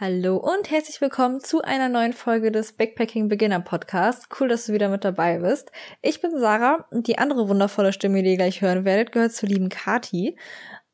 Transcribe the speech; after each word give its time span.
Hallo 0.00 0.36
und 0.36 0.70
herzlich 0.70 1.00
willkommen 1.00 1.40
zu 1.40 1.60
einer 1.62 1.88
neuen 1.88 2.12
Folge 2.12 2.52
des 2.52 2.72
Backpacking 2.74 3.26
Beginner 3.26 3.58
Podcast. 3.58 4.28
Cool, 4.38 4.46
dass 4.46 4.66
du 4.66 4.72
wieder 4.72 4.88
mit 4.88 5.02
dabei 5.02 5.40
bist. 5.40 5.72
Ich 6.02 6.20
bin 6.20 6.38
Sarah 6.38 6.86
und 6.92 7.08
die 7.08 7.18
andere 7.18 7.48
wundervolle 7.48 7.92
Stimme, 7.92 8.22
die 8.22 8.30
ihr 8.30 8.36
gleich 8.36 8.60
hören 8.62 8.84
werdet, 8.84 9.10
gehört 9.10 9.32
zur 9.32 9.48
lieben 9.48 9.70
Kati. 9.70 10.38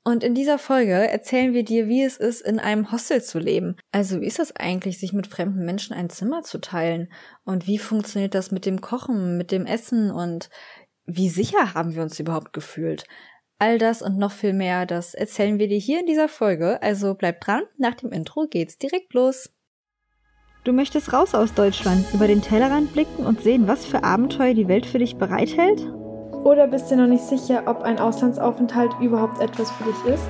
Und 0.05 0.25
in 0.25 0.35
dieser 0.35 0.59
Folge 0.59 0.95
erzählen 0.95 1.53
wir 1.53 1.65
dir, 1.65 1.87
wie 1.87 2.03
es 2.03 2.17
ist, 2.17 2.41
in 2.41 2.59
einem 2.59 2.93
Hostel 2.93 3.23
zu 3.23 3.39
leben. 3.39 3.77
Also 3.93 4.23
wie 4.23 4.27
ist 4.27 4.39
das 4.39 4.57
eigentlich, 4.57 4.99
sich 4.99 5.13
mit 5.13 5.27
fremden 5.27 5.67
Menschen 5.67 5.95
ein 5.95 6.09
Zimmer 6.09 6.41
zu 6.43 6.59
teilen? 6.59 7.13
Und 7.45 7.67
wie 7.67 7.77
funktioniert 7.77 8.35
das 8.35 8.53
mit 8.53 8.65
dem 8.65 8.81
Kochen, 8.81 9.37
mit 9.37 9.53
dem 9.53 9.67
Essen 9.67 10.11
und 10.13 10.49
wie 11.05 11.29
sicher 11.29 11.75
haben 11.75 11.95
wir 11.95 12.01
uns 12.01 12.19
überhaupt 12.19 12.55
gefühlt? 12.55 13.05
All 13.59 13.79
das 13.79 14.03
und 14.03 14.19
noch 14.19 14.33
viel 14.33 14.53
mehr, 14.53 14.85
das 14.85 15.15
erzählen 15.15 15.59
wir 15.59 15.69
dir 15.69 15.79
hier 15.79 16.01
in 16.01 16.07
dieser 16.07 16.29
Folge, 16.29 16.83
also 16.83 17.15
bleib 17.15 17.41
dran, 17.41 17.63
nach 17.79 17.95
dem 17.95 18.13
Intro 18.13 18.47
geht's 18.49 18.79
direkt 18.79 19.15
los. 19.15 19.51
Du 20.65 20.73
möchtest 20.73 21.13
raus 21.13 21.35
aus 21.35 21.55
Deutschland, 21.55 22.07
über 22.15 22.27
den 22.27 22.43
Tellerrand 22.43 22.93
blicken 22.93 23.27
und 23.27 23.43
sehen, 23.43 23.69
was 23.69 23.85
für 23.85 24.03
Abenteuer 24.03 24.55
die 24.55 24.67
Welt 24.67 24.87
für 24.87 24.99
dich 24.99 25.17
bereithält? 25.17 25.81
Oder 26.43 26.67
bist 26.67 26.91
du 26.91 26.97
noch 26.97 27.07
nicht 27.07 27.23
sicher, 27.23 27.65
ob 27.67 27.83
ein 27.83 27.99
Auslandsaufenthalt 27.99 28.93
überhaupt 29.01 29.41
etwas 29.41 29.71
für 29.73 29.85
dich 29.85 30.15
ist? 30.15 30.29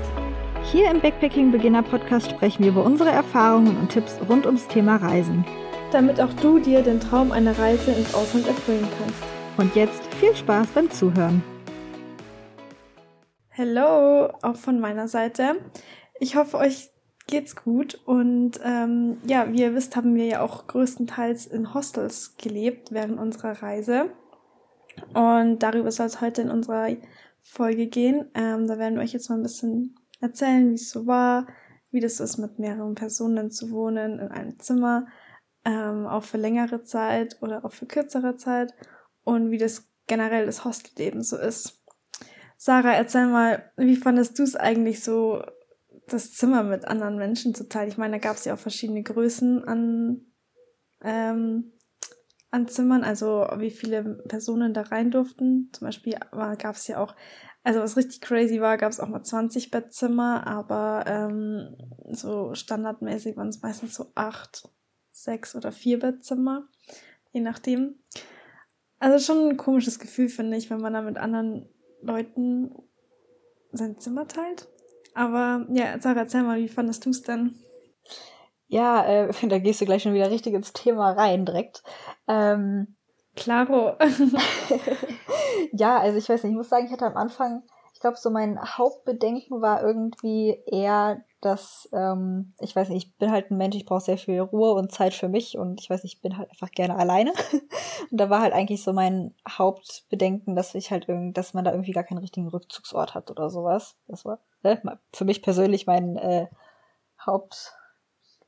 Hier 0.72 0.90
im 0.90 1.00
Backpacking 1.00 1.52
Beginner 1.52 1.82
Podcast 1.82 2.30
sprechen 2.30 2.64
wir 2.64 2.72
über 2.72 2.84
unsere 2.84 3.10
Erfahrungen 3.10 3.76
und 3.76 3.90
Tipps 3.90 4.18
rund 4.28 4.44
ums 4.46 4.66
Thema 4.66 4.96
Reisen. 4.96 5.44
Damit 5.92 6.20
auch 6.20 6.32
du 6.34 6.58
dir 6.58 6.82
den 6.82 7.00
Traum 7.00 7.32
einer 7.32 7.56
Reise 7.58 7.92
ins 7.92 8.14
Ausland 8.14 8.46
erfüllen 8.48 8.88
kannst. 8.98 9.22
Und 9.56 9.76
jetzt 9.76 10.02
viel 10.14 10.34
Spaß 10.34 10.68
beim 10.68 10.90
Zuhören. 10.90 11.42
Hallo, 13.56 14.32
auch 14.42 14.56
von 14.56 14.80
meiner 14.80 15.06
Seite. 15.06 15.60
Ich 16.18 16.34
hoffe, 16.34 16.58
euch 16.58 16.90
geht's 17.28 17.54
gut. 17.54 17.94
Und 18.04 18.58
ähm, 18.64 19.18
ja, 19.28 19.52
wie 19.52 19.60
ihr 19.60 19.76
wisst, 19.76 19.94
haben 19.94 20.16
wir 20.16 20.24
ja 20.24 20.40
auch 20.40 20.66
größtenteils 20.66 21.46
in 21.46 21.72
Hostels 21.72 22.34
gelebt 22.36 22.90
während 22.90 23.16
unserer 23.16 23.62
Reise. 23.62 24.10
Und 25.14 25.60
darüber 25.60 25.92
soll 25.92 26.06
es 26.06 26.20
heute 26.20 26.42
in 26.42 26.50
unserer 26.50 26.96
Folge 27.42 27.86
gehen. 27.86 28.28
Ähm, 28.34 28.66
da 28.66 28.76
werden 28.80 28.96
wir 28.96 29.02
euch 29.02 29.12
jetzt 29.12 29.30
mal 29.30 29.36
ein 29.36 29.44
bisschen 29.44 30.00
erzählen, 30.20 30.70
wie 30.70 30.74
es 30.74 30.90
so 30.90 31.06
war, 31.06 31.46
wie 31.92 32.00
das 32.00 32.18
ist, 32.18 32.38
mit 32.38 32.58
mehreren 32.58 32.96
Personen 32.96 33.52
zu 33.52 33.70
wohnen 33.70 34.18
in 34.18 34.28
einem 34.32 34.58
Zimmer, 34.58 35.06
ähm, 35.64 36.08
auch 36.08 36.24
für 36.24 36.38
längere 36.38 36.82
Zeit 36.82 37.38
oder 37.40 37.64
auch 37.64 37.72
für 37.72 37.86
kürzere 37.86 38.36
Zeit 38.36 38.74
und 39.22 39.52
wie 39.52 39.58
das 39.58 39.88
generell 40.08 40.44
das 40.44 40.64
Hostelleben 40.64 41.22
so 41.22 41.38
ist. 41.38 41.83
Sarah, 42.64 42.94
erzähl 42.94 43.26
mal, 43.26 43.70
wie 43.76 43.94
fandest 43.94 44.38
du 44.38 44.42
es 44.42 44.56
eigentlich 44.56 45.04
so, 45.04 45.42
das 46.06 46.32
Zimmer 46.32 46.62
mit 46.62 46.86
anderen 46.86 47.18
Menschen 47.18 47.54
zu 47.54 47.68
teilen? 47.68 47.90
Ich 47.90 47.98
meine, 47.98 48.12
da 48.12 48.18
gab 48.26 48.36
es 48.36 48.46
ja 48.46 48.54
auch 48.54 48.58
verschiedene 48.58 49.02
Größen 49.02 49.68
an, 49.68 50.22
ähm, 51.02 51.74
an 52.50 52.66
Zimmern, 52.66 53.04
also 53.04 53.46
wie 53.58 53.70
viele 53.70 54.02
Personen 54.28 54.72
da 54.72 54.80
rein 54.80 55.10
durften. 55.10 55.68
Zum 55.74 55.88
Beispiel 55.88 56.14
gab 56.32 56.76
es 56.76 56.86
ja 56.86 57.02
auch, 57.02 57.14
also 57.64 57.80
was 57.80 57.98
richtig 57.98 58.22
crazy 58.22 58.62
war, 58.62 58.78
gab 58.78 58.92
es 58.92 58.98
auch 58.98 59.08
mal 59.08 59.22
20 59.22 59.70
Bettzimmer, 59.70 60.46
aber 60.46 61.04
ähm, 61.06 61.76
so 62.12 62.54
standardmäßig 62.54 63.36
waren 63.36 63.48
es 63.48 63.60
meistens 63.60 63.94
so 63.94 64.10
acht, 64.14 64.70
sechs 65.10 65.54
oder 65.54 65.70
vier 65.70 65.98
Bettzimmer, 65.98 66.66
je 67.30 67.42
nachdem. 67.42 67.96
Also 69.00 69.18
schon 69.18 69.50
ein 69.50 69.56
komisches 69.58 69.98
Gefühl, 69.98 70.30
finde 70.30 70.56
ich, 70.56 70.70
wenn 70.70 70.80
man 70.80 70.94
da 70.94 71.02
mit 71.02 71.18
anderen 71.18 71.68
Leuten 72.04 72.74
sein 73.72 73.98
Zimmer 73.98 74.28
teilt. 74.28 74.68
Aber 75.14 75.66
ja, 75.70 75.98
Sarah, 76.00 76.20
erzähl 76.20 76.42
mal, 76.42 76.58
wie 76.58 76.68
fandest 76.68 77.06
du 77.06 77.10
es 77.10 77.22
denn? 77.22 77.54
Ja, 78.66 79.04
äh, 79.04 79.32
da 79.48 79.58
gehst 79.58 79.80
du 79.80 79.84
gleich 79.84 80.02
schon 80.02 80.14
wieder 80.14 80.30
richtig 80.30 80.54
ins 80.54 80.72
Thema 80.72 81.12
rein 81.12 81.46
direkt. 81.46 81.82
Ähm, 82.28 82.96
Klaro. 83.36 83.96
ja, 85.72 85.98
also 85.98 86.18
ich 86.18 86.28
weiß 86.28 86.44
nicht, 86.44 86.52
ich 86.52 86.56
muss 86.56 86.68
sagen, 86.68 86.86
ich 86.86 86.92
hatte 86.92 87.06
am 87.06 87.16
Anfang, 87.16 87.62
ich 87.92 88.00
glaube, 88.00 88.16
so 88.16 88.30
mein 88.30 88.60
Hauptbedenken 88.60 89.60
war 89.60 89.82
irgendwie 89.82 90.62
eher 90.66 91.24
dass 91.44 91.88
ähm, 91.92 92.52
ich 92.60 92.74
weiß 92.74 92.88
nicht, 92.88 93.06
ich 93.06 93.16
bin 93.16 93.30
halt 93.30 93.50
ein 93.50 93.58
Mensch, 93.58 93.76
ich 93.76 93.84
brauche 93.84 94.00
sehr 94.00 94.18
viel 94.18 94.40
Ruhe 94.40 94.72
und 94.72 94.90
Zeit 94.90 95.14
für 95.14 95.28
mich 95.28 95.58
und 95.58 95.80
ich 95.80 95.90
weiß 95.90 96.02
nicht, 96.02 96.14
ich 96.16 96.22
bin 96.22 96.38
halt 96.38 96.50
einfach 96.50 96.70
gerne 96.70 96.96
alleine. 96.96 97.32
und 98.10 98.20
da 98.20 98.30
war 98.30 98.40
halt 98.40 98.54
eigentlich 98.54 98.82
so 98.82 98.92
mein 98.92 99.34
Hauptbedenken, 99.48 100.56
dass 100.56 100.74
ich 100.74 100.90
halt 100.90 101.08
irgendwie, 101.08 101.32
dass 101.32 101.54
man 101.54 101.64
da 101.64 101.72
irgendwie 101.72 101.92
gar 101.92 102.04
keinen 102.04 102.18
richtigen 102.18 102.48
Rückzugsort 102.48 103.14
hat 103.14 103.30
oder 103.30 103.50
sowas. 103.50 103.96
Das 104.08 104.24
war 104.24 104.38
äh, 104.62 104.76
für 105.12 105.24
mich 105.24 105.42
persönlich 105.42 105.86
mein 105.86 106.16
äh, 106.16 106.46
Haupt, 107.24 107.74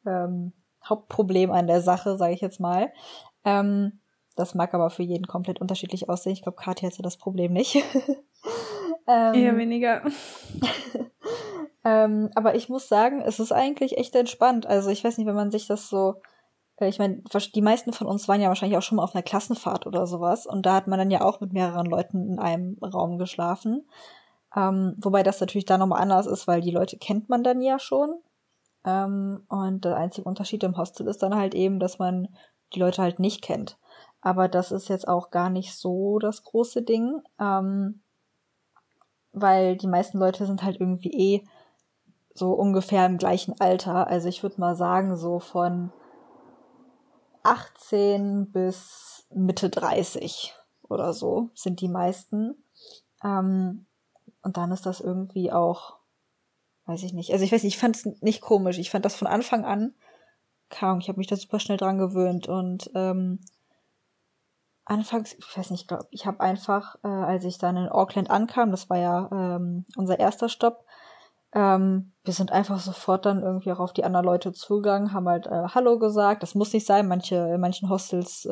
ähm, 0.06 0.52
Hauptproblem 0.84 1.50
an 1.50 1.66
der 1.66 1.82
Sache, 1.82 2.16
sage 2.16 2.34
ich 2.34 2.40
jetzt 2.40 2.60
mal. 2.60 2.92
Ähm, 3.44 4.00
das 4.36 4.54
mag 4.54 4.74
aber 4.74 4.90
für 4.90 5.02
jeden 5.02 5.26
komplett 5.26 5.60
unterschiedlich 5.60 6.08
aussehen. 6.08 6.32
Ich 6.32 6.42
glaube, 6.42 6.60
Kathi 6.60 6.86
hatte 6.86 7.02
das 7.02 7.16
Problem 7.16 7.52
nicht. 7.52 7.76
ähm, 9.06 9.34
Eher 9.34 9.56
weniger. 9.56 10.02
Ähm, 11.86 12.30
aber 12.34 12.56
ich 12.56 12.68
muss 12.68 12.88
sagen, 12.88 13.20
es 13.20 13.38
ist 13.38 13.52
eigentlich 13.52 13.96
echt 13.96 14.16
entspannt. 14.16 14.66
Also 14.66 14.90
ich 14.90 15.04
weiß 15.04 15.18
nicht, 15.18 15.26
wenn 15.28 15.36
man 15.36 15.52
sich 15.52 15.68
das 15.68 15.88
so, 15.88 16.16
äh, 16.80 16.88
ich 16.88 16.98
meine, 16.98 17.22
die 17.54 17.62
meisten 17.62 17.92
von 17.92 18.08
uns 18.08 18.26
waren 18.26 18.40
ja 18.40 18.48
wahrscheinlich 18.48 18.76
auch 18.76 18.82
schon 18.82 18.96
mal 18.96 19.04
auf 19.04 19.14
einer 19.14 19.22
Klassenfahrt 19.22 19.86
oder 19.86 20.04
sowas. 20.08 20.46
Und 20.46 20.66
da 20.66 20.74
hat 20.74 20.88
man 20.88 20.98
dann 20.98 21.12
ja 21.12 21.20
auch 21.20 21.40
mit 21.40 21.52
mehreren 21.52 21.86
Leuten 21.86 22.28
in 22.32 22.38
einem 22.40 22.76
Raum 22.82 23.18
geschlafen. 23.18 23.88
Ähm, 24.56 24.96
wobei 24.98 25.22
das 25.22 25.40
natürlich 25.40 25.64
da 25.64 25.78
nochmal 25.78 26.02
anders 26.02 26.26
ist, 26.26 26.48
weil 26.48 26.60
die 26.60 26.72
Leute 26.72 26.98
kennt 26.98 27.28
man 27.28 27.44
dann 27.44 27.62
ja 27.62 27.78
schon. 27.78 28.18
Ähm, 28.84 29.44
und 29.48 29.84
der 29.84 29.96
einzige 29.96 30.28
Unterschied 30.28 30.64
im 30.64 30.76
Hostel 30.76 31.06
ist 31.06 31.22
dann 31.22 31.36
halt 31.36 31.54
eben, 31.54 31.78
dass 31.78 32.00
man 32.00 32.26
die 32.74 32.80
Leute 32.80 33.00
halt 33.00 33.20
nicht 33.20 33.42
kennt. 33.42 33.78
Aber 34.22 34.48
das 34.48 34.72
ist 34.72 34.88
jetzt 34.88 35.06
auch 35.06 35.30
gar 35.30 35.50
nicht 35.50 35.76
so 35.76 36.18
das 36.18 36.42
große 36.42 36.82
Ding. 36.82 37.22
Ähm, 37.38 38.02
weil 39.36 39.76
die 39.76 39.86
meisten 39.86 40.18
Leute 40.18 40.46
sind 40.46 40.64
halt 40.64 40.80
irgendwie 40.80 41.12
eh 41.12 41.44
so 42.38 42.52
ungefähr 42.52 43.06
im 43.06 43.18
gleichen 43.18 43.60
Alter. 43.60 44.06
Also 44.06 44.28
ich 44.28 44.42
würde 44.42 44.60
mal 44.60 44.76
sagen, 44.76 45.16
so 45.16 45.38
von 45.38 45.92
18 47.42 48.50
bis 48.52 49.26
Mitte 49.34 49.70
30 49.70 50.54
oder 50.82 51.12
so 51.12 51.50
sind 51.54 51.80
die 51.80 51.88
meisten. 51.88 52.62
Ähm, 53.22 53.86
und 54.42 54.56
dann 54.56 54.70
ist 54.72 54.86
das 54.86 55.00
irgendwie 55.00 55.52
auch, 55.52 55.96
weiß 56.86 57.02
ich 57.02 57.12
nicht. 57.12 57.32
Also 57.32 57.44
ich 57.44 57.52
weiß 57.52 57.62
nicht, 57.62 57.74
ich 57.74 57.80
fand 57.80 57.96
es 57.96 58.04
nicht 58.20 58.40
komisch. 58.40 58.78
Ich 58.78 58.90
fand 58.90 59.04
das 59.04 59.16
von 59.16 59.26
Anfang 59.26 59.64
an, 59.64 59.94
kaum, 60.70 60.98
ich 60.98 61.08
habe 61.08 61.18
mich 61.18 61.26
da 61.26 61.36
super 61.36 61.60
schnell 61.60 61.78
dran 61.78 61.98
gewöhnt 61.98 62.48
und 62.48 62.90
ähm, 62.94 63.40
anfangs, 64.84 65.34
ich 65.34 65.58
weiß 65.58 65.70
nicht, 65.70 65.82
ich 65.82 65.88
glaube, 65.88 66.06
ich 66.10 66.26
habe 66.26 66.40
einfach, 66.40 66.96
äh, 67.02 67.08
als 67.08 67.44
ich 67.44 67.58
dann 67.58 67.76
in 67.76 67.88
Auckland 67.88 68.30
ankam, 68.30 68.70
das 68.70 68.88
war 68.88 68.98
ja 68.98 69.28
ähm, 69.32 69.84
unser 69.96 70.18
erster 70.18 70.48
Stopp, 70.48 70.85
ähm, 71.52 72.12
wir 72.24 72.32
sind 72.32 72.52
einfach 72.52 72.78
sofort 72.80 73.24
dann 73.24 73.42
irgendwie 73.42 73.72
auch 73.72 73.78
auf 73.78 73.92
die 73.92 74.04
anderen 74.04 74.26
Leute 74.26 74.52
zugegangen, 74.52 75.12
haben 75.12 75.28
halt 75.28 75.46
äh, 75.46 75.68
Hallo 75.74 75.98
gesagt. 75.98 76.42
Das 76.42 76.54
muss 76.54 76.72
nicht 76.72 76.86
sein. 76.86 77.08
Manche, 77.08 77.36
in 77.36 77.60
manchen 77.60 77.88
Hostels 77.88 78.44
äh, 78.44 78.48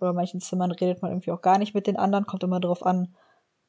oder 0.00 0.12
manchen 0.12 0.40
Zimmern 0.40 0.72
redet 0.72 1.02
man 1.02 1.12
irgendwie 1.12 1.32
auch 1.32 1.42
gar 1.42 1.58
nicht 1.58 1.74
mit 1.74 1.86
den 1.86 1.96
anderen. 1.96 2.26
Kommt 2.26 2.42
immer 2.42 2.60
darauf 2.60 2.84
an, 2.84 3.14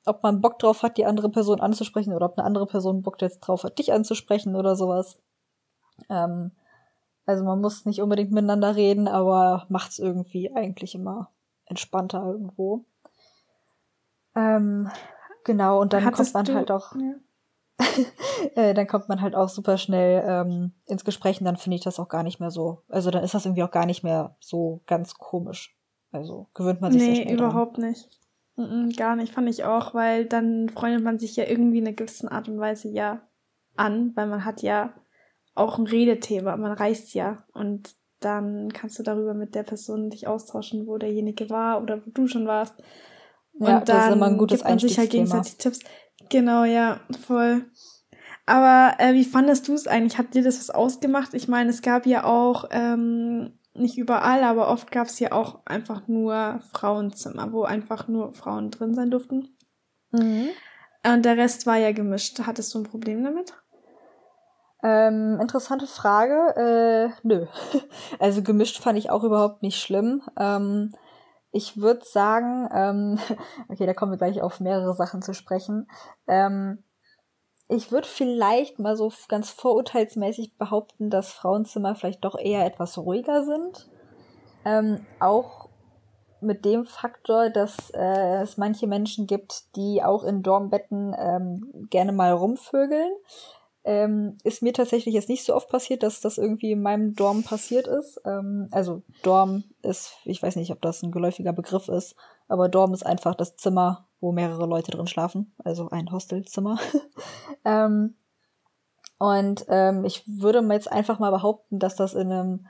ob 0.06 0.24
man 0.24 0.42
Bock 0.42 0.60
drauf 0.60 0.82
hat, 0.82 0.98
die 0.98 1.06
andere 1.06 1.30
Person 1.30 1.60
anzusprechen 1.60 2.14
oder 2.14 2.26
ob 2.26 2.38
eine 2.38 2.46
andere 2.46 2.68
Person 2.68 3.04
Bock 3.04 3.22
jetzt 3.22 3.42
drauf 3.42 3.64
hat, 3.64 3.80
dich 3.80 3.92
anzusprechen 3.92 4.56
oder 4.56 4.76
sowas. 4.76 5.20
Ähm, 6.10 6.52
also 7.26 7.44
man 7.44 7.62
muss 7.62 7.86
nicht 7.86 8.02
unbedingt 8.02 8.32
miteinander 8.32 8.76
reden, 8.76 9.08
aber 9.08 9.66
macht's 9.70 10.00
irgendwie 10.00 10.52
eigentlich 10.56 10.96
immer 10.96 11.30
entspannter 11.66 12.24
irgendwo. 12.26 12.86
Ähm, 14.36 14.90
genau, 15.44 15.80
und 15.82 15.94
dann 15.94 16.06
Hattest 16.06 16.34
kommt 16.34 16.48
man 16.48 16.56
halt 16.56 16.72
auch. 16.72 16.96
Ja. 16.96 17.14
äh, 18.56 18.74
dann 18.74 18.88
kommt 18.88 19.10
man 19.10 19.22
halt 19.22 19.36
auch 19.36 19.50
super 19.50 19.78
schnell 19.78 20.24
ähm, 20.26 20.74
ins 20.86 21.06
Gespräch 21.06 21.40
und 21.40 21.46
dann 21.46 21.58
finde 21.58 21.76
ich 21.76 21.84
das 21.84 22.00
auch 22.00 22.10
gar 22.10 22.24
nicht 22.24 22.40
mehr 22.40 22.52
so. 22.52 22.84
Also 22.90 23.12
dann 23.12 23.24
ist 23.24 23.34
das 23.34 23.46
irgendwie 23.46 23.64
auch 23.64 23.72
gar 23.72 23.86
nicht 23.86 24.04
mehr 24.04 24.36
so 24.40 24.82
ganz 24.86 25.16
komisch. 25.16 25.78
Also 26.12 26.48
gewöhnt 26.54 26.82
man 26.82 26.92
sich 26.92 27.02
nee, 27.02 27.16
sehr 27.16 27.24
schnell 27.24 27.36
überhaupt 27.36 27.78
dran. 27.78 27.90
nicht. 27.90 28.10
Mm 28.56 28.64
-mm, 28.64 28.98
gar 28.98 29.16
nicht, 29.16 29.34
fand 29.34 29.50
ich 29.50 29.64
auch, 29.64 29.94
weil 29.94 30.26
dann 30.26 30.70
freundet 30.70 31.04
man 31.04 31.20
sich 31.20 31.36
ja 31.36 31.46
irgendwie 31.46 31.78
in 31.78 31.88
einer 31.88 31.96
gewissen 31.96 32.28
Art 32.28 32.50
und 32.50 32.60
Weise 32.60 32.90
ja 32.90 33.22
an, 33.76 34.12
weil 34.16 34.28
man 34.28 34.44
hat 34.44 34.62
ja 34.62 34.94
auch 35.56 35.78
ein 35.78 35.88
Redethema, 35.88 36.58
man 36.58 36.74
reist 36.74 37.14
ja 37.14 37.44
und 37.54 37.96
dann 38.20 38.74
kannst 38.74 39.00
du 39.00 39.04
darüber 39.04 39.34
mit 39.34 39.56
der 39.56 39.64
Person 39.64 40.10
dich 40.10 40.28
austauschen, 40.28 40.88
wo 40.88 40.98
derjenige 40.98 41.50
war 41.50 41.82
oder 41.82 42.06
wo 42.06 42.12
du 42.12 42.28
schon 42.28 42.48
warst. 42.48 42.76
Und 43.54 43.68
ja, 43.68 43.80
das 43.80 44.08
ist 44.08 44.14
immer 44.14 44.28
ein 44.28 44.38
gutes 44.38 44.60
gibt 44.60 44.70
man 44.70 44.80
sich 44.80 44.98
halt 44.98 45.10
gegenseitig 45.10 45.58
Tipps. 45.58 45.80
Genau, 46.30 46.64
ja, 46.64 47.00
voll. 47.26 47.66
Aber 48.46 48.96
äh, 49.00 49.14
wie 49.14 49.26
fandest 49.26 49.68
du 49.68 49.74
es 49.74 49.88
eigentlich? 49.88 50.18
Hat 50.18 50.34
dir 50.34 50.44
das 50.44 50.60
was 50.60 50.70
ausgemacht? 50.70 51.34
Ich 51.34 51.48
meine, 51.48 51.70
es 51.70 51.82
gab 51.82 52.06
ja 52.06 52.24
auch, 52.24 52.66
ähm, 52.72 53.54
nicht 53.74 53.98
überall, 53.98 54.44
aber 54.44 54.70
oft 54.70 54.92
gab 54.92 55.08
es 55.08 55.20
ja 55.20 55.32
auch 55.32 55.66
einfach 55.66 56.08
nur 56.08 56.60
Frauenzimmer, 56.74 57.52
wo 57.52 57.64
einfach 57.64 58.08
nur 58.08 58.34
Frauen 58.34 58.72
drin 58.72 58.94
sein 58.94 59.12
durften. 59.12 59.56
Mhm. 60.12 60.50
Und 61.06 61.24
der 61.24 61.38
Rest 61.38 61.66
war 61.66 61.78
ja 61.78 61.92
gemischt. 61.92 62.40
Hattest 62.46 62.74
du 62.74 62.80
ein 62.80 62.84
Problem 62.84 63.24
damit? 63.24 63.54
Ähm, 64.84 65.38
interessante 65.42 65.88
Frage. 65.88 66.56
Äh, 66.56 67.28
nö. 67.28 67.46
Also 68.20 68.42
gemischt 68.42 68.82
fand 68.82 68.98
ich 68.98 69.10
auch 69.10 69.24
überhaupt 69.24 69.62
nicht 69.62 69.80
schlimm. 69.80 70.22
Ähm, 70.38 70.92
ich 71.52 71.80
würde 71.80 72.06
sagen, 72.06 72.70
ähm, 72.74 73.20
okay, 73.70 73.86
da 73.86 73.94
kommen 73.94 74.12
wir 74.12 74.18
gleich 74.18 74.42
auf 74.42 74.60
mehrere 74.60 74.94
Sachen 74.94 75.22
zu 75.22 75.34
sprechen. 75.34 75.90
Ähm, 76.28 76.84
ich 77.68 77.92
würde 77.92 78.08
vielleicht 78.08 78.80
mal 78.80 78.96
so 78.96 79.12
ganz 79.28 79.52
vorurteilsmäßig 79.52 80.58
behaupten, 80.58 81.10
dass 81.12 81.32
Frauenzimmer 81.32 81.94
vielleicht 81.94 82.26
doch 82.26 82.38
eher 82.38 82.66
etwas 82.66 82.98
ruhiger 82.98 83.44
sind. 83.44 83.90
Ähm, 84.66 85.06
auch 85.20 85.70
mit 86.42 86.66
dem 86.66 86.86
Faktor, 86.86 87.50
dass 87.50 87.92
äh, 87.92 88.42
es 88.42 88.58
manche 88.58 88.88
Menschen 88.88 89.28
gibt, 89.28 89.76
die 89.76 90.04
auch 90.04 90.24
in 90.24 90.42
Dormbetten 90.42 91.16
ähm, 91.18 91.88
gerne 91.90 92.12
mal 92.12 92.32
rumvögeln. 92.32 93.12
Ähm, 93.86 94.38
ist 94.44 94.62
mir 94.62 94.74
tatsächlich 94.74 95.16
jetzt 95.16 95.30
nicht 95.30 95.46
so 95.46 95.56
oft 95.56 95.70
passiert, 95.70 96.04
dass 96.04 96.20
das 96.20 96.38
irgendwie 96.38 96.74
in 96.74 96.82
meinem 96.82 97.16
Dorm 97.16 97.44
passiert 97.44 97.88
ist. 97.88 98.20
Ähm, 98.26 98.68
also 98.72 99.04
Dorm 99.24 99.64
ist, 99.82 100.18
ich 100.26 100.44
weiß 100.44 100.58
nicht, 100.58 100.72
ob 100.72 100.82
das 100.82 101.02
ein 101.02 101.12
geläufiger 101.12 101.54
Begriff 101.54 101.88
ist, 101.88 102.16
aber 102.48 102.68
Dorm 102.68 102.94
ist 102.94 103.06
einfach 103.06 103.36
das 103.36 103.56
Zimmer, 103.56 104.08
wo 104.20 104.32
mehrere 104.32 104.66
Leute 104.66 104.92
drin 104.92 105.08
schlafen, 105.08 105.54
also 105.64 105.90
ein 105.90 106.12
Hostelzimmer. 106.12 106.78
ähm, 107.66 108.16
und 109.18 109.66
ähm, 109.68 110.06
ich 110.06 110.24
würde 110.28 110.60
jetzt 110.74 110.92
einfach 110.92 111.20
mal 111.20 111.32
behaupten, 111.32 111.80
dass 111.80 111.96
das 111.96 112.14
in 112.14 112.32
einem 112.32 112.68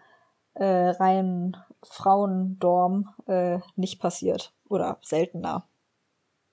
äh, 0.55 0.89
reinen 0.89 1.57
Frauendorm 1.83 3.09
äh, 3.27 3.59
nicht 3.75 4.01
passiert 4.01 4.53
oder 4.67 4.97
seltener. 5.01 5.68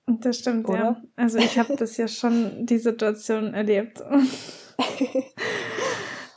Das 0.06 0.38
stimmt, 0.38 0.68
Oder? 0.68 0.78
ja. 0.78 1.02
Also 1.16 1.38
ich 1.38 1.58
habe 1.58 1.74
das 1.76 1.96
ja 1.96 2.06
schon, 2.06 2.64
die 2.64 2.78
Situation 2.78 3.54
erlebt. 3.54 4.00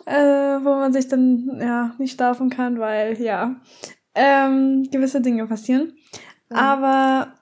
äh, 0.06 0.60
wo 0.64 0.76
man 0.76 0.92
sich 0.92 1.08
dann 1.08 1.60
ja 1.62 1.94
nicht 2.00 2.16
schlafen 2.16 2.50
kann, 2.50 2.80
weil 2.80 3.22
ja 3.22 3.62
ähm, 4.16 4.90
gewisse 4.92 5.22
Dinge 5.22 5.46
passieren. 5.46 5.94
Mhm. 6.50 6.56
Aber 6.56 7.34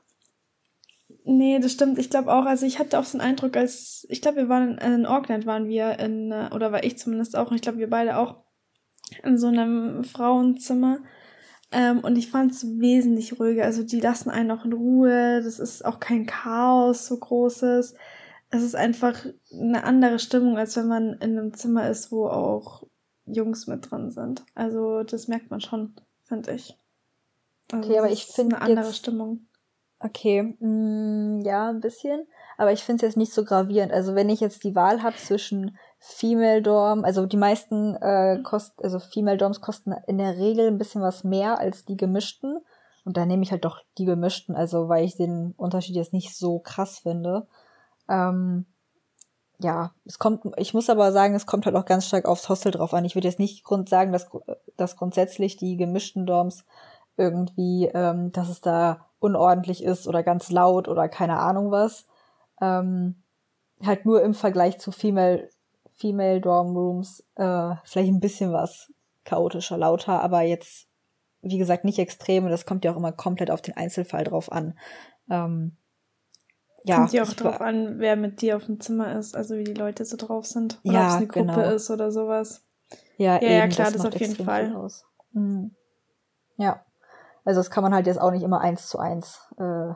nee, 1.24 1.60
das 1.60 1.72
stimmt. 1.72 1.98
Ich 1.98 2.10
glaube 2.10 2.34
auch, 2.34 2.46
also 2.46 2.66
ich 2.66 2.78
hatte 2.78 3.00
auch 3.00 3.06
so 3.06 3.18
einen 3.18 3.28
Eindruck, 3.30 3.56
als 3.56 4.06
ich 4.10 4.22
glaube, 4.22 4.38
wir 4.38 4.50
waren 4.50 4.78
in, 4.78 4.94
in 4.94 5.06
Auckland, 5.06 5.46
waren 5.46 5.68
wir 5.68 5.98
in, 6.00 6.32
oder 6.32 6.74
war 6.74 6.84
ich 6.84 6.98
zumindest 6.98 7.38
auch, 7.38 7.50
und 7.50 7.56
ich 7.56 7.62
glaube, 7.62 7.80
wir 7.80 7.90
beide 7.90 8.18
auch 8.18 8.44
in 9.24 9.38
so 9.38 9.48
einem 9.48 10.04
Frauenzimmer. 10.04 11.00
Ähm, 11.72 12.00
und 12.00 12.16
ich 12.16 12.30
fand 12.30 12.52
es 12.52 12.66
wesentlich 12.80 13.40
ruhiger. 13.40 13.66
Also 13.66 13.84
die 13.84 14.00
lassen 14.00 14.30
einen 14.30 14.52
auch 14.52 14.64
in 14.64 14.74
Ruhe. 14.74 15.42
Das 15.44 15.60
ist 15.60 15.84
auch 15.84 16.00
kein 16.00 16.26
Chaos 16.26 17.08
so 17.08 17.18
großes. 17.18 17.96
Es 18.50 18.64
ist 18.64 18.76
einfach 18.76 19.26
eine 19.52 19.84
andere 19.84 20.20
Stimmung, 20.20 20.58
als 20.58 20.78
wenn 20.78 20.88
man 20.88 21.14
in 21.16 21.38
einem 21.38 21.54
Zimmer 21.54 21.90
ist, 21.90 22.12
wo 22.12 22.28
auch 22.28 22.84
Jungs 23.26 23.68
mit 23.68 23.92
drin 23.92 24.10
sind. 24.12 24.46
Also 24.56 25.04
das 25.04 25.28
merkt 25.28 25.52
man 25.52 25.60
schon, 25.60 25.96
finde 26.24 26.54
ich. 26.54 26.78
Also 27.72 27.90
okay, 27.90 28.00
aber 28.00 28.12
ich 28.12 28.26
finde 28.26 28.56
eine 28.56 28.66
andere 28.66 28.88
jetzt, 28.88 28.98
Stimmung. 28.98 29.48
Okay, 30.00 30.56
mm, 30.60 31.42
ja, 31.42 31.70
ein 31.70 31.82
bisschen. 31.82 32.26
Aber 32.58 32.72
ich 32.72 32.84
finde 32.84 33.06
es 33.06 33.10
jetzt 33.10 33.18
nicht 33.18 33.34
so 33.34 33.44
gravierend. 33.44 33.92
Also 33.92 34.16
wenn 34.16 34.30
ich 34.30 34.40
jetzt 34.40 34.64
die 34.64 34.76
Wahl 34.76 35.04
habe 35.04 35.18
zwischen 35.18 35.78
Female 36.00 36.62
Dorm, 36.62 37.04
also 37.04 37.26
die 37.26 37.38
meisten 37.38 37.96
äh, 37.96 38.40
kosten, 38.44 38.84
also 38.84 39.00
Female 39.00 39.38
Dorms 39.38 39.62
kosten 39.62 39.94
in 40.06 40.18
der 40.18 40.38
Regel 40.38 40.68
ein 40.68 40.78
bisschen 40.78 41.02
was 41.02 41.24
mehr 41.24 41.60
als 41.60 41.86
die 41.86 41.98
gemischten. 41.98 42.60
Und 43.04 43.18
da 43.18 43.26
nehme 43.26 43.44
ich 43.44 43.52
halt 43.52 43.66
doch 43.66 43.82
die 43.98 44.06
gemischten, 44.06 44.56
also 44.56 44.90
weil 44.90 45.06
ich 45.06 45.16
den 45.16 45.54
Unterschied 45.58 45.96
jetzt 45.96 46.14
nicht 46.14 46.36
so 46.36 46.60
krass 46.60 47.00
finde. 47.00 47.48
Ähm, 48.10 48.66
ja, 49.60 49.92
es 50.06 50.20
kommt, 50.20 50.44
ich 50.58 50.74
muss 50.74 50.90
aber 50.90 51.12
sagen, 51.12 51.34
es 51.34 51.46
kommt 51.46 51.66
halt 51.66 51.76
auch 51.76 51.86
ganz 51.86 52.06
stark 52.06 52.26
aufs 52.26 52.48
Hostel 52.50 52.72
drauf 52.72 52.94
an. 52.94 53.06
Ich 53.06 53.16
würde 53.16 53.28
jetzt 53.28 53.40
nicht 53.40 53.64
grund 53.64 53.90
sagen, 53.90 54.12
dass, 54.12 54.30
dass 54.76 54.98
grundsätzlich 54.98 55.58
die 55.58 55.78
gemischten 55.78 56.26
Dorms 56.26 56.66
irgendwie, 57.16 57.90
ähm, 57.94 58.32
dass 58.32 58.50
es 58.50 58.62
da 58.62 59.08
unordentlich 59.20 59.84
ist 59.84 60.08
oder 60.08 60.22
ganz 60.22 60.52
laut 60.52 60.88
oder 60.88 61.10
keine 61.10 61.40
Ahnung 61.40 61.72
was. 61.72 62.06
Ähm, 62.62 63.24
halt 63.84 64.06
nur 64.06 64.22
im 64.22 64.34
Vergleich 64.34 64.80
zu 64.80 64.92
Female 64.92 65.50
Female 65.98 66.42
Dorm 66.42 66.76
Rooms 66.76 67.24
äh, 67.36 67.76
vielleicht 67.84 68.12
ein 68.12 68.20
bisschen 68.20 68.54
was 68.54 68.94
chaotischer, 69.26 69.78
lauter, 69.78 70.22
aber 70.22 70.42
jetzt, 70.42 70.88
wie 71.42 71.58
gesagt, 71.58 71.84
nicht 71.84 72.00
extrem. 72.00 72.48
Das 72.48 72.66
kommt 72.66 72.86
ja 72.86 72.92
auch 72.92 72.98
immer 72.98 73.12
komplett 73.12 73.52
auf 73.52 73.62
den 73.62 73.76
Einzelfall 73.76 74.24
drauf 74.24 74.52
an. 74.52 74.78
Ähm, 75.30 75.76
ja, 76.84 76.98
kommt 76.98 77.14
ja 77.14 77.24
auch 77.24 77.34
drauf 77.34 77.60
an, 77.60 78.00
wer 78.00 78.16
mit 78.16 78.42
dir 78.42 78.56
auf 78.56 78.66
dem 78.66 78.80
Zimmer 78.80 79.18
ist, 79.18 79.36
also 79.36 79.58
wie 79.58 79.64
die 79.64 79.74
Leute 79.74 80.06
so 80.06 80.16
drauf 80.16 80.46
sind. 80.46 80.80
Oder 80.84 80.94
ja, 80.94 81.02
ob 81.02 81.08
es 81.10 81.16
eine 81.16 81.28
Gruppe 81.28 81.46
genau. 81.54 81.70
ist 81.70 81.90
oder 81.92 82.12
sowas. 82.12 82.64
Ja, 83.18 83.36
ja, 83.36 83.42
eben, 83.42 83.52
ja 83.52 83.68
klar, 83.68 83.92
das, 83.92 84.04
das 84.04 84.14
auf 84.14 84.20
jeden 84.20 84.36
Fall. 84.36 84.90
Mhm. 85.34 85.76
Ja. 86.58 86.86
Also 87.44 87.60
das 87.60 87.70
kann 87.72 87.84
man 87.84 87.94
halt 87.94 88.08
jetzt 88.08 88.22
auch 88.22 88.32
nicht 88.32 88.44
immer 88.44 88.62
eins 88.62 88.88
zu 88.88 89.00
eins 89.00 89.40
äh, 89.58 89.94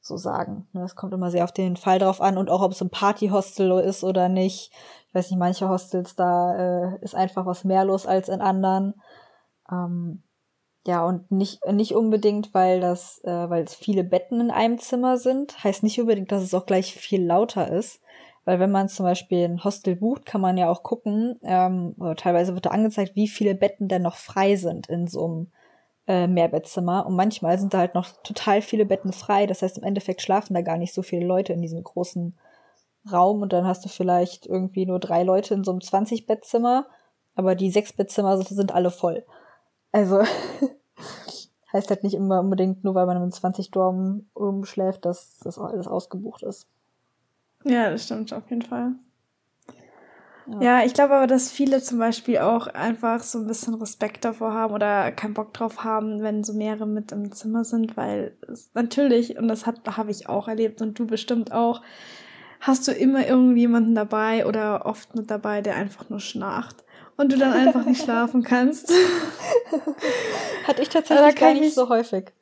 so 0.00 0.16
sagen. 0.16 0.68
Es 0.72 0.96
kommt 0.96 1.12
immer 1.12 1.30
sehr 1.30 1.44
auf 1.44 1.52
den 1.52 1.76
Fall 1.76 1.98
drauf 1.98 2.20
an 2.20 2.38
und 2.38 2.50
auch, 2.50 2.62
ob 2.62 2.72
es 2.72 2.80
ein 2.80 2.90
Partyhostel 2.90 3.80
ist 3.80 4.04
oder 4.04 4.28
nicht. 4.28 4.72
Ich 5.10 5.14
weiß 5.14 5.30
nicht, 5.30 5.40
manche 5.40 5.68
Hostels, 5.68 6.14
da 6.14 6.94
äh, 6.94 6.98
ist 7.02 7.16
einfach 7.16 7.44
was 7.44 7.64
mehr 7.64 7.84
los 7.84 8.06
als 8.06 8.28
in 8.28 8.40
anderen. 8.40 8.94
Ähm, 9.70 10.22
ja, 10.86 11.04
und 11.04 11.30
nicht, 11.30 11.60
nicht 11.66 11.94
unbedingt, 11.94 12.54
weil 12.54 12.80
das, 12.80 13.20
äh, 13.24 13.50
weil 13.50 13.64
es 13.64 13.74
viele 13.74 14.04
Betten 14.04 14.40
in 14.40 14.50
einem 14.50 14.78
Zimmer 14.78 15.18
sind, 15.18 15.62
heißt 15.62 15.82
nicht 15.82 16.00
unbedingt, 16.00 16.32
dass 16.32 16.42
es 16.42 16.54
auch 16.54 16.64
gleich 16.64 16.94
viel 16.94 17.24
lauter 17.24 17.70
ist. 17.70 18.00
Weil 18.44 18.60
wenn 18.60 18.70
man 18.70 18.88
zum 18.88 19.04
Beispiel 19.04 19.44
ein 19.44 19.64
Hostel 19.64 19.96
bucht, 19.96 20.24
kann 20.24 20.40
man 20.40 20.56
ja 20.56 20.70
auch 20.70 20.82
gucken, 20.82 21.38
ähm, 21.42 21.94
oder 21.98 22.16
teilweise 22.16 22.54
wird 22.54 22.66
da 22.66 22.70
angezeigt, 22.70 23.14
wie 23.14 23.28
viele 23.28 23.54
Betten 23.54 23.88
denn 23.88 24.02
noch 24.02 24.16
frei 24.16 24.56
sind 24.56 24.88
in 24.88 25.06
so 25.06 25.24
einem 25.26 25.52
äh, 26.06 26.26
Mehrbettzimmer. 26.26 27.04
Und 27.04 27.16
manchmal 27.16 27.58
sind 27.58 27.74
da 27.74 27.78
halt 27.78 27.94
noch 27.94 28.08
total 28.22 28.62
viele 28.62 28.86
Betten 28.86 29.12
frei. 29.12 29.46
Das 29.46 29.62
heißt, 29.62 29.78
im 29.78 29.84
Endeffekt 29.84 30.22
schlafen 30.22 30.54
da 30.54 30.62
gar 30.62 30.78
nicht 30.78 30.94
so 30.94 31.02
viele 31.02 31.26
Leute 31.26 31.52
in 31.52 31.62
diesem 31.62 31.82
großen 31.82 32.38
Raum. 33.10 33.42
Und 33.42 33.52
dann 33.52 33.66
hast 33.66 33.84
du 33.84 33.88
vielleicht 33.88 34.46
irgendwie 34.46 34.86
nur 34.86 34.98
drei 34.98 35.22
Leute 35.22 35.54
in 35.54 35.64
so 35.64 35.70
einem 35.70 35.80
20-Bettzimmer. 35.80 36.86
Aber 37.34 37.54
die 37.54 37.70
sechs 37.70 37.92
Bettzimmer 37.92 38.36
sind 38.42 38.72
alle 38.72 38.90
voll. 38.90 39.24
Also 39.92 40.22
heißt 41.72 41.90
halt 41.90 42.02
nicht 42.02 42.14
immer 42.14 42.40
unbedingt, 42.40 42.84
nur 42.84 42.94
weil 42.94 43.06
man 43.06 43.16
im 43.16 43.30
20-Dorm 43.30 44.26
rumschläft, 44.36 45.04
dass 45.04 45.38
das 45.38 45.58
alles 45.58 45.86
ausgebucht 45.86 46.42
ist. 46.42 46.66
Ja, 47.64 47.90
das 47.90 48.04
stimmt 48.04 48.32
auf 48.32 48.48
jeden 48.50 48.62
Fall. 48.62 48.94
Ja, 50.58 50.82
ich 50.84 50.94
glaube 50.94 51.14
aber, 51.14 51.26
dass 51.28 51.52
viele 51.52 51.80
zum 51.80 51.98
Beispiel 51.98 52.38
auch 52.38 52.66
einfach 52.66 53.22
so 53.22 53.38
ein 53.38 53.46
bisschen 53.46 53.74
Respekt 53.74 54.24
davor 54.24 54.52
haben 54.52 54.74
oder 54.74 55.12
keinen 55.12 55.34
Bock 55.34 55.52
drauf 55.52 55.84
haben, 55.84 56.22
wenn 56.22 56.42
so 56.42 56.54
mehrere 56.54 56.86
mit 56.86 57.12
im 57.12 57.30
Zimmer 57.30 57.64
sind, 57.64 57.96
weil 57.96 58.36
es 58.48 58.70
natürlich, 58.74 59.38
und 59.38 59.46
das 59.46 59.66
habe 59.66 60.10
ich 60.10 60.28
auch 60.28 60.48
erlebt 60.48 60.82
und 60.82 60.98
du 60.98 61.06
bestimmt 61.06 61.52
auch, 61.52 61.82
hast 62.60 62.86
du 62.86 62.92
immer 62.92 63.26
irgendjemanden 63.26 63.94
dabei 63.94 64.46
oder 64.46 64.86
oft 64.86 65.14
mit 65.14 65.30
dabei, 65.30 65.62
der 65.62 65.76
einfach 65.76 66.08
nur 66.10 66.20
schnarcht 66.20 66.84
und 67.16 67.32
du 67.32 67.38
dann 67.38 67.52
einfach 67.52 67.84
nicht 67.84 68.02
schlafen 68.02 68.42
kannst. 68.42 68.92
Hatte 70.66 70.82
ich 70.82 70.88
tatsächlich 70.88 71.36
gar 71.36 71.54
nicht 71.54 71.74
so 71.74 71.88
häufig. 71.88 72.32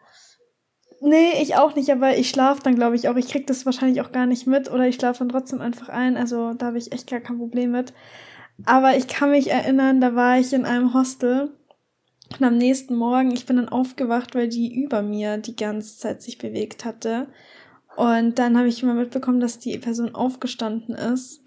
Nee, 1.01 1.41
ich 1.41 1.57
auch 1.57 1.77
nicht, 1.77 1.91
aber 1.91 2.17
ich 2.17 2.29
schlafe 2.29 2.63
dann, 2.63 2.75
glaube 2.75 2.97
ich, 2.97 3.09
auch. 3.09 3.17
Ich 3.17 3.29
krieg 3.29 3.47
das 3.47 3.65
wahrscheinlich 3.65 4.01
auch 4.01 4.11
gar 4.11 4.27
nicht 4.27 4.47
mit 4.47 4.71
oder 4.71 4.89
ich 4.89 4.97
schlafe 4.97 5.21
dann 5.21 5.29
trotzdem 5.29 5.61
einfach 5.61 5.89
ein. 5.89 6.17
Also 6.17 6.55
da 6.55 6.67
habe 6.67 6.79
ich 6.79 6.93
echt 6.93 7.09
gar 7.09 7.21
kein 7.21 7.39
Problem 7.39 7.71
mit. 7.71 7.93
Aber 8.65 8.97
ich 8.97 9.07
kann 9.07 9.31
mich 9.31 9.51
erinnern, 9.51 10.01
da 10.01 10.17
war 10.17 10.39
ich 10.39 10.53
in 10.53 10.65
einem 10.65 10.93
Hostel 10.95 11.53
und 12.37 12.45
am 12.45 12.59
nächsten 12.59 12.95
Morgen, 12.95 13.33
ich 13.33 13.47
bin 13.47 13.57
dann 13.57 13.69
aufgewacht, 13.69 14.35
weil 14.35 14.49
die 14.49 14.75
über 14.75 15.03
mir 15.03 15.39
die 15.39 15.57
ganze 15.57 15.99
Zeit 15.99 16.23
sich 16.23 16.39
bewegt 16.39 16.85
hatte. 16.85 17.29
Und 17.99 18.39
dann 18.39 18.57
habe 18.57 18.69
ich 18.69 18.81
mal 18.85 18.95
mitbekommen, 18.95 19.41
dass 19.41 19.59
die 19.59 19.77
Person 19.77 20.15
aufgestanden 20.15 20.95
ist 20.95 21.43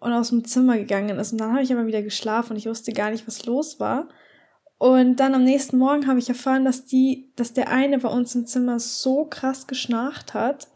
und 0.00 0.12
aus 0.12 0.28
dem 0.28 0.44
Zimmer 0.44 0.76
gegangen 0.76 1.18
ist. 1.18 1.32
Und 1.32 1.40
dann 1.40 1.52
habe 1.52 1.62
ich 1.62 1.72
aber 1.72 1.86
wieder 1.86 2.02
geschlafen 2.02 2.52
und 2.52 2.58
ich 2.58 2.66
wusste 2.66 2.92
gar 2.92 3.10
nicht, 3.10 3.26
was 3.26 3.46
los 3.46 3.80
war. 3.80 4.10
Und 4.76 5.16
dann 5.16 5.34
am 5.34 5.44
nächsten 5.44 5.78
Morgen 5.78 6.06
habe 6.06 6.18
ich 6.18 6.28
erfahren, 6.28 6.66
dass 6.66 6.84
die, 6.84 7.32
dass 7.36 7.54
der 7.54 7.70
eine 7.70 7.96
bei 8.00 8.10
uns 8.10 8.34
im 8.34 8.44
Zimmer 8.44 8.80
so 8.80 9.24
krass 9.24 9.66
geschnarcht 9.66 10.34
hat 10.34 10.68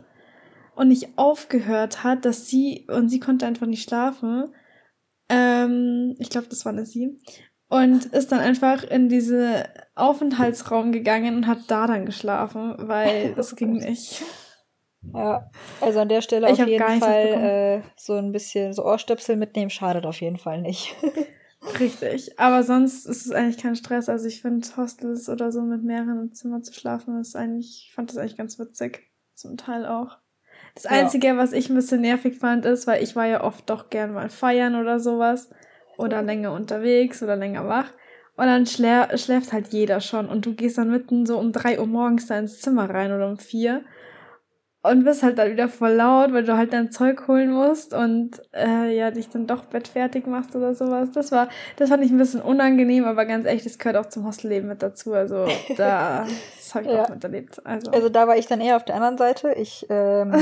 und 0.75 0.89
nicht 0.89 1.19
aufgehört 1.19 2.05
hat, 2.05 2.25
dass 2.25 2.47
sie, 2.47 2.87
und 2.89 3.11
sie 3.11 3.21
konnte 3.21 3.45
einfach 3.45 3.67
nicht 3.67 3.87
schlafen. 3.87 4.45
Ähm, 5.29 6.17
ich 6.19 6.31
glaube, 6.31 6.47
das 6.49 6.65
war 6.65 6.73
eine 6.73 6.87
sie. 6.87 7.21
Und 7.69 8.07
ist 8.07 8.33
dann 8.33 8.41
einfach 8.41 8.83
in 8.83 9.11
diese 9.11 9.65
Aufenthaltsraum 9.95 10.91
gegangen 10.91 11.37
und 11.37 11.47
hat 11.47 11.65
da 11.69 11.87
dann 11.87 12.07
geschlafen, 12.07 12.77
weil 12.79 13.35
das 13.37 13.57
ging 13.57 13.75
nicht. 13.75 14.23
Ja, 15.15 15.51
also 15.81 16.01
an 16.01 16.09
der 16.09 16.21
Stelle 16.21 16.51
ich 16.51 16.61
auf 16.61 16.69
jeden 16.69 17.01
Fall 17.01 17.83
äh, 17.83 17.83
so 17.97 18.15
ein 18.15 18.33
bisschen 18.33 18.73
so 18.73 18.85
Ohrstöpsel 18.85 19.37
mitnehmen 19.37 19.71
schadet 19.71 20.07
auf 20.07 20.21
jeden 20.21 20.39
Fall 20.39 20.61
nicht. 20.61 20.95
Richtig. 21.81 22.39
Aber 22.39 22.63
sonst 22.63 23.07
ist 23.07 23.27
es 23.27 23.33
eigentlich 23.33 23.59
kein 23.59 23.77
Stress. 23.77 24.09
Also 24.09 24.27
ich 24.27 24.43
finde 24.43 24.67
Hostels 24.77 25.29
oder 25.29 25.51
so 25.51 25.63
mit 25.63 25.83
mehreren 25.83 26.21
im 26.21 26.33
Zimmer 26.33 26.63
zu 26.63 26.73
schlafen 26.73 27.21
ist 27.21 27.37
eigentlich, 27.37 27.87
ich 27.89 27.95
fand 27.95 28.11
das 28.11 28.17
eigentlich 28.17 28.37
ganz 28.37 28.59
witzig. 28.59 29.11
Zum 29.35 29.57
Teil 29.57 29.87
auch. 29.87 30.19
Das 30.75 30.85
ja. 30.85 30.91
Einzige, 30.91 31.37
was 31.37 31.53
ich 31.53 31.69
ein 31.69 31.75
bisschen 31.75 32.01
nervig 32.01 32.39
fand, 32.39 32.65
ist, 32.65 32.87
weil 32.87 33.03
ich 33.03 33.17
war 33.17 33.27
ja 33.27 33.43
oft 33.45 33.69
doch 33.71 33.91
gern 33.91 34.13
mal 34.13 34.29
feiern 34.29 34.77
oder 34.77 35.01
sowas. 35.01 35.51
oder 35.97 36.23
länger 36.23 36.53
unterwegs 36.53 37.23
oder 37.23 37.37
länger 37.37 37.69
wach. 37.69 37.91
Und 38.37 38.47
dann 38.47 38.67
schlä 38.67 39.19
schläft 39.19 39.53
halt 39.53 39.69
jeder 39.73 40.01
schon 40.01 40.29
und 40.29 40.47
du 40.47 40.55
gehst 40.55 40.79
dann 40.79 40.91
mitten 40.91 41.27
so 41.27 41.39
um 41.39 41.51
drei 41.51 41.81
Uhr 41.81 41.87
morgens 41.87 42.29
da 42.29 42.39
ins 42.39 42.61
Zimmer 42.61 42.89
rein 42.89 43.13
oder 43.13 43.29
um 43.29 43.37
vier 43.37 43.83
und 44.89 45.05
bist 45.05 45.23
halt 45.23 45.39
dann 45.39 45.51
wieder 45.51 45.69
voll 45.69 45.93
laut, 45.93 46.33
weil 46.33 46.45
du 46.45 46.57
halt 46.57 46.73
dein 46.73 46.91
Zeug 46.91 47.29
holen 47.29 47.51
musst 47.51 47.95
und 47.95 48.43
äh, 48.53 48.97
ja, 48.97 49.11
dich 49.11 49.29
dann 49.29 49.47
doch 49.47 49.65
bettfertig 49.65 50.27
machst 50.27 50.55
oder 50.57 50.75
sowas. 50.75 51.11
Das 51.13 51.33
war, 51.33 51.49
das 51.77 51.91
fand 51.91 52.05
ich 52.05 52.11
ein 52.11 52.19
bisschen 52.19 52.41
unangenehm, 52.41 53.05
aber 53.05 53.25
ganz 53.25 53.47
ehrlich, 53.47 53.65
das 53.65 53.79
gehört 53.79 53.97
auch 53.97 54.09
zum 54.09 54.27
Hostelleben 54.27 54.69
mit 54.69 54.83
dazu. 54.83 55.13
Also 55.13 55.47
da, 55.77 56.27
das 56.57 56.75
habe 56.75 56.87
ich 56.87 56.93
ja. 56.93 57.05
auch 57.05 57.09
miterlebt. 57.09 57.65
Also. 57.65 57.91
also 57.91 58.09
da 58.09 58.27
war 58.27 58.37
ich 58.37 58.47
dann 58.47 58.61
eher 58.61 58.77
auf 58.77 58.85
der 58.85 58.97
anderen 58.97 59.19
Seite. 59.19 59.53
Ich 59.53 59.87
ähm, 59.89 60.35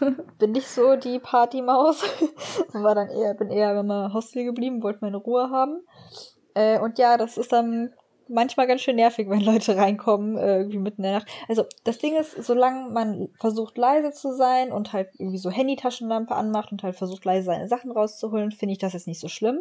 bin 0.38 0.52
nicht 0.52 0.68
so 0.68 0.96
die 0.96 1.18
Partymaus. 1.18 2.02
war 2.72 2.94
dann 2.94 3.08
eher, 3.08 3.34
bin 3.34 3.50
eher 3.50 3.78
immer 3.78 4.12
Hostel 4.12 4.44
geblieben, 4.44 4.82
wollte 4.82 5.00
meine 5.02 5.16
Ruhe 5.16 5.50
haben. 5.50 5.80
Äh, 6.54 6.78
und 6.78 6.98
ja, 6.98 7.16
das 7.16 7.38
ist 7.38 7.52
dann 7.52 7.92
manchmal 8.28 8.66
ganz 8.66 8.82
schön 8.82 8.96
nervig, 8.96 9.28
wenn 9.28 9.40
Leute 9.40 9.76
reinkommen, 9.76 10.36
äh, 10.36 10.58
irgendwie 10.58 10.78
mitten 10.78 11.02
in 11.02 11.10
der 11.10 11.18
Nacht. 11.20 11.28
Also 11.48 11.64
das 11.84 11.98
Ding 11.98 12.16
ist, 12.16 12.42
solange 12.42 12.90
man 12.90 13.28
versucht 13.38 13.76
leise 13.78 14.12
zu 14.12 14.34
sein 14.34 14.72
und 14.72 14.92
halt 14.92 15.08
irgendwie 15.18 15.38
so 15.38 15.50
Handy-Taschenlampe 15.50 16.34
anmacht 16.34 16.72
und 16.72 16.82
halt 16.82 16.96
versucht 16.96 17.24
leise 17.24 17.46
seine 17.46 17.68
Sachen 17.68 17.90
rauszuholen, 17.90 18.52
finde 18.52 18.72
ich 18.72 18.78
das 18.78 18.92
jetzt 18.92 19.06
nicht 19.06 19.20
so 19.20 19.28
schlimm. 19.28 19.60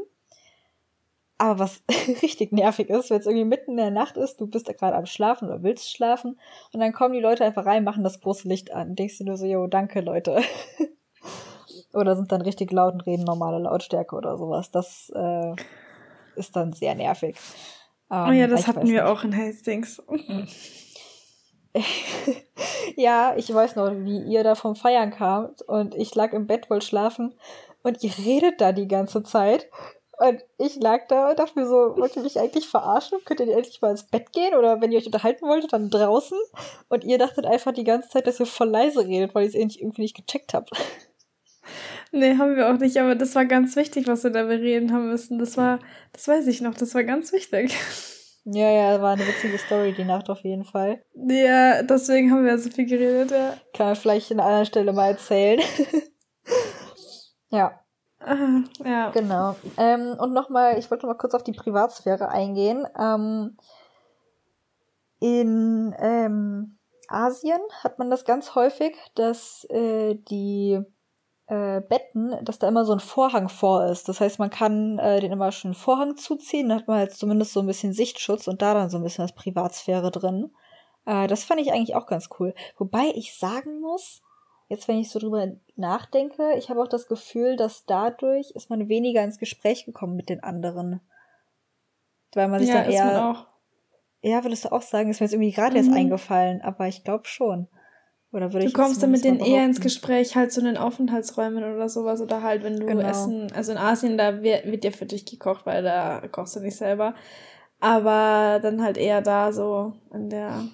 Aber 1.38 1.60
was 1.60 1.84
richtig 2.22 2.52
nervig 2.52 2.90
ist, 2.90 3.10
wenn 3.10 3.20
es 3.20 3.26
irgendwie 3.26 3.46
mitten 3.46 3.72
in 3.72 3.78
der 3.78 3.92
Nacht 3.92 4.18
ist, 4.18 4.42
du 4.42 4.48
bist 4.48 4.68
da 4.68 4.74
gerade 4.74 4.96
am 4.96 5.06
Schlafen 5.06 5.48
oder 5.48 5.64
willst 5.64 5.92
schlafen 5.92 6.40
und 6.74 6.80
dann 6.80 6.94
kommen 6.94 7.14
die 7.14 7.20
Leute 7.20 7.46
einfach 7.46 7.66
rein, 7.66 7.84
machen 7.84 8.04
das 8.04 8.22
große 8.22 8.48
Licht 8.48 8.72
an. 8.72 8.96
Denkst 8.96 9.20
du 9.20 9.26
nur 9.26 9.38
so, 9.38 9.46
yo, 9.46 9.68
danke 9.68 10.02
Leute. 10.02 10.42
oder 11.94 12.16
sind 12.16 12.32
dann 12.32 12.42
richtig 12.42 12.72
laut 12.72 12.94
und 12.94 13.06
reden 13.06 13.24
normale 13.24 13.60
Lautstärke 13.60 14.16
oder 14.16 14.38
sowas. 14.38 14.72
Das 14.72 15.12
äh, 15.16 15.54
ist 16.36 16.56
dann 16.56 16.74
sehr 16.74 16.96
nervig. 16.96 17.38
Um, 18.10 18.30
oh 18.30 18.32
ja, 18.32 18.46
ähm, 18.46 18.52
das 18.52 18.68
hatten 18.68 18.88
wir 18.88 19.04
nicht. 19.04 19.12
auch 19.12 19.24
in 19.24 19.36
Hastings. 19.36 20.02
ja, 22.96 23.34
ich 23.36 23.54
weiß 23.54 23.76
noch, 23.76 23.92
wie 23.92 24.24
ihr 24.24 24.44
da 24.44 24.56
vom 24.56 24.76
Feiern 24.76 25.12
kamt 25.12 25.62
und 25.64 25.94
ich 25.96 26.16
lag 26.16 26.32
im 26.34 26.48
Bett, 26.48 26.70
wollte 26.70 26.86
schlafen 26.86 27.34
und 27.84 28.04
ihr 28.04 28.12
redet 28.18 28.62
da 28.62 28.72
die 28.72 28.88
ganze 28.88 29.24
Zeit. 29.24 29.70
Und 30.20 30.44
ich 30.58 30.78
lag 30.78 31.08
da 31.10 31.30
und 31.30 31.38
dachte 31.38 31.60
mir 31.60 31.68
so, 31.68 31.96
wollt 31.96 32.16
ihr 32.16 32.24
mich 32.24 32.40
eigentlich 32.40 32.68
verarschen? 32.68 33.20
Könnt 33.24 33.40
ihr 33.40 33.56
endlich 33.56 33.80
mal 33.82 33.92
ins 33.92 34.08
Bett 34.08 34.34
gehen? 34.34 34.56
Oder 34.56 34.82
wenn 34.82 34.92
ihr 34.92 34.98
euch 34.98 35.06
unterhalten 35.06 35.48
wolltet, 35.48 35.74
dann 35.74 35.92
draußen? 35.92 36.40
Und 36.90 37.04
ihr 37.04 37.20
dachtet 37.20 37.46
einfach 37.46 37.72
die 37.72 37.84
ganze 37.84 38.10
Zeit, 38.10 38.26
dass 38.26 38.40
ihr 38.40 38.48
voll 38.48 38.70
leise 38.70 39.06
redet, 39.06 39.36
weil 39.36 39.44
ihr 39.44 39.50
es 39.50 39.76
irgendwie 39.76 40.02
nicht 40.02 40.16
gecheckt 40.16 40.56
habt. 40.56 40.72
Nee, 42.12 42.38
haben 42.38 42.56
wir 42.56 42.70
auch 42.70 42.78
nicht, 42.78 42.98
aber 42.98 43.16
das 43.16 43.36
war 43.36 43.46
ganz 43.46 43.76
wichtig, 43.76 44.08
was 44.08 44.24
wir 44.24 44.32
da 44.32 44.44
bereden 44.44 44.94
haben 44.94 45.10
müssen. 45.10 45.40
Das 45.40 45.58
war, 45.58 45.80
das 46.14 46.28
weiß 46.28 46.48
ich 46.48 46.62
noch, 46.62 46.74
das 46.74 46.96
war 46.96 47.04
ganz 47.04 47.32
wichtig. 47.34 47.76
Ja, 48.46 48.72
ja, 48.72 49.02
war 49.02 49.14
eine 49.14 49.28
witzige 49.28 49.58
Story 49.58 49.94
die 49.94 50.06
Nacht 50.06 50.30
auf 50.30 50.40
jeden 50.40 50.64
Fall. 50.64 51.04
Ja, 51.14 51.84
deswegen 51.84 52.32
haben 52.32 52.46
wir 52.46 52.58
so 52.58 52.70
viel 52.70 52.86
geredet, 52.86 53.32
ja. 53.32 53.54
Kann 53.74 53.88
man 53.88 53.96
vielleicht 53.98 54.32
an 54.32 54.40
einer 54.40 54.64
Stelle 54.64 54.94
mal 54.94 55.10
erzählen. 55.10 55.60
ja. 57.50 57.78
Aha, 58.20 58.64
ja. 58.86 59.10
Genau. 59.12 59.58
Ähm, 59.78 60.16
und 60.18 60.32
nochmal, 60.32 60.80
ich 60.80 60.90
wollte 60.90 61.06
noch 61.06 61.14
mal 61.14 61.18
kurz 61.18 61.34
auf 61.34 61.44
die 61.44 61.52
Privatsphäre 61.52 62.30
eingehen. 62.30 62.88
Ähm, 62.98 63.58
in 65.20 65.94
ähm, 66.00 66.78
Asien 67.10 67.60
hat 67.84 68.00
man 68.00 68.10
das 68.10 68.24
ganz 68.24 68.56
häufig, 68.56 68.96
dass 69.16 69.66
äh, 69.70 70.16
die 70.16 70.82
äh, 71.48 71.82
Betten, 71.82 72.36
dass 72.44 72.60
da 72.60 72.68
immer 72.68 72.86
so 72.86 72.94
ein 72.94 73.00
Vorhang 73.00 73.50
vor 73.50 73.86
ist. 73.86 74.10
Das 74.10 74.20
heißt, 74.20 74.38
man 74.40 74.50
kann 74.50 75.00
äh, 75.00 75.22
den 75.22 75.32
immer 75.32 75.52
schon 75.52 75.74
Vorhang 75.74 76.18
zuziehen, 76.18 76.70
dann 76.70 76.80
hat 76.80 76.88
man 76.88 76.98
halt 76.98 77.14
zumindest 77.14 77.54
so 77.54 77.62
ein 77.62 77.68
bisschen 77.68 77.94
Sichtschutz 77.94 78.48
und 78.48 78.62
da 78.62 78.74
dann 78.74 78.90
so 78.90 78.98
ein 78.98 79.04
bisschen 79.04 79.24
das 79.24 79.34
Privatsphäre 79.34 80.12
drin. 80.12 80.52
Äh, 81.06 81.28
das 81.28 81.46
fand 81.46 81.62
ich 81.62 81.72
eigentlich 81.72 81.96
auch 81.96 82.06
ganz 82.06 82.30
cool. 82.40 82.54
Wobei 82.78 83.12
ich 83.16 83.38
sagen 83.38 83.80
muss, 83.80 84.22
jetzt 84.68 84.88
wenn 84.88 84.98
ich 84.98 85.10
so 85.10 85.20
drüber 85.20 85.48
nachdenke, 85.76 86.54
ich 86.58 86.70
habe 86.70 86.82
auch 86.82 86.90
das 86.90 87.08
Gefühl, 87.08 87.56
dass 87.56 87.86
dadurch 87.86 88.52
ist 88.52 88.70
man 88.70 88.90
weniger 88.90 89.24
ins 89.24 89.40
Gespräch 89.40 89.86
gekommen 89.86 90.18
mit 90.18 90.30
den 90.30 90.44
anderen. 90.44 91.00
Weil 92.34 92.50
man 92.50 92.60
sich 92.60 92.70
ja, 92.70 92.82
dann 92.82 92.92
eher. 92.92 93.48
Ja, 94.22 94.44
würdest 94.44 94.66
du 94.66 94.72
auch 94.74 94.82
sagen, 94.82 95.10
ist 95.10 95.22
mir 95.22 95.26
jetzt 95.26 95.34
irgendwie 95.34 95.54
gerade 95.54 95.72
mhm. 95.72 95.78
erst 95.78 95.94
eingefallen, 95.94 96.62
aber 96.62 96.88
ich 96.88 97.06
glaube 97.06 97.26
schon. 97.26 97.70
Oder 98.32 98.52
würde 98.54 98.60
du 98.60 98.66
ich 98.68 98.74
kommst 98.74 99.02
dann 99.02 99.12
mit 99.12 99.24
denen 99.24 99.40
eher 99.40 99.64
ins 99.64 99.80
Gespräch, 99.80 100.36
halt 100.36 100.52
so 100.52 100.60
in 100.60 100.66
den 100.66 100.78
Aufenthaltsräumen 100.78 101.64
oder 101.64 101.88
sowas. 101.88 102.22
Oder 102.22 102.44
halt, 102.44 102.64
wenn 102.64 102.80
du 102.80 102.86
genau. 102.86 103.08
essen, 103.08 103.52
also 103.54 103.72
in 103.72 103.78
Asien, 103.78 104.18
da 104.18 104.42
wird, 104.42 104.66
wird 104.66 104.84
ja 104.84 104.92
für 104.92 105.06
dich 105.06 105.26
gekocht, 105.26 105.66
weil 105.66 105.82
da 105.82 106.22
kochst 106.32 106.56
du 106.56 106.60
nicht 106.60 106.76
selber. 106.76 107.16
Aber 107.80 108.60
dann 108.62 108.82
halt 108.82 108.98
eher 108.98 109.22
da 109.22 109.54
so 109.54 109.94
in 110.14 110.30
der, 110.30 110.66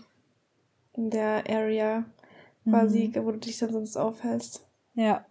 in 0.96 1.10
der 1.10 1.44
Area 1.50 2.06
quasi, 2.68 3.12
mhm. 3.14 3.26
wo 3.26 3.32
du 3.32 3.38
dich 3.38 3.58
dann 3.60 3.72
sonst 3.72 3.98
aufhältst. 3.98 4.66
Ja. 4.96 5.04
ja 5.04 5.26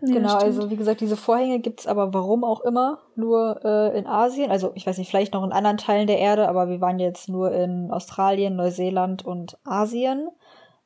genau, 0.00 0.34
also 0.34 0.70
wie 0.70 0.76
gesagt, 0.76 1.00
diese 1.00 1.16
Vorhänge 1.16 1.60
gibt's 1.60 1.86
aber 1.86 2.12
warum 2.12 2.44
auch 2.44 2.60
immer 2.60 2.98
nur 3.14 3.60
äh, 3.64 3.98
in 3.98 4.06
Asien. 4.06 4.50
Also 4.50 4.72
ich 4.74 4.86
weiß 4.86 4.98
nicht, 4.98 5.08
vielleicht 5.08 5.34
noch 5.34 5.44
in 5.44 5.52
anderen 5.52 5.78
Teilen 5.78 6.08
der 6.08 6.18
Erde, 6.18 6.48
aber 6.48 6.68
wir 6.68 6.80
waren 6.80 6.98
jetzt 6.98 7.28
nur 7.28 7.52
in 7.52 7.90
Australien, 7.90 8.56
Neuseeland 8.56 9.24
und 9.24 9.56
Asien. 9.64 10.28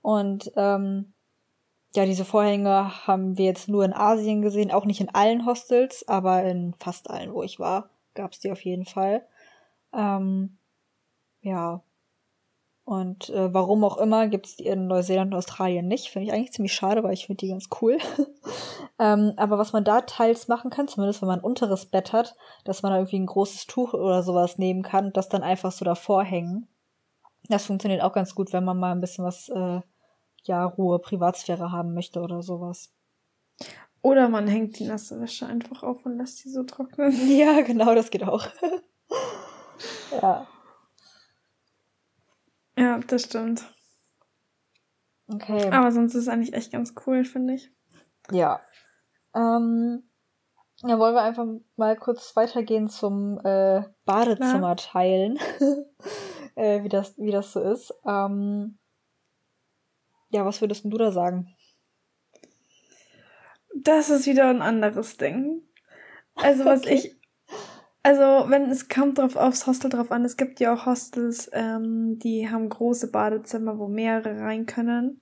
Und 0.02 0.52
ähm, 0.56 1.12
ja, 1.94 2.04
diese 2.06 2.24
Vorhänge 2.24 3.06
haben 3.06 3.38
wir 3.38 3.44
jetzt 3.46 3.68
nur 3.68 3.84
in 3.84 3.92
Asien 3.92 4.42
gesehen, 4.42 4.70
auch 4.70 4.84
nicht 4.84 5.00
in 5.00 5.14
allen 5.14 5.46
Hostels, 5.46 6.06
aber 6.08 6.42
in 6.44 6.74
fast 6.74 7.10
allen, 7.10 7.32
wo 7.32 7.42
ich 7.42 7.58
war, 7.58 7.90
gab 8.14 8.32
es 8.32 8.40
die 8.40 8.50
auf 8.50 8.64
jeden 8.64 8.84
Fall. 8.84 9.26
Ähm, 9.92 10.58
ja. 11.42 11.82
Und 12.84 13.28
äh, 13.30 13.54
warum 13.54 13.84
auch 13.84 13.96
immer 13.98 14.26
gibt 14.26 14.46
es 14.46 14.56
die 14.56 14.66
in 14.66 14.88
Neuseeland 14.88 15.32
und 15.32 15.38
Australien 15.38 15.86
nicht. 15.86 16.08
Finde 16.08 16.26
ich 16.26 16.32
eigentlich 16.32 16.52
ziemlich 16.52 16.72
schade, 16.72 17.04
weil 17.04 17.12
ich 17.12 17.26
finde 17.26 17.38
die 17.38 17.48
ganz 17.48 17.68
cool. 17.80 17.98
ähm, 18.98 19.34
aber 19.36 19.56
was 19.56 19.72
man 19.72 19.84
da 19.84 20.00
teils 20.00 20.48
machen 20.48 20.70
kann, 20.70 20.88
zumindest 20.88 21.22
wenn 21.22 21.28
man 21.28 21.40
ein 21.40 21.44
unteres 21.44 21.86
Bett 21.86 22.12
hat, 22.12 22.34
dass 22.64 22.82
man 22.82 22.90
da 22.90 22.98
irgendwie 22.98 23.20
ein 23.20 23.26
großes 23.26 23.66
Tuch 23.66 23.94
oder 23.94 24.22
sowas 24.24 24.58
nehmen 24.58 24.82
kann 24.82 25.12
das 25.12 25.28
dann 25.28 25.44
einfach 25.44 25.70
so 25.70 25.84
davor 25.84 26.24
hängen. 26.24 26.66
Das 27.48 27.66
funktioniert 27.66 28.02
auch 28.02 28.12
ganz 28.12 28.34
gut, 28.34 28.52
wenn 28.52 28.64
man 28.64 28.78
mal 28.78 28.92
ein 28.92 29.00
bisschen 29.00 29.24
was 29.24 29.48
äh, 29.48 29.80
ja, 30.44 30.64
Ruhe, 30.64 30.98
Privatsphäre 30.98 31.72
haben 31.72 31.94
möchte 31.94 32.20
oder 32.20 32.42
sowas. 32.42 32.92
Oder 34.02 34.28
man 34.28 34.48
hängt 34.48 34.78
die 34.78 34.84
nasse 34.84 35.20
Wäsche 35.20 35.46
einfach 35.46 35.82
auf 35.84 36.04
und 36.04 36.18
lässt 36.18 36.38
sie 36.38 36.50
so 36.50 36.64
trocknen. 36.64 37.12
Ja, 37.28 37.60
genau, 37.60 37.94
das 37.94 38.10
geht 38.10 38.24
auch. 38.24 38.46
ja. 40.10 40.46
Ja, 42.76 42.98
das 42.98 43.22
stimmt. 43.22 43.64
Okay. 45.28 45.70
Aber 45.70 45.92
sonst 45.92 46.14
ist 46.14 46.22
es 46.22 46.28
eigentlich 46.28 46.54
echt 46.54 46.72
ganz 46.72 46.94
cool, 47.06 47.24
finde 47.24 47.54
ich. 47.54 47.70
Ja. 48.30 48.60
Ähm, 49.34 50.02
ja, 50.84 50.98
wollen 50.98 51.14
wir 51.14 51.22
einfach 51.22 51.46
mal 51.76 51.96
kurz 51.96 52.34
weitergehen 52.34 52.88
zum 52.88 53.38
äh, 53.44 53.82
Badezimmer 54.04 54.74
teilen, 54.74 55.38
äh, 56.56 56.82
wie, 56.82 56.88
das, 56.88 57.16
wie 57.18 57.30
das 57.30 57.52
so 57.52 57.60
ist. 57.60 57.94
Ähm, 58.04 58.78
ja, 60.32 60.44
was 60.44 60.60
würdest 60.60 60.84
du 60.84 60.96
da 60.98 61.12
sagen? 61.12 61.54
Das 63.74 64.10
ist 64.10 64.26
wieder 64.26 64.48
ein 64.48 64.62
anderes 64.62 65.16
Ding. 65.16 65.62
Also, 66.34 66.64
was 66.64 66.84
okay. 66.84 66.94
ich. 66.94 67.20
Also, 68.02 68.48
wenn 68.48 68.70
es 68.70 68.88
kommt 68.88 69.18
drauf 69.18 69.36
aufs 69.36 69.66
Hostel 69.66 69.90
drauf 69.90 70.10
an, 70.10 70.24
es 70.24 70.38
gibt 70.38 70.60
ja 70.60 70.72
auch 70.72 70.86
Hostels, 70.86 71.50
ähm, 71.52 72.18
die 72.18 72.48
haben 72.48 72.70
große 72.70 73.10
Badezimmer, 73.10 73.78
wo 73.78 73.86
mehrere 73.86 74.40
rein 74.40 74.64
können 74.64 75.20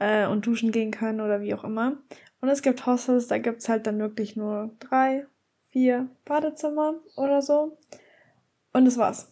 äh, 0.00 0.26
und 0.26 0.46
duschen 0.46 0.72
gehen 0.72 0.90
können 0.90 1.20
oder 1.20 1.42
wie 1.42 1.54
auch 1.54 1.62
immer. 1.62 2.02
Und 2.40 2.48
es 2.48 2.62
gibt 2.62 2.86
Hostels, 2.86 3.28
da 3.28 3.38
gibt's 3.38 3.68
halt 3.68 3.86
dann 3.86 4.00
wirklich 4.00 4.34
nur 4.34 4.74
drei, 4.80 5.28
vier 5.68 6.08
Badezimmer 6.24 6.94
oder 7.16 7.40
so. 7.40 7.78
Und 8.72 8.84
das 8.84 8.98
war's. 8.98 9.29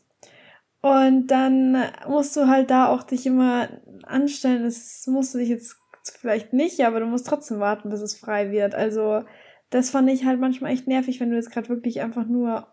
Und 0.80 1.26
dann 1.28 1.76
musst 2.06 2.36
du 2.36 2.46
halt 2.46 2.70
da 2.70 2.88
auch 2.88 3.02
dich 3.02 3.26
immer 3.26 3.68
anstellen. 4.04 4.62
Das 4.62 5.04
musst 5.06 5.34
du 5.34 5.38
dich 5.38 5.48
jetzt 5.48 5.76
vielleicht 6.20 6.52
nicht, 6.52 6.80
aber 6.84 7.00
du 7.00 7.06
musst 7.06 7.26
trotzdem 7.26 7.58
warten, 7.58 7.90
bis 7.90 8.00
es 8.00 8.16
frei 8.16 8.50
wird. 8.50 8.74
Also 8.74 9.24
das 9.70 9.90
fand 9.90 10.08
ich 10.08 10.24
halt 10.24 10.40
manchmal 10.40 10.72
echt 10.72 10.86
nervig, 10.86 11.20
wenn 11.20 11.30
du 11.30 11.36
jetzt 11.36 11.50
gerade 11.50 11.68
wirklich 11.68 12.00
einfach 12.00 12.26
nur 12.26 12.72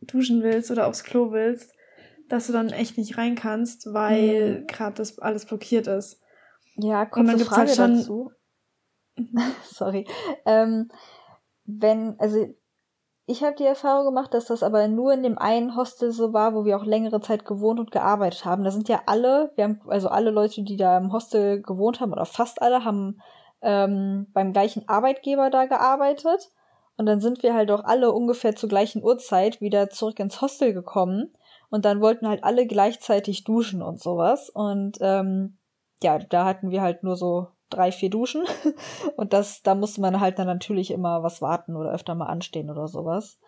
duschen 0.00 0.42
willst 0.42 0.70
oder 0.70 0.86
aufs 0.86 1.04
Klo 1.04 1.32
willst, 1.32 1.72
dass 2.28 2.46
du 2.46 2.52
dann 2.52 2.70
echt 2.70 2.98
nicht 2.98 3.16
rein 3.16 3.36
kannst, 3.36 3.86
weil 3.92 4.60
mhm. 4.60 4.66
gerade 4.66 4.96
das 4.96 5.18
alles 5.18 5.46
blockiert 5.46 5.86
ist. 5.86 6.20
Ja, 6.76 7.06
kurze 7.06 7.32
Und 7.32 7.38
dann 7.38 7.46
Frage 7.46 7.68
halt 7.68 7.76
schon 7.76 7.96
dazu. 7.96 8.32
Sorry. 9.64 10.06
Ähm, 10.44 10.88
wenn, 11.64 12.18
also 12.18 12.46
ich 13.26 13.42
habe 13.42 13.56
die 13.56 13.64
Erfahrung 13.64 14.04
gemacht, 14.04 14.34
dass 14.34 14.46
das 14.46 14.62
aber 14.62 14.86
nur 14.88 15.12
in 15.14 15.22
dem 15.22 15.38
einen 15.38 15.76
Hostel 15.76 16.12
so 16.12 16.34
war, 16.34 16.54
wo 16.54 16.64
wir 16.64 16.76
auch 16.76 16.84
längere 16.84 17.20
Zeit 17.20 17.46
gewohnt 17.46 17.80
und 17.80 17.90
gearbeitet 17.90 18.44
haben. 18.44 18.64
Da 18.64 18.70
sind 18.70 18.88
ja 18.88 19.02
alle, 19.06 19.50
wir 19.54 19.64
haben 19.64 19.80
also 19.86 20.08
alle 20.08 20.30
Leute, 20.30 20.62
die 20.62 20.76
da 20.76 20.98
im 20.98 21.12
Hostel 21.12 21.62
gewohnt 21.62 22.00
haben 22.00 22.12
oder 22.12 22.26
fast 22.26 22.60
alle, 22.60 22.84
haben 22.84 23.20
ähm, 23.62 24.26
beim 24.34 24.52
gleichen 24.52 24.86
Arbeitgeber 24.88 25.48
da 25.48 25.64
gearbeitet. 25.64 26.50
Und 26.96 27.06
dann 27.06 27.20
sind 27.20 27.42
wir 27.42 27.54
halt 27.54 27.70
auch 27.70 27.82
alle 27.82 28.12
ungefähr 28.12 28.56
zur 28.56 28.68
gleichen 28.68 29.02
Uhrzeit 29.02 29.60
wieder 29.60 29.88
zurück 29.88 30.20
ins 30.20 30.42
Hostel 30.42 30.74
gekommen. 30.74 31.32
Und 31.70 31.86
dann 31.86 32.02
wollten 32.02 32.28
halt 32.28 32.44
alle 32.44 32.66
gleichzeitig 32.66 33.44
duschen 33.44 33.82
und 33.82 34.00
sowas. 34.00 34.50
Und 34.50 34.98
ähm, 35.00 35.56
ja, 36.02 36.18
da 36.18 36.44
hatten 36.44 36.70
wir 36.70 36.82
halt 36.82 37.02
nur 37.02 37.16
so 37.16 37.48
drei, 37.70 37.92
vier 37.92 38.10
Duschen. 38.10 38.44
Und 39.16 39.32
das, 39.32 39.62
da 39.62 39.74
musste 39.74 40.00
man 40.00 40.20
halt 40.20 40.38
dann 40.38 40.46
natürlich 40.46 40.90
immer 40.90 41.22
was 41.22 41.42
warten 41.42 41.76
oder 41.76 41.92
öfter 41.92 42.14
mal 42.14 42.26
anstehen 42.26 42.70
oder 42.70 42.88
sowas. 42.88 43.38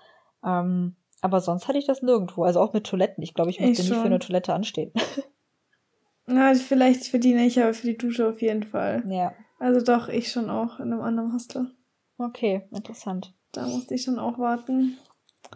Ähm, 0.45 0.97
aber 1.21 1.41
sonst 1.41 1.69
hatte 1.69 1.79
ich 1.79 1.87
das 1.87 2.03
nirgendwo. 2.03 2.45
Also 2.45 2.61
auch 2.61 2.73
mit 2.73 2.87
Toiletten. 2.87 3.23
Ich 3.23 3.35
glaube, 3.35 3.51
ich 3.51 3.61
musste 3.61 3.83
ich 3.83 3.91
nicht 3.91 3.99
für 3.99 4.07
eine 4.07 4.19
Toilette 4.19 4.55
anstehen. 4.55 4.93
Na, 6.27 6.55
vielleicht 6.55 7.05
für 7.05 7.19
die 7.19 7.35
nicht, 7.35 7.59
aber 7.59 7.73
für 7.73 7.87
die 7.87 7.97
Dusche 7.97 8.29
auf 8.29 8.43
jeden 8.43 8.65
Fall. 8.65 9.05
Ja. 9.09 9.33
Also 9.59 9.81
doch, 9.81 10.09
ich 10.09 10.31
schon 10.31 10.51
auch 10.51 10.81
in 10.81 10.93
einem 10.93 11.01
anderen 11.01 11.33
Hostel. 11.33 11.71
Okay, 12.19 12.69
interessant. 12.73 13.35
Da 13.53 13.67
musste 13.67 13.95
ich 13.95 14.03
schon 14.03 14.19
auch 14.19 14.39
warten. 14.39 14.99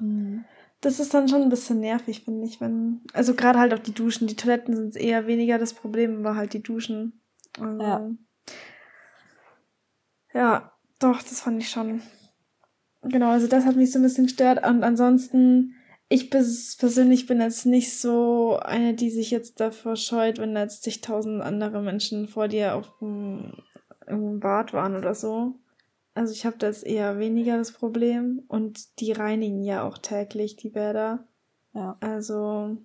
Mhm. 0.00 0.44
Das 0.80 0.98
ist 0.98 1.12
dann 1.12 1.28
schon 1.28 1.42
ein 1.42 1.50
bisschen 1.50 1.80
nervig, 1.80 2.24
finde 2.24 2.46
ich, 2.46 2.60
wenn. 2.60 3.02
Also 3.12 3.34
gerade 3.34 3.58
halt 3.58 3.74
auch 3.74 3.78
die 3.78 3.92
Duschen. 3.92 4.26
Die 4.26 4.36
Toiletten 4.36 4.74
sind 4.74 4.96
eher 4.96 5.26
weniger 5.26 5.58
das 5.58 5.74
Problem, 5.74 6.20
aber 6.20 6.36
halt 6.36 6.54
die 6.54 6.62
Duschen. 6.62 7.20
Also, 7.60 7.82
ja. 7.82 8.10
Ja, 10.34 10.72
doch, 10.98 11.22
das 11.22 11.40
fand 11.40 11.62
ich 11.62 11.70
schon. 11.70 12.02
Genau, 13.02 13.30
also 13.30 13.46
das 13.46 13.64
hat 13.64 13.76
mich 13.76 13.92
so 13.92 13.98
ein 13.98 14.02
bisschen 14.02 14.26
gestört. 14.26 14.66
Und 14.66 14.84
ansonsten, 14.84 15.74
ich 16.08 16.30
persönlich 16.30 17.26
bin 17.26 17.40
jetzt 17.40 17.66
nicht 17.66 17.98
so 17.98 18.58
eine, 18.62 18.94
die 18.94 19.10
sich 19.10 19.30
jetzt 19.30 19.60
davor 19.60 19.96
scheut, 19.96 20.38
wenn 20.38 20.54
jetzt 20.56 20.82
zigtausend 20.82 21.42
andere 21.42 21.80
Menschen 21.82 22.28
vor 22.28 22.48
dir 22.48 22.74
auf 22.74 22.92
dem, 23.00 23.52
im 24.06 24.40
Bad 24.40 24.72
waren 24.72 24.96
oder 24.96 25.14
so. 25.14 25.54
Also 26.14 26.32
ich 26.32 26.44
habe 26.44 26.58
das 26.58 26.82
eher 26.82 27.18
weniger 27.18 27.56
das 27.56 27.72
Problem 27.72 28.42
und 28.48 29.00
die 29.00 29.12
reinigen 29.12 29.62
ja 29.62 29.84
auch 29.84 29.96
täglich 29.96 30.56
die 30.56 30.70
Bäder. 30.70 31.26
Ja. 31.72 31.96
Also 32.00 32.76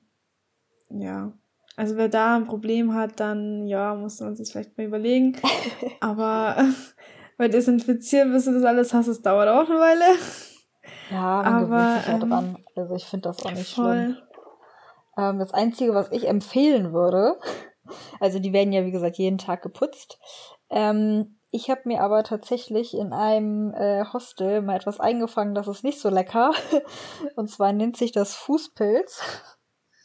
ja. 0.90 1.34
Also 1.76 1.98
wer 1.98 2.08
da 2.08 2.38
ein 2.38 2.46
Problem 2.46 2.94
hat, 2.94 3.20
dann 3.20 3.68
ja, 3.68 3.96
muss 3.96 4.22
man 4.22 4.36
sich 4.36 4.52
vielleicht 4.52 4.78
mal 4.78 4.88
überlegen. 4.88 5.36
Aber 6.00 6.66
bei 7.38 7.48
Desinfizieren, 7.48 8.32
bis 8.32 8.46
du 8.46 8.54
das 8.54 8.64
alles 8.64 8.94
hast, 8.94 9.08
es 9.08 9.22
dauert 9.22 9.50
auch 9.50 9.70
eine 9.70 9.80
Weile. 9.80 10.18
Ja, 11.12 11.44
man 11.44 11.46
Aber, 11.46 11.66
gewöhnt 11.66 11.98
sich 11.98 12.08
ja 12.08 12.14
ähm, 12.14 12.30
dran. 12.30 12.66
Also 12.76 12.96
ich 12.96 13.06
finde 13.06 13.30
das 13.30 13.46
auch 13.46 13.52
nicht 13.52 13.76
voll. 13.76 13.94
schlimm. 13.94 14.18
Ähm, 15.18 15.40
das 15.40 15.54
Einzige, 15.54 15.94
was 15.94 16.12
ich 16.12 16.28
empfehlen 16.28 16.94
würde, 16.94 17.40
also 18.20 18.40
die 18.40 18.54
werden 18.54 18.74
ja 18.74 18.86
wie 18.86 18.92
gesagt 18.92 19.18
jeden 19.18 19.38
Tag 19.38 19.62
geputzt. 19.62 20.20
Ähm, 20.70 21.40
ich 21.52 21.70
habe 21.70 21.82
mir 21.86 22.02
aber 22.02 22.24
tatsächlich 22.24 22.94
in 22.94 23.14
einem 23.14 23.74
äh, 23.74 24.04
Hostel 24.12 24.62
mal 24.62 24.76
etwas 24.76 25.00
eingefangen, 25.00 25.56
das 25.56 25.68
ist 25.68 25.84
nicht 25.84 26.00
so 26.00 26.10
lecker. 26.10 26.52
Und 27.36 27.50
zwar 27.50 27.72
nennt 27.72 27.96
sich 27.96 28.12
das 28.12 28.36
Fußpilz. 28.36 29.22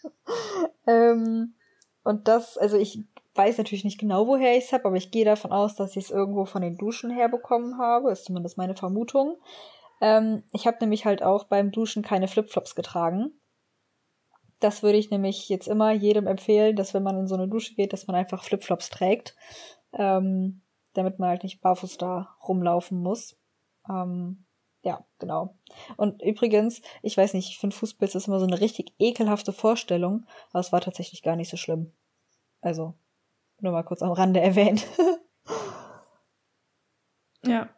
ähm, 0.87 1.55
und 2.03 2.29
das, 2.29 2.57
also 2.57 2.79
ich 2.79 3.05
weiß 3.40 3.59
natürlich 3.59 3.85
nicht 3.85 3.99
genau, 3.99 4.26
woher 4.26 4.56
ich 4.56 4.64
es 4.64 4.73
habe, 4.73 4.85
aber 4.85 4.97
ich 4.97 5.11
gehe 5.11 5.25
davon 5.25 5.52
aus, 5.52 5.75
dass 5.75 5.97
ich 5.97 6.04
es 6.04 6.11
irgendwo 6.11 6.44
von 6.44 6.62
den 6.62 6.76
Duschen 6.76 7.11
herbekommen 7.11 7.78
habe. 7.78 8.11
Ist 8.11 8.26
zumindest 8.26 8.59
meine 8.59 8.76
Vermutung. 8.76 9.38
Ähm, 10.00 10.42
ich 10.52 10.66
habe 10.66 10.76
nämlich 10.80 11.06
halt 11.06 11.23
auch 11.23 11.44
beim 11.44 11.70
Duschen 11.70 12.02
keine 12.02 12.28
Flipflops 12.28 12.75
getragen. 12.75 13.32
Das 14.61 14.82
würde 14.82 14.99
ich 14.99 15.11
nämlich 15.11 15.49
jetzt 15.49 15.68
immer 15.68 15.92
jedem 15.92 16.26
empfehlen, 16.26 16.76
dass 16.76 16.92
wenn 16.92 17.02
man 17.02 17.18
in 17.18 17.26
so 17.26 17.35
eine 17.35 17.49
Dusche 17.49 17.75
geht, 17.75 17.94
dass 17.94 18.06
man 18.06 18.16
einfach 18.16 18.44
Flipflops 18.44 18.90
trägt. 18.90 19.35
Ähm, 19.94 20.61
damit 20.92 21.18
man 21.18 21.30
halt 21.30 21.42
nicht 21.42 21.61
barfuß 21.61 21.99
da 21.99 22.37
rumlaufen 22.47 23.00
muss. 23.00 23.38
Ähm, 23.88 24.44
ja, 24.82 25.04
genau. 25.18 25.56
Und 25.97 26.23
übrigens, 26.23 26.82
ich 27.02 27.16
weiß 27.16 27.35
nicht, 27.35 27.49
ich 27.49 27.59
finde 27.59 27.76
Fußpilz 27.76 28.14
ist 28.14 28.28
immer 28.28 28.40
so 28.40 28.47
eine 28.47 28.61
richtig 28.61 28.94
ekelhafte 28.99 29.52
Vorstellung, 29.52 30.26
aber 30.50 30.61
es 30.61 30.73
war 30.73 30.80
tatsächlich 30.80 31.23
gar 31.23 31.37
nicht 31.37 31.50
so 31.50 31.56
schlimm. 31.56 31.92
Also, 32.61 32.94
nur 33.62 33.73
mal 33.73 33.83
kurz 33.83 34.03
am 34.03 34.12
Rande 34.12 34.40
erwähnt. 34.40 34.87
ja, 37.44 37.68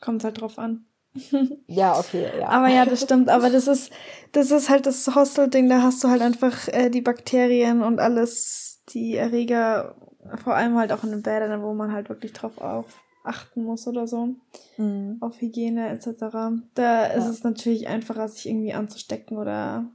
kommt 0.00 0.24
halt 0.24 0.40
drauf 0.40 0.58
an. 0.58 0.86
ja, 1.66 1.98
okay, 1.98 2.30
ja. 2.38 2.48
Aber 2.48 2.68
ja, 2.68 2.84
das 2.84 3.02
stimmt. 3.02 3.28
Aber 3.28 3.50
das 3.50 3.66
ist, 3.66 3.92
das 4.32 4.50
ist 4.50 4.70
halt 4.70 4.86
das 4.86 5.14
Hostel-Ding, 5.14 5.68
da 5.68 5.82
hast 5.82 6.02
du 6.04 6.08
halt 6.08 6.22
einfach 6.22 6.68
äh, 6.68 6.88
die 6.88 7.00
Bakterien 7.00 7.82
und 7.82 7.98
alles, 7.98 8.82
die 8.90 9.16
Erreger 9.16 9.96
vor 10.42 10.54
allem 10.54 10.76
halt 10.76 10.92
auch 10.92 11.04
in 11.04 11.10
den 11.10 11.22
Bädern, 11.22 11.62
wo 11.62 11.74
man 11.74 11.92
halt 11.92 12.08
wirklich 12.08 12.32
drauf 12.32 12.58
auf 12.58 13.00
achten 13.24 13.64
muss 13.64 13.86
oder 13.86 14.06
so. 14.06 14.34
Mhm. 14.76 15.18
Auf 15.20 15.40
Hygiene 15.40 15.88
etc. 15.90 16.62
Da 16.74 17.06
ist 17.06 17.26
es 17.26 17.42
natürlich 17.42 17.88
einfacher, 17.88 18.28
sich 18.28 18.48
irgendwie 18.48 18.72
anzustecken 18.72 19.38
oder 19.38 19.90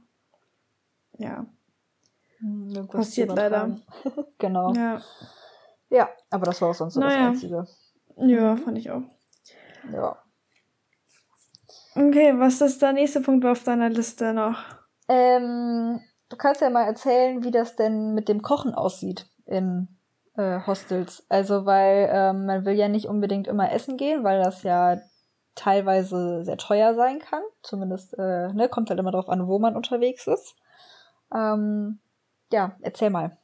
ja. 1.18 1.46
Irgendwas 2.40 3.06
Passiert 3.06 3.34
leider. 3.34 3.76
genau. 4.38 4.72
Ja. 4.74 5.00
Ja, 5.88 6.08
aber 6.30 6.46
das 6.46 6.60
war 6.60 6.70
auch 6.70 6.74
sonst 6.74 6.94
so 6.94 7.00
naja. 7.00 7.16
das 7.16 7.26
Einzige. 7.28 7.66
Ja, 8.16 8.56
fand 8.56 8.78
ich 8.78 8.90
auch. 8.90 9.02
Ja. 9.92 10.16
Okay, 11.94 12.34
was 12.38 12.60
ist 12.60 12.82
der 12.82 12.92
nächste 12.92 13.20
Punkt 13.20 13.44
auf 13.46 13.62
deiner 13.62 13.88
Liste 13.88 14.34
noch? 14.34 14.58
Ähm, 15.08 16.00
du 16.28 16.36
kannst 16.36 16.60
ja 16.60 16.70
mal 16.70 16.84
erzählen, 16.84 17.42
wie 17.44 17.50
das 17.50 17.76
denn 17.76 18.14
mit 18.14 18.28
dem 18.28 18.42
Kochen 18.42 18.74
aussieht 18.74 19.26
in 19.46 19.88
äh, 20.36 20.60
Hostels. 20.66 21.24
Also 21.28 21.64
weil 21.64 22.10
ähm, 22.12 22.46
man 22.46 22.64
will 22.64 22.74
ja 22.74 22.88
nicht 22.88 23.06
unbedingt 23.06 23.46
immer 23.46 23.72
essen 23.72 23.96
gehen, 23.96 24.24
weil 24.24 24.42
das 24.42 24.62
ja 24.62 24.98
teilweise 25.54 26.44
sehr 26.44 26.58
teuer 26.58 26.94
sein 26.94 27.18
kann. 27.18 27.42
Zumindest, 27.62 28.14
äh, 28.18 28.52
ne, 28.52 28.68
kommt 28.68 28.90
halt 28.90 29.00
immer 29.00 29.12
drauf 29.12 29.28
an, 29.28 29.46
wo 29.48 29.58
man 29.58 29.76
unterwegs 29.76 30.26
ist. 30.26 30.54
Ähm, 31.34 32.00
ja, 32.52 32.76
erzähl 32.82 33.10
mal. 33.10 33.38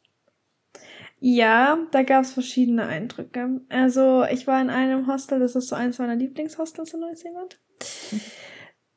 Ja, 1.20 1.78
da 1.92 2.02
gab 2.02 2.24
es 2.24 2.32
verschiedene 2.32 2.86
Eindrücke. 2.86 3.60
Also 3.68 4.24
ich 4.24 4.48
war 4.48 4.60
in 4.60 4.70
einem 4.70 5.06
Hostel, 5.06 5.38
das 5.38 5.54
ist 5.54 5.68
so 5.68 5.76
eins 5.76 5.98
meiner 5.98 6.16
Lieblingshostels 6.16 6.94
in 6.94 7.00
Neuseeland. 7.00 7.60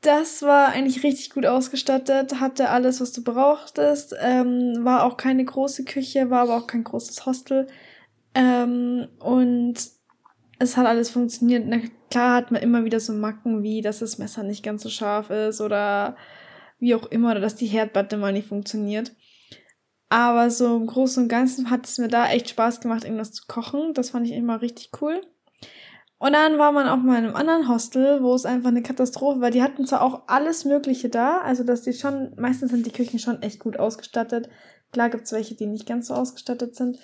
Das 0.01 0.41
war 0.41 0.69
eigentlich 0.69 1.03
richtig 1.03 1.31
gut 1.31 1.45
ausgestattet, 1.45 2.39
hatte 2.39 2.69
alles, 2.69 3.01
was 3.01 3.11
du 3.11 3.23
brauchtest, 3.23 4.15
ähm, 4.19 4.83
war 4.83 5.03
auch 5.03 5.17
keine 5.17 5.45
große 5.45 5.83
Küche, 5.83 6.29
war 6.29 6.41
aber 6.41 6.57
auch 6.57 6.67
kein 6.67 6.83
großes 6.83 7.25
Hostel. 7.25 7.67
Ähm, 8.33 9.07
und 9.19 9.75
es 10.59 10.77
hat 10.77 10.85
alles 10.85 11.09
funktioniert. 11.09 11.65
Na 11.67 11.77
klar 12.09 12.35
hat 12.35 12.51
man 12.51 12.61
immer 12.61 12.85
wieder 12.85 12.99
so 12.99 13.13
Macken 13.13 13.63
wie, 13.63 13.81
dass 13.81 13.99
das 13.99 14.17
Messer 14.17 14.43
nicht 14.43 14.63
ganz 14.63 14.83
so 14.83 14.89
scharf 14.89 15.29
ist 15.29 15.61
oder 15.61 16.15
wie 16.79 16.95
auch 16.95 17.05
immer, 17.07 17.31
oder 17.31 17.39
dass 17.39 17.55
die 17.55 17.67
Herdplatte 17.67 18.17
mal 18.17 18.33
nicht 18.33 18.47
funktioniert. 18.47 19.11
Aber 20.09 20.49
so 20.51 20.77
im 20.77 20.87
Großen 20.87 21.23
und 21.23 21.29
Ganzen 21.29 21.69
hat 21.69 21.85
es 21.85 21.97
mir 21.97 22.07
da 22.07 22.27
echt 22.27 22.49
Spaß 22.49 22.79
gemacht, 22.79 23.03
irgendwas 23.03 23.31
zu 23.31 23.43
kochen. 23.47 23.93
Das 23.93 24.11
fand 24.11 24.27
ich 24.27 24.33
immer 24.33 24.61
richtig 24.61 24.91
cool. 25.01 25.21
Und 26.17 26.33
dann 26.33 26.57
war 26.57 26.71
man 26.71 26.87
auch 26.87 26.97
mal 26.97 27.17
in 27.17 27.25
einem 27.25 27.35
anderen 27.35 27.67
Hostel, 27.67 28.23
wo 28.23 28.33
es 28.33 28.45
einfach 28.45 28.69
eine 28.69 28.83
Katastrophe 28.83 29.41
war. 29.41 29.51
Die 29.51 29.63
hatten 29.63 29.85
zwar 29.85 30.01
auch 30.01 30.23
alles 30.27 30.63
Mögliche 30.63 31.09
da, 31.09 31.39
also 31.39 31.63
dass 31.63 31.81
die 31.81 31.93
schon, 31.93 32.33
meistens 32.37 32.71
sind 32.71 32.85
die 32.85 32.91
Küchen 32.91 33.19
schon 33.19 33.41
echt 33.41 33.59
gut 33.59 33.77
ausgestattet. 33.77 34.49
Klar 34.91 35.09
gibt's 35.09 35.33
welche, 35.33 35.55
die 35.55 35.65
nicht 35.65 35.87
ganz 35.87 36.07
so 36.07 36.13
ausgestattet 36.13 36.75
sind 36.75 36.99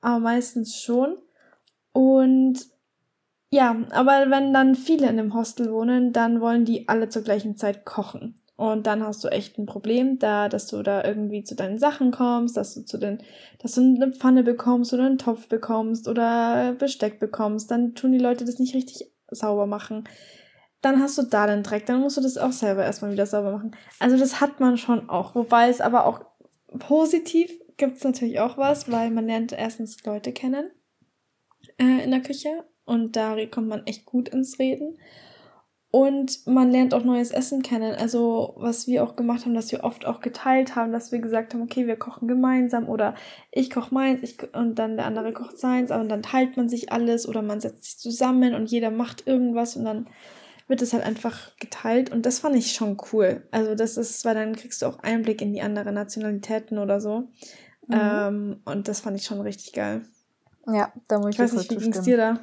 aber 0.00 0.20
meistens 0.20 0.80
schon. 0.80 1.18
Und 1.92 2.60
ja, 3.50 3.76
aber 3.90 4.30
wenn 4.30 4.52
dann 4.52 4.74
viele 4.74 5.08
in 5.08 5.16
dem 5.16 5.34
Hostel 5.34 5.72
wohnen, 5.72 6.12
dann 6.12 6.40
wollen 6.40 6.64
die 6.64 6.88
alle 6.88 7.08
zur 7.08 7.22
gleichen 7.22 7.56
Zeit 7.56 7.84
kochen. 7.84 8.40
Und 8.56 8.86
dann 8.86 9.02
hast 9.02 9.22
du 9.22 9.28
echt 9.28 9.58
ein 9.58 9.66
Problem 9.66 10.18
da, 10.18 10.48
dass 10.48 10.66
du 10.66 10.82
da 10.82 11.04
irgendwie 11.04 11.44
zu 11.44 11.54
deinen 11.54 11.78
Sachen 11.78 12.10
kommst, 12.10 12.56
dass 12.56 12.74
du 12.74 12.84
zu 12.84 12.96
den, 12.96 13.18
dass 13.58 13.74
du 13.74 13.82
eine 13.82 14.12
Pfanne 14.12 14.42
bekommst 14.42 14.94
oder 14.94 15.04
einen 15.04 15.18
Topf 15.18 15.48
bekommst 15.48 16.08
oder 16.08 16.72
Besteck 16.72 17.18
bekommst. 17.18 17.70
Dann 17.70 17.94
tun 17.94 18.12
die 18.12 18.18
Leute 18.18 18.46
das 18.46 18.58
nicht 18.58 18.74
richtig 18.74 19.12
sauber 19.30 19.66
machen. 19.66 20.04
Dann 20.80 21.02
hast 21.02 21.18
du 21.18 21.22
da 21.22 21.46
den 21.46 21.62
Dreck, 21.62 21.84
dann 21.84 22.00
musst 22.00 22.16
du 22.16 22.22
das 22.22 22.38
auch 22.38 22.52
selber 22.52 22.84
erstmal 22.84 23.12
wieder 23.12 23.26
sauber 23.26 23.52
machen. 23.52 23.76
Also 23.98 24.16
das 24.16 24.40
hat 24.40 24.58
man 24.58 24.78
schon 24.78 25.10
auch. 25.10 25.34
Wobei 25.34 25.68
es 25.68 25.82
aber 25.82 26.06
auch 26.06 26.24
positiv 26.78 27.50
gibt 27.76 27.98
es 27.98 28.04
natürlich 28.04 28.40
auch 28.40 28.56
was, 28.56 28.90
weil 28.90 29.10
man 29.10 29.26
lernt 29.26 29.52
erstens 29.52 30.02
Leute 30.04 30.32
kennen 30.32 30.70
äh, 31.78 32.04
in 32.04 32.10
der 32.10 32.22
Küche 32.22 32.64
und 32.84 33.16
da 33.16 33.36
kommt 33.46 33.68
man 33.68 33.86
echt 33.86 34.06
gut 34.06 34.30
ins 34.30 34.58
Reden. 34.58 34.98
Und 35.90 36.46
man 36.46 36.70
lernt 36.70 36.94
auch 36.94 37.04
neues 37.04 37.30
Essen 37.30 37.62
kennen. 37.62 37.94
Also, 37.94 38.54
was 38.56 38.86
wir 38.86 39.04
auch 39.04 39.16
gemacht 39.16 39.44
haben, 39.44 39.54
dass 39.54 39.70
wir 39.70 39.84
oft 39.84 40.04
auch 40.04 40.20
geteilt 40.20 40.74
haben, 40.74 40.92
dass 40.92 41.12
wir 41.12 41.20
gesagt 41.20 41.54
haben, 41.54 41.62
okay, 41.62 41.86
wir 41.86 41.96
kochen 41.96 42.28
gemeinsam 42.28 42.88
oder 42.88 43.14
ich 43.52 43.70
koche 43.70 43.94
meins 43.94 44.22
ich, 44.22 44.36
und 44.54 44.78
dann 44.78 44.96
der 44.96 45.06
andere 45.06 45.32
kocht 45.32 45.58
seins, 45.58 45.90
aber 45.90 46.04
dann 46.04 46.22
teilt 46.22 46.56
man 46.56 46.68
sich 46.68 46.92
alles 46.92 47.26
oder 47.26 47.40
man 47.40 47.60
setzt 47.60 47.84
sich 47.84 47.98
zusammen 47.98 48.54
und 48.54 48.70
jeder 48.70 48.90
macht 48.90 49.26
irgendwas 49.26 49.76
und 49.76 49.84
dann 49.84 50.08
wird 50.68 50.82
es 50.82 50.92
halt 50.92 51.04
einfach 51.04 51.56
geteilt 51.58 52.10
und 52.10 52.26
das 52.26 52.40
fand 52.40 52.56
ich 52.56 52.72
schon 52.72 52.96
cool. 53.12 53.46
Also, 53.52 53.76
das 53.76 53.96
ist, 53.96 54.24
weil 54.24 54.34
dann 54.34 54.56
kriegst 54.56 54.82
du 54.82 54.86
auch 54.86 54.98
Einblick 54.98 55.40
in 55.40 55.52
die 55.52 55.62
anderen 55.62 55.94
Nationalitäten 55.94 56.78
oder 56.78 57.00
so. 57.00 57.28
Mhm. 57.86 57.94
Ähm, 57.94 58.60
und 58.64 58.88
das 58.88 59.00
fand 59.00 59.16
ich 59.16 59.24
schon 59.24 59.40
richtig 59.40 59.72
geil. 59.72 60.02
Ja, 60.66 60.92
da 61.06 61.18
muss 61.18 61.28
ich, 61.28 61.34
ich 61.36 61.38
weiß 61.38 61.52
nicht, 61.52 61.70
wie 61.70 61.76
ging's 61.76 62.02
dir 62.02 62.16
da? 62.16 62.40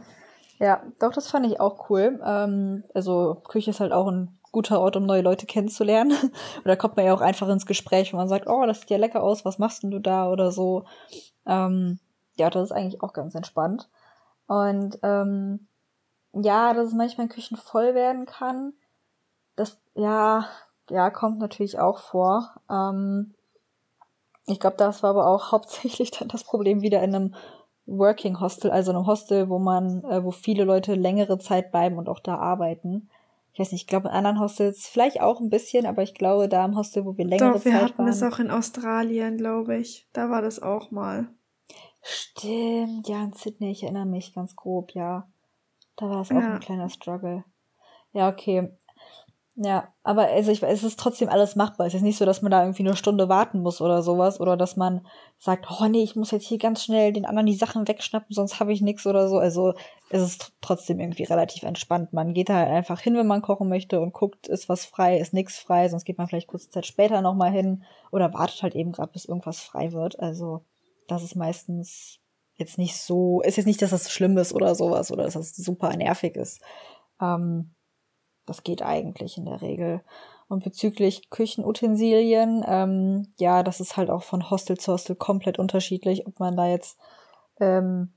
Ja, 0.63 0.81
doch, 0.97 1.11
das 1.11 1.27
fand 1.27 1.45
ich 1.45 1.59
auch 1.59 1.89
cool. 1.89 2.21
Ähm, 2.23 2.85
also 2.93 3.41
Küche 3.43 3.71
ist 3.71 3.81
halt 3.81 3.91
auch 3.91 4.07
ein 4.07 4.39
guter 4.53 4.79
Ort, 4.79 4.95
um 4.95 5.05
neue 5.05 5.21
Leute 5.21 5.45
kennenzulernen. 5.45 6.13
Da 6.63 6.77
kommt 6.77 6.95
man 6.95 7.05
ja 7.05 7.13
auch 7.13 7.19
einfach 7.19 7.49
ins 7.49 7.65
Gespräch, 7.65 8.13
wenn 8.13 8.17
man 8.17 8.29
sagt, 8.29 8.47
oh, 8.47 8.65
das 8.65 8.79
sieht 8.79 8.89
ja 8.89 8.97
lecker 8.97 9.21
aus, 9.21 9.43
was 9.43 9.59
machst 9.59 9.83
denn 9.83 9.91
du 9.91 9.99
da 9.99 10.29
oder 10.29 10.51
so. 10.51 10.85
Ähm, 11.45 11.99
ja, 12.37 12.49
das 12.49 12.63
ist 12.63 12.71
eigentlich 12.71 13.03
auch 13.03 13.11
ganz 13.11 13.35
entspannt. 13.35 13.89
Und 14.47 14.99
ähm, 15.03 15.67
ja, 16.31 16.73
dass 16.73 16.87
es 16.87 16.93
manchmal 16.93 17.25
in 17.25 17.33
Küchen 17.33 17.57
voll 17.57 17.93
werden 17.93 18.25
kann, 18.25 18.71
das 19.57 19.77
ja, 19.95 20.47
ja, 20.89 21.09
kommt 21.09 21.39
natürlich 21.39 21.77
auch 21.77 21.99
vor. 21.99 22.51
Ähm, 22.69 23.33
ich 24.45 24.61
glaube, 24.61 24.77
das 24.77 25.03
war 25.03 25.09
aber 25.09 25.27
auch 25.27 25.51
hauptsächlich 25.51 26.11
dann 26.11 26.29
das 26.29 26.45
Problem 26.45 26.81
wieder 26.81 27.03
in 27.03 27.13
einem 27.13 27.35
Working 27.85 28.39
Hostel, 28.39 28.71
also 28.71 28.91
einem 28.91 29.05
Hostel, 29.05 29.49
wo 29.49 29.59
man, 29.59 30.03
äh, 30.05 30.23
wo 30.23 30.31
viele 30.31 30.63
Leute 30.63 30.95
längere 30.95 31.37
Zeit 31.37 31.71
bleiben 31.71 31.97
und 31.97 32.09
auch 32.09 32.19
da 32.19 32.37
arbeiten. 32.37 33.09
Ich 33.53 33.59
weiß 33.59 33.71
nicht, 33.71 33.81
ich 33.81 33.87
glaube 33.87 34.07
in 34.07 34.15
anderen 34.15 34.39
Hostels 34.39 34.87
vielleicht 34.87 35.21
auch 35.21 35.39
ein 35.39 35.49
bisschen, 35.49 35.85
aber 35.85 36.01
ich 36.01 36.15
glaube 36.15 36.49
da 36.49 36.65
im 36.65 36.75
Hostel, 36.75 37.05
wo 37.05 37.17
wir 37.17 37.25
längere 37.25 37.53
Doch, 37.53 37.65
wir 37.65 37.71
Zeit 37.71 37.83
hatten 37.83 37.97
waren. 37.99 38.07
das 38.07 38.23
auch 38.23 38.39
in 38.39 38.49
Australien, 38.49 39.37
glaube 39.37 39.77
ich. 39.77 40.07
Da 40.13 40.29
war 40.29 40.41
das 40.41 40.61
auch 40.61 40.91
mal. 40.91 41.27
Stimmt, 42.01 43.07
ja, 43.07 43.23
in 43.23 43.33
Sydney, 43.33 43.71
ich 43.71 43.83
erinnere 43.83 44.05
mich 44.05 44.33
ganz 44.33 44.55
grob, 44.55 44.91
ja. 44.93 45.27
Da 45.95 46.09
war 46.09 46.21
es 46.21 46.31
auch 46.31 46.35
ja. 46.35 46.55
ein 46.55 46.59
kleiner 46.59 46.89
Struggle. 46.89 47.43
Ja, 48.11 48.29
okay. 48.29 48.73
Ja, 49.55 49.93
aber 50.01 50.23
also 50.29 50.51
ich, 50.51 50.63
es 50.63 50.83
ist 50.83 50.99
trotzdem 50.99 51.29
alles 51.29 51.55
machbar. 51.55 51.85
Es 51.85 51.93
ist 51.93 52.01
nicht 52.01 52.17
so, 52.17 52.25
dass 52.25 52.41
man 52.41 52.51
da 52.51 52.63
irgendwie 52.63 52.81
eine 52.83 52.95
Stunde 52.95 53.29
warten 53.29 53.61
muss 53.61 53.81
oder 53.81 54.01
sowas 54.01 54.39
oder 54.41 54.57
dass 54.57 54.77
man 54.77 55.05
sagt, 55.37 55.67
oh 55.69 55.85
nee, 55.85 56.01
ich 56.01 56.15
muss 56.15 56.31
jetzt 56.31 56.47
hier 56.47 56.57
ganz 56.57 56.83
schnell 56.83 57.13
den 57.13 57.25
anderen 57.25 57.45
die 57.45 57.53
Sachen 57.53 57.87
wegschnappen, 57.87 58.33
sonst 58.33 58.59
habe 58.59 58.73
ich 58.73 58.81
nichts 58.81 59.05
oder 59.05 59.29
so. 59.29 59.37
Also 59.37 59.75
es 60.09 60.23
ist 60.23 60.53
trotzdem 60.61 60.99
irgendwie 60.99 61.23
relativ 61.23 61.61
entspannt. 61.63 62.13
Man 62.13 62.33
geht 62.33 62.49
da 62.49 62.55
halt 62.55 62.69
einfach 62.69 62.99
hin, 62.99 63.15
wenn 63.15 63.27
man 63.27 63.43
kochen 63.43 63.69
möchte 63.69 64.01
und 64.01 64.11
guckt, 64.11 64.47
ist 64.47 64.69
was 64.69 64.85
frei, 64.85 65.19
ist 65.19 65.33
nichts 65.33 65.59
frei, 65.59 65.87
sonst 65.87 66.05
geht 66.05 66.17
man 66.17 66.27
vielleicht 66.27 66.47
kurze 66.47 66.71
Zeit 66.71 66.87
später 66.87 67.21
nochmal 67.21 67.51
hin 67.51 67.83
oder 68.11 68.33
wartet 68.33 68.63
halt 68.63 68.73
eben 68.73 68.91
gerade, 68.91 69.11
bis 69.11 69.25
irgendwas 69.25 69.59
frei 69.59 69.91
wird. 69.91 70.19
Also 70.19 70.65
das 71.07 71.21
ist 71.21 71.35
meistens 71.35 72.19
jetzt 72.55 72.79
nicht 72.79 72.97
so, 72.97 73.41
ist 73.41 73.57
jetzt 73.57 73.67
nicht, 73.67 73.83
dass 73.83 73.91
das 73.91 74.11
schlimm 74.11 74.35
ist 74.39 74.51
oder 74.51 74.73
sowas 74.73 75.11
oder 75.11 75.25
dass 75.25 75.33
das 75.33 75.55
super 75.55 75.95
nervig 75.95 76.35
ist. 76.37 76.59
Ähm, 77.21 77.75
das 78.45 78.63
geht 78.63 78.81
eigentlich 78.81 79.37
in 79.37 79.45
der 79.45 79.61
Regel. 79.61 80.01
Und 80.47 80.63
bezüglich 80.63 81.29
Küchenutensilien, 81.29 82.63
ähm, 82.67 83.33
ja, 83.39 83.63
das 83.63 83.79
ist 83.79 83.97
halt 83.97 84.09
auch 84.09 84.23
von 84.23 84.49
Hostel 84.49 84.77
zu 84.77 84.93
Hostel 84.93 85.15
komplett 85.15 85.57
unterschiedlich, 85.57 86.27
ob 86.27 86.39
man 86.39 86.55
da 86.55 86.67
jetzt, 86.67 86.97
ähm, 87.59 88.13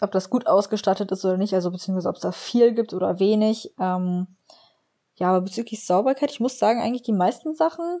ob 0.00 0.10
das 0.12 0.30
gut 0.30 0.46
ausgestattet 0.46 1.12
ist 1.12 1.24
oder 1.24 1.36
nicht, 1.36 1.54
also 1.54 1.70
beziehungsweise 1.70 2.08
ob 2.08 2.16
es 2.16 2.22
da 2.22 2.32
viel 2.32 2.74
gibt 2.74 2.94
oder 2.94 3.20
wenig. 3.20 3.72
Ähm, 3.78 4.26
ja, 5.16 5.28
aber 5.28 5.42
bezüglich 5.42 5.84
Sauberkeit, 5.84 6.30
ich 6.30 6.40
muss 6.40 6.58
sagen, 6.58 6.80
eigentlich 6.80 7.02
die 7.02 7.12
meisten 7.12 7.54
Sachen 7.54 8.00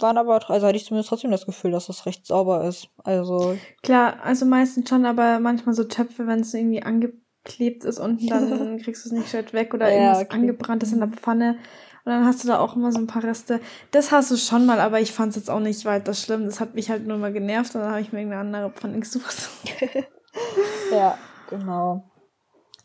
waren 0.00 0.18
aber, 0.18 0.50
also 0.50 0.66
hatte 0.66 0.76
ich 0.76 0.86
zumindest 0.86 1.08
trotzdem 1.08 1.30
das 1.30 1.46
Gefühl, 1.46 1.70
dass 1.70 1.86
das 1.86 2.06
recht 2.06 2.26
sauber 2.26 2.64
ist. 2.64 2.88
Also. 3.04 3.56
Klar, 3.82 4.22
also 4.22 4.44
meistens 4.46 4.88
schon, 4.88 5.06
aber 5.06 5.38
manchmal 5.38 5.74
so 5.74 5.84
Töpfe, 5.84 6.26
wenn 6.26 6.40
es 6.40 6.54
irgendwie 6.54 6.82
angibt, 6.82 7.23
klebt 7.44 7.84
ist 7.84 7.98
unten, 7.98 8.26
dann 8.26 8.78
kriegst 8.82 9.04
du 9.04 9.08
es 9.08 9.12
nicht 9.12 9.28
schnell 9.28 9.52
weg 9.52 9.74
oder 9.74 9.88
ja, 9.88 9.94
irgendwas 9.94 10.22
okay. 10.22 10.34
angebrannt 10.36 10.82
ist 10.82 10.92
in 10.92 11.00
der 11.00 11.08
Pfanne. 11.08 11.58
Und 12.04 12.12
dann 12.12 12.26
hast 12.26 12.44
du 12.44 12.48
da 12.48 12.58
auch 12.58 12.76
immer 12.76 12.92
so 12.92 12.98
ein 12.98 13.06
paar 13.06 13.24
Reste. 13.24 13.60
Das 13.90 14.12
hast 14.12 14.30
du 14.30 14.36
schon 14.36 14.66
mal, 14.66 14.78
aber 14.78 15.00
ich 15.00 15.12
fand 15.12 15.30
es 15.30 15.36
jetzt 15.36 15.50
auch 15.50 15.60
nicht 15.60 15.84
weiter 15.86 16.12
schlimm. 16.12 16.44
Das 16.44 16.60
hat 16.60 16.74
mich 16.74 16.90
halt 16.90 17.06
nur 17.06 17.16
mal 17.16 17.32
genervt 17.32 17.74
und 17.74 17.80
dann 17.80 17.90
habe 17.90 18.00
ich 18.02 18.12
mir 18.12 18.18
irgendeine 18.20 18.42
andere 18.42 18.70
Pfanne 18.70 19.00
gesucht. 19.00 19.48
ja, 20.92 21.16
genau. 21.48 22.04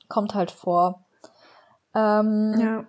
Kommt 0.07 0.35
halt 0.35 0.51
vor. 0.51 1.05
Ähm, 1.93 2.55
ja. 2.59 2.85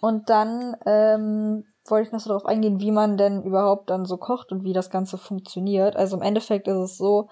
Und 0.00 0.28
dann 0.28 0.76
ähm, 0.86 1.64
wollte 1.88 2.08
ich 2.08 2.12
noch 2.12 2.20
so 2.20 2.30
darauf 2.30 2.46
eingehen, 2.46 2.80
wie 2.80 2.90
man 2.90 3.16
denn 3.16 3.42
überhaupt 3.42 3.90
dann 3.90 4.04
so 4.04 4.16
kocht 4.16 4.50
und 4.50 4.64
wie 4.64 4.72
das 4.72 4.90
Ganze 4.90 5.18
funktioniert. 5.18 5.96
Also 5.96 6.16
im 6.16 6.22
Endeffekt 6.22 6.66
ist 6.66 6.76
es 6.76 6.96
so, 6.96 7.28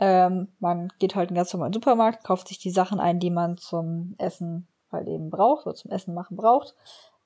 ähm, 0.00 0.48
man 0.58 0.92
geht 0.98 1.14
halt 1.14 1.30
in 1.30 1.36
ganz 1.36 1.52
normalen 1.52 1.74
Supermarkt, 1.74 2.24
kauft 2.24 2.48
sich 2.48 2.58
die 2.58 2.70
Sachen 2.70 2.98
ein, 2.98 3.20
die 3.20 3.30
man 3.30 3.58
zum 3.58 4.14
Essen 4.18 4.66
halt 4.90 5.06
eben 5.06 5.30
braucht, 5.30 5.66
oder 5.66 5.76
zum 5.76 5.90
Essen 5.90 6.14
machen 6.14 6.36
braucht. 6.36 6.74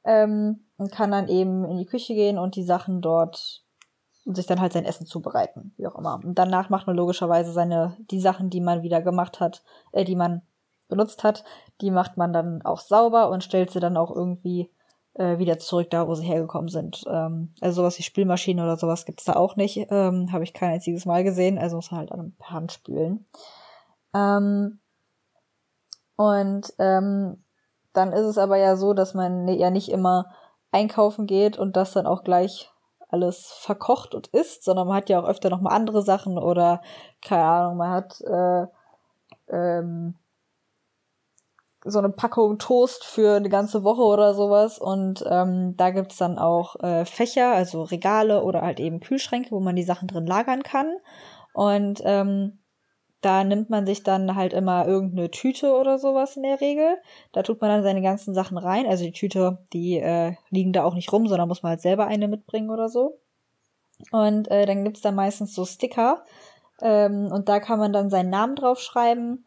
Ähm, 0.05 0.67
und 0.77 0.93
kann 0.93 1.13
dann 1.13 1.29
eben 1.29 1.65
in 1.65 1.79
die 1.79 1.87
Küche 1.87 2.15
gehen 2.15 2.37
und 2.37 2.57
die 2.57 2.65
Sachen 2.65 3.01
dort 3.01 3.63
und 4.27 4.37
sich 4.37 4.47
dann 4.47 4.61
halt 4.61 4.73
sein 4.73 4.85
Essen 4.85 5.07
zubereiten, 5.07 5.73
wie 5.77 5.87
auch 5.87 5.97
immer. 5.97 6.21
Und 6.23 6.39
danach 6.39 6.69
macht 6.69 6.87
man 6.87 6.97
logischerweise 6.97 7.53
seine, 7.53 7.97
die 8.11 8.21
Sachen, 8.21 8.51
die 8.51 8.61
man 8.61 8.83
wieder 8.83 9.01
gemacht 9.01 9.39
hat, 9.39 9.63
äh, 9.93 10.05
die 10.05 10.17
man 10.17 10.43
benutzt 10.89 11.25
hat, 11.25 11.45
die 11.81 11.91
macht 11.91 12.17
man 12.17 12.33
dann 12.33 12.63
auch 12.63 12.81
sauber 12.81 13.31
und 13.31 13.45
stellt 13.45 13.71
sie 13.71 13.81
dann 13.81 13.97
auch 13.97 14.15
irgendwie 14.15 14.71
äh, 15.15 15.39
wieder 15.39 15.59
zurück 15.59 15.91
da, 15.91 16.07
wo 16.09 16.15
sie 16.15 16.25
hergekommen 16.25 16.69
sind. 16.69 17.05
Ähm, 17.09 17.55
also 17.61 17.83
sowas 17.83 17.99
wie 17.99 18.03
Spülmaschine 18.03 18.63
oder 18.63 18.77
sowas 18.77 19.07
gibt's 19.07 19.25
da 19.25 19.35
auch 19.35 19.57
nicht. 19.57 19.87
Ähm, 19.91 20.33
Habe 20.33 20.45
ich 20.45 20.53
kein 20.53 20.75
einziges 20.75 21.07
Mal 21.07 21.25
gesehen. 21.25 21.59
Also 21.59 21.77
muss 21.77 21.91
man 21.91 22.01
halt 22.01 22.13
an 22.13 22.35
per 22.39 22.51
Hand 22.51 22.73
spülen. 22.73 23.27
Ähm, 24.15 24.81
und 26.17 26.73
ähm, 26.79 27.43
dann 27.93 28.13
ist 28.13 28.27
es 28.27 28.39
aber 28.39 28.57
ja 28.57 28.77
so, 28.77 28.95
dass 28.95 29.15
man 29.15 29.49
ja 29.49 29.71
nicht 29.71 29.89
immer 29.89 30.27
einkaufen 30.73 31.27
geht 31.27 31.59
und 31.59 31.77
das 31.77 31.93
dann 31.93 32.07
auch 32.07 32.25
gleich 32.25 32.71
alles 33.09 33.53
verkocht 33.61 34.15
und 34.15 34.27
isst, 34.29 34.65
sondern 34.65 34.89
man 34.89 34.97
hat 34.97 35.09
ja 35.09 35.21
auch 35.21 35.29
öfter 35.29 35.49
noch 35.49 35.61
mal 35.61 35.71
andere 35.71 36.03
Sachen 36.03 36.37
oder 36.37 36.83
keine 37.23 37.45
Ahnung, 37.45 37.77
man 37.77 37.91
hat 37.91 38.21
äh, 38.23 38.67
ähm, 39.49 40.17
so 41.85 41.99
eine 41.99 42.09
Packung 42.09 42.59
Toast 42.59 43.05
für 43.05 43.37
eine 43.37 43.49
ganze 43.49 43.85
Woche 43.85 44.03
oder 44.03 44.35
sowas. 44.35 44.79
Und 44.79 45.25
ähm, 45.29 45.77
da 45.77 45.91
gibt's 45.91 46.17
dann 46.17 46.39
auch 46.39 46.77
äh, 46.83 47.05
Fächer, 47.05 47.53
also 47.53 47.83
Regale 47.83 48.43
oder 48.43 48.63
halt 48.63 48.81
eben 48.81 49.01
Kühlschränke, 49.01 49.51
wo 49.51 49.61
man 49.61 49.77
die 49.77 49.83
Sachen 49.83 50.09
drin 50.09 50.27
lagern 50.27 50.63
kann. 50.63 50.97
Und 51.53 52.01
ähm, 52.05 52.59
da 53.21 53.45
nimmt 53.45 53.71
man 53.71 53.87
sich 53.87 54.03
dann 54.03 54.35
halt 54.35 54.53
immer 54.53 54.87
irgendeine 54.87 55.31
Tüte 55.31 55.75
oder 55.75 55.99
sowas 55.99 56.37
in 56.37 56.43
der 56.43 56.61
Regel. 56.61 56.97
Da 57.33 57.43
tut 57.43 57.61
man 57.61 57.71
dann 57.71 57.83
seine 57.83 58.03
ganzen 58.03 58.35
Sachen 58.35 58.59
rein. 58.59 58.87
Also 58.87 59.05
die 59.05 59.13
Tüte, 59.13 59.59
die 59.73 59.99
äh, 59.99 60.35
liegen 60.51 60.73
da 60.73 60.85
auch 60.85 60.95
nicht 60.95 61.13
rum, 61.13 61.29
sondern 61.29 61.49
muss 61.49 61.63
man 61.63 61.71
halt 61.71 61.81
selber 61.81 62.07
eine 62.07 62.29
mitbringen 62.29 62.71
oder 62.71 62.89
so. 62.89 63.19
Und 64.11 64.51
äh, 64.51 64.67
dann 64.67 64.85
gibt's 64.85 65.01
da 65.01 65.13
meistens 65.13 65.55
so 65.55 65.65
Sticker. 65.65 66.25
Ähm, 66.83 67.31
und 67.33 67.49
da 67.49 67.61
kann 67.61 67.79
man 67.79 67.93
dann 67.93 68.11
seinen 68.11 68.31
Namen 68.31 68.57
draufschreiben 68.57 69.47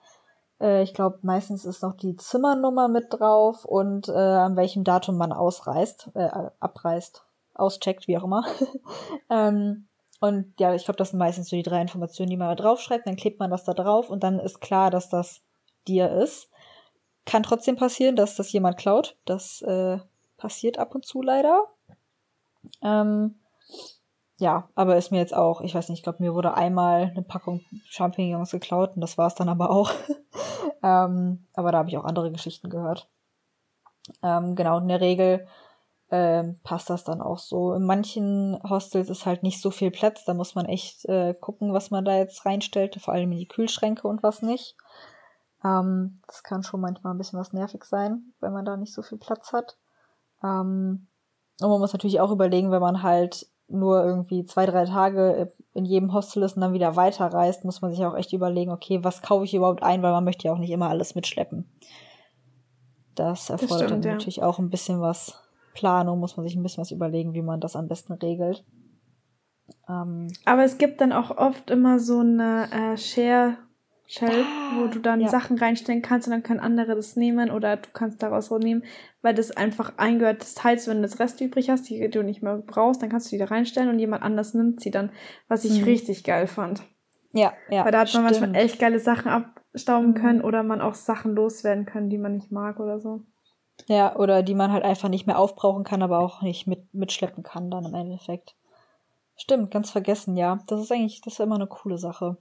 äh, 0.62 0.84
ich 0.84 0.94
glaube, 0.94 1.20
meistens 1.22 1.66
ist 1.66 1.84
noch 1.84 1.94
die 1.94 2.16
Zimmernummer 2.16 2.88
mit 2.88 3.08
drauf 3.10 3.66
und 3.66 4.10
äh, 4.10 4.14
an 4.14 4.56
welchem 4.56 4.84
Datum 4.84 5.18
man 5.18 5.32
ausreist, 5.32 6.10
äh, 6.14 6.30
abreist, 6.60 7.24
auscheckt, 7.54 8.08
wie 8.08 8.18
auch 8.18 8.24
immer. 8.24 8.46
ähm, 9.30 9.88
und 10.20 10.54
ja, 10.60 10.74
ich 10.74 10.86
glaube, 10.86 10.98
das 10.98 11.12
sind 11.12 11.20
meistens 11.20 11.50
so 11.50 11.56
die 11.56 11.64
drei 11.64 11.82
Informationen, 11.82 12.30
die 12.30 12.38
man 12.38 12.50
da 12.50 12.56
draufschreibt. 12.56 13.06
Dann 13.06 13.16
klebt 13.16 13.40
man 13.40 13.52
das 13.52 13.64
da 13.64 13.74
drauf 13.74 14.10
und 14.10 14.24
dann 14.24 14.40
ist 14.40 14.62
klar, 14.62 14.90
dass 14.90 15.10
das 15.10 15.42
dir 15.88 16.12
ist. 16.12 16.50
Kann 17.26 17.44
trotzdem 17.44 17.76
passieren, 17.76 18.16
dass 18.16 18.36
das 18.36 18.52
jemand 18.52 18.78
klaut. 18.78 19.16
Das 19.26 19.62
äh, 19.62 20.00
passiert 20.38 20.80
ab 20.80 20.96
und 20.96 21.06
zu 21.06 21.22
leider. 21.22 21.66
Ähm, 22.82 23.36
ja, 24.40 24.70
aber 24.76 24.98
ist 24.98 25.12
mir 25.12 25.18
jetzt 25.18 25.36
auch, 25.36 25.62
ich 25.62 25.74
weiß 25.74 25.90
nicht, 25.90 26.00
ich 26.00 26.04
glaube, 26.04 26.22
mir 26.22 26.34
wurde 26.36 26.54
einmal 26.54 27.04
eine 27.04 27.24
Packung 27.24 27.62
Champignons 27.86 28.52
geklaut 28.52 28.92
und 28.96 29.02
das 29.02 29.18
war 29.18 29.28
es 29.28 29.36
dann 29.36 29.50
aber 29.50 29.72
auch. 29.72 29.92
ähm, 30.84 31.46
aber 31.54 31.72
da 31.72 31.80
habe 31.80 31.90
ich 31.90 31.98
auch 31.98 32.06
andere 32.06 32.32
Geschichten 32.32 32.70
gehört. 32.70 33.10
Ähm, 34.22 34.56
genau, 34.56 34.78
in 34.78 34.88
der 34.88 35.02
Regel 35.02 35.48
ähm, 36.12 36.60
passt 36.64 36.90
das 36.90 37.04
dann 37.04 37.22
auch 37.22 37.40
so. 37.40 37.74
In 37.74 37.84
manchen 37.84 38.60
Hostels 38.64 39.10
ist 39.10 39.26
halt 39.26 39.42
nicht 39.42 39.60
so 39.60 39.72
viel 39.72 39.90
Platz, 39.90 40.24
da 40.24 40.36
muss 40.36 40.54
man 40.54 40.66
echt 40.66 41.06
äh, 41.06 41.34
gucken, 41.34 41.74
was 41.74 41.90
man 41.90 42.06
da 42.06 42.16
jetzt 42.16 42.46
reinstellt, 42.46 42.96
vor 43.02 43.16
allem 43.16 43.32
in 43.32 43.40
die 43.40 43.48
Kühlschränke 43.48 44.08
und 44.08 44.22
was 44.22 44.44
nicht. 44.44 44.76
Ähm, 45.64 46.20
das 46.28 46.44
kann 46.44 46.62
schon 46.62 46.82
manchmal 46.82 47.14
ein 47.14 47.18
bisschen 47.18 47.40
was 47.40 47.54
nervig 47.54 47.84
sein, 47.84 48.34
wenn 48.40 48.54
man 48.54 48.66
da 48.66 48.78
nicht 48.78 48.94
so 48.94 49.02
viel 49.02 49.18
Platz 49.18 49.52
hat. 49.52 49.78
Ähm, 50.44 51.08
und 51.60 51.70
man 51.70 51.80
muss 51.80 51.94
natürlich 51.94 52.20
auch 52.20 52.32
überlegen, 52.32 52.70
wenn 52.70 52.82
man 52.82 53.02
halt 53.02 53.48
nur 53.68 54.04
irgendwie 54.04 54.46
zwei, 54.46 54.66
drei 54.66 54.86
Tage 54.86 55.52
in 55.74 55.86
jedem 55.86 56.14
Hostel 56.14 56.44
ist 56.44 56.56
und 56.56 56.62
dann 56.62 56.74
wieder 56.74 56.96
weiterreist, 56.96 57.66
muss 57.66 57.82
man 57.82 57.92
sich 57.92 58.04
auch 58.06 58.16
echt 58.16 58.34
überlegen, 58.34 58.72
okay, 58.72 59.04
was 59.04 59.22
kaufe 59.22 59.46
ich 59.46 59.54
überhaupt 59.54 59.84
ein, 59.84 60.02
weil 60.02 60.12
man 60.12 60.24
möchte 60.24 60.48
ja 60.48 60.54
auch 60.54 60.58
nicht 60.58 60.72
immer 60.72 60.90
alles 60.90 61.16
mitschleppen. 61.16 61.70
Das 63.16 63.50
erfordert 63.50 63.72
das 63.72 63.88
stimmt, 63.88 64.06
dann 64.06 64.12
ja. 64.12 64.12
natürlich 64.14 64.44
auch 64.44 64.60
ein 64.60 64.70
bisschen 64.70 65.02
was 65.02 65.40
Planung, 65.74 66.20
muss 66.20 66.38
man 66.38 66.46
sich 66.48 66.56
ein 66.56 66.64
bisschen 66.64 66.82
was 66.82 66.92
überlegen, 66.92 67.34
wie 67.34 67.42
man 67.42 67.60
das 67.60 67.76
am 67.76 67.88
besten 67.88 68.14
regelt. 68.14 68.64
Ähm, 69.90 70.28
Aber 70.46 70.64
es 70.64 70.78
gibt 70.78 71.02
dann 71.02 71.12
auch 71.12 71.38
oft 71.38 71.70
immer 71.70 72.00
so 72.00 72.20
eine 72.20 72.72
äh, 72.72 72.98
Share 72.98 73.58
Shelf, 74.10 74.48
wo 74.78 74.88
du 74.88 75.00
dann 75.00 75.20
ja. 75.20 75.28
Sachen 75.28 75.58
reinstellen 75.58 76.02
kannst 76.02 76.28
und 76.28 76.32
dann 76.32 76.42
können 76.42 76.62
andere 76.62 76.96
das 76.96 77.18
nehmen 77.18 77.52
oder 77.52 77.76
du 77.76 77.90
kannst 77.92 78.24
daraus 78.24 78.46
so 78.46 78.58
nehmen, 78.58 78.86
weil 79.22 79.34
das 79.34 79.52
einfach 79.52 79.98
eingehört 79.98 80.40
das 80.42 80.56
teilst, 80.56 80.88
wenn 80.88 80.98
du 80.98 81.02
das 81.02 81.20
Rest 81.20 81.42
übrig 81.42 81.70
hast, 81.70 81.90
die 81.90 82.10
du 82.10 82.24
nicht 82.24 82.42
mehr 82.42 82.56
brauchst, 82.56 83.02
dann 83.02 83.10
kannst 83.10 83.28
du 83.28 83.32
die 83.32 83.40
da 83.40 83.46
reinstellen 83.46 83.90
und 83.90 84.00
jemand 84.00 84.24
anders 84.24 84.54
nimmt 84.54 84.80
sie 84.80 84.92
dann, 84.92 85.12
was 85.50 85.66
ich 85.66 85.82
mhm. 85.82 85.84
richtig 85.84 86.24
geil 86.24 86.48
fand. 86.48 86.84
Ja, 87.34 87.52
ja. 87.70 87.84
Weil 87.84 87.92
da 87.92 88.00
hat 88.00 88.14
man 88.14 88.34
stimmt. 88.34 88.42
manchmal 88.42 88.56
echt 88.56 88.80
geile 88.80 89.00
Sachen 89.00 89.30
ab, 89.30 89.62
stauben 89.76 90.14
können 90.14 90.42
oder 90.42 90.64
man 90.64 90.80
auch 90.80 90.94
Sachen 90.94 91.36
loswerden 91.36 91.86
kann, 91.86 92.10
die 92.10 92.18
man 92.18 92.34
nicht 92.34 92.50
mag 92.50 92.80
oder 92.80 93.02
so. 93.02 93.24
Ja, 93.88 94.16
oder 94.16 94.42
die 94.42 94.56
man 94.56 94.72
halt 94.72 94.86
einfach 94.86 95.10
nicht 95.10 95.28
mehr 95.28 95.38
aufbrauchen 95.38 95.84
kann, 95.84 96.02
aber 96.02 96.20
auch 96.20 96.42
nicht 96.42 96.66
mit, 96.66 96.94
mitschleppen 96.94 97.44
kann 97.44 97.70
dann 97.70 97.86
im 97.86 97.94
Endeffekt. 97.94 98.56
Stimmt, 99.36 99.70
ganz 99.70 99.92
vergessen, 99.92 100.38
ja. 100.38 100.60
Das 100.68 100.80
ist 100.80 100.92
eigentlich, 100.94 101.20
das 101.22 101.34
ist 101.34 101.40
immer 101.42 101.56
eine 101.56 101.68
coole 101.68 101.98
Sache. 101.98 102.38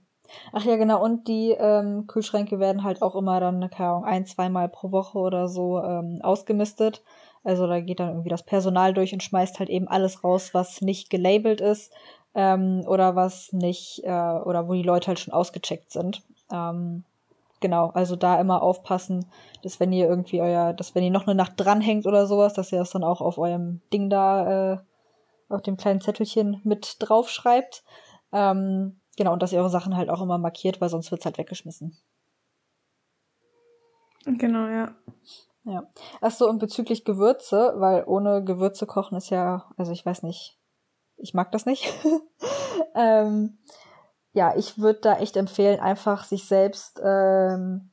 Ach 0.51 0.63
ja, 0.63 0.75
genau, 0.75 1.03
und 1.03 1.27
die 1.27 1.51
ähm, 1.51 2.07
Kühlschränke 2.07 2.59
werden 2.59 2.83
halt 2.83 3.01
auch 3.01 3.15
immer 3.15 3.39
dann, 3.39 3.69
keine 3.69 3.89
Ahnung, 3.89 4.05
ein, 4.05 4.25
zweimal 4.25 4.69
pro 4.69 4.91
Woche 4.91 5.17
oder 5.17 5.47
so 5.47 5.81
ähm, 5.81 6.19
ausgemistet. 6.21 7.03
Also 7.43 7.65
da 7.67 7.79
geht 7.79 7.99
dann 7.99 8.09
irgendwie 8.09 8.29
das 8.29 8.43
Personal 8.43 8.93
durch 8.93 9.13
und 9.13 9.23
schmeißt 9.23 9.59
halt 9.59 9.69
eben 9.69 9.87
alles 9.87 10.23
raus, 10.23 10.53
was 10.53 10.81
nicht 10.81 11.09
gelabelt 11.09 11.61
ist 11.61 11.93
ähm, 12.35 12.83
oder 12.87 13.15
was 13.15 13.53
nicht, 13.53 14.01
äh, 14.03 14.09
oder 14.09 14.67
wo 14.67 14.73
die 14.73 14.83
Leute 14.83 15.07
halt 15.07 15.19
schon 15.19 15.33
ausgecheckt 15.33 15.91
sind. 15.91 16.23
Ähm, 16.51 17.03
genau, 17.59 17.91
also 17.93 18.15
da 18.15 18.39
immer 18.39 18.61
aufpassen, 18.61 19.25
dass 19.63 19.79
wenn 19.79 19.93
ihr 19.93 20.07
irgendwie 20.07 20.41
euer, 20.41 20.73
dass 20.73 20.93
wenn 20.93 21.03
ihr 21.03 21.11
noch 21.11 21.25
eine 21.25 21.35
Nacht 21.35 21.53
dranhängt 21.57 22.05
oder 22.05 22.27
sowas, 22.27 22.53
dass 22.53 22.71
ihr 22.71 22.79
das 22.79 22.91
dann 22.91 23.03
auch 23.03 23.21
auf 23.21 23.37
eurem 23.37 23.81
Ding 23.93 24.09
da, 24.09 24.73
äh, 24.73 24.77
auf 25.49 25.61
dem 25.61 25.77
kleinen 25.77 26.01
Zettelchen 26.01 26.61
mit 26.63 26.97
draufschreibt. 26.99 27.83
Ähm, 28.33 28.99
genau, 29.17 29.33
und 29.33 29.41
dass 29.41 29.51
ihr 29.51 29.59
eure 29.59 29.69
Sachen 29.69 29.97
halt 29.97 30.09
auch 30.09 30.21
immer 30.21 30.37
markiert, 30.37 30.79
weil 30.79 30.89
sonst 30.89 31.11
wird's 31.11 31.25
halt 31.25 31.37
weggeschmissen. 31.37 31.97
Genau, 34.25 34.67
ja. 34.67 34.95
Ja. 35.63 35.83
Ach 36.21 36.31
so, 36.31 36.47
und 36.47 36.59
bezüglich 36.59 37.03
Gewürze, 37.03 37.73
weil 37.75 38.05
ohne 38.05 38.43
Gewürze 38.43 38.85
kochen 38.85 39.17
ist 39.17 39.29
ja, 39.29 39.69
also 39.75 39.91
ich 39.91 40.05
weiß 40.05 40.23
nicht, 40.23 40.57
ich 41.17 41.33
mag 41.33 41.51
das 41.51 41.65
nicht. 41.65 41.93
ähm, 42.95 43.57
ja, 44.31 44.55
ich 44.55 44.77
würde 44.77 44.99
da 45.01 45.17
echt 45.17 45.35
empfehlen, 45.35 45.79
einfach 45.79 46.23
sich 46.23 46.47
selbst 46.47 47.01
ähm, 47.03 47.91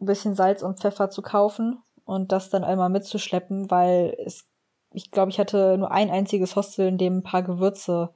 ein 0.00 0.06
bisschen 0.06 0.34
Salz 0.34 0.62
und 0.62 0.78
Pfeffer 0.78 1.10
zu 1.10 1.22
kaufen 1.22 1.82
und 2.04 2.32
das 2.32 2.50
dann 2.50 2.64
einmal 2.64 2.90
mitzuschleppen, 2.90 3.70
weil 3.70 4.16
es, 4.24 4.46
ich 4.92 5.10
glaube, 5.10 5.30
ich 5.30 5.40
hatte 5.40 5.78
nur 5.78 5.90
ein 5.90 6.10
einziges 6.10 6.54
Hostel, 6.54 6.86
in 6.86 6.98
dem 6.98 7.18
ein 7.18 7.22
paar 7.22 7.42
Gewürze 7.42 8.10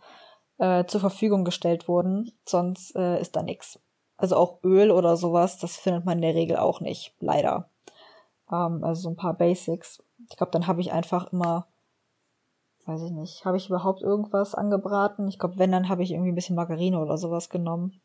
äh, 0.60 0.84
zur 0.86 1.00
Verfügung 1.00 1.44
gestellt 1.44 1.88
wurden. 1.88 2.32
Sonst 2.46 2.94
äh, 2.94 3.20
ist 3.20 3.34
da 3.34 3.42
nix. 3.42 3.80
Also 4.16 4.36
auch 4.36 4.62
Öl 4.62 4.90
oder 4.90 5.16
sowas, 5.16 5.58
das 5.58 5.76
findet 5.76 6.04
man 6.04 6.18
in 6.18 6.22
der 6.22 6.34
Regel 6.34 6.56
auch 6.56 6.80
nicht, 6.80 7.14
leider. 7.18 7.68
Ähm, 8.52 8.84
also 8.84 9.02
so 9.02 9.08
ein 9.10 9.16
paar 9.16 9.34
Basics. 9.34 10.02
Ich 10.28 10.36
glaube, 10.36 10.52
dann 10.52 10.66
habe 10.66 10.80
ich 10.80 10.92
einfach 10.92 11.32
immer 11.32 11.66
weiß 12.90 13.02
ich 13.02 13.12
nicht, 13.12 13.44
habe 13.44 13.56
ich 13.56 13.68
überhaupt 13.68 14.02
irgendwas 14.02 14.54
angebraten? 14.54 15.28
Ich 15.28 15.38
glaube, 15.38 15.58
wenn, 15.58 15.72
dann 15.72 15.88
habe 15.88 16.02
ich 16.02 16.10
irgendwie 16.10 16.32
ein 16.32 16.34
bisschen 16.34 16.56
Margarine 16.56 16.98
oder 16.98 17.16
sowas 17.18 17.48
genommen. 17.48 18.00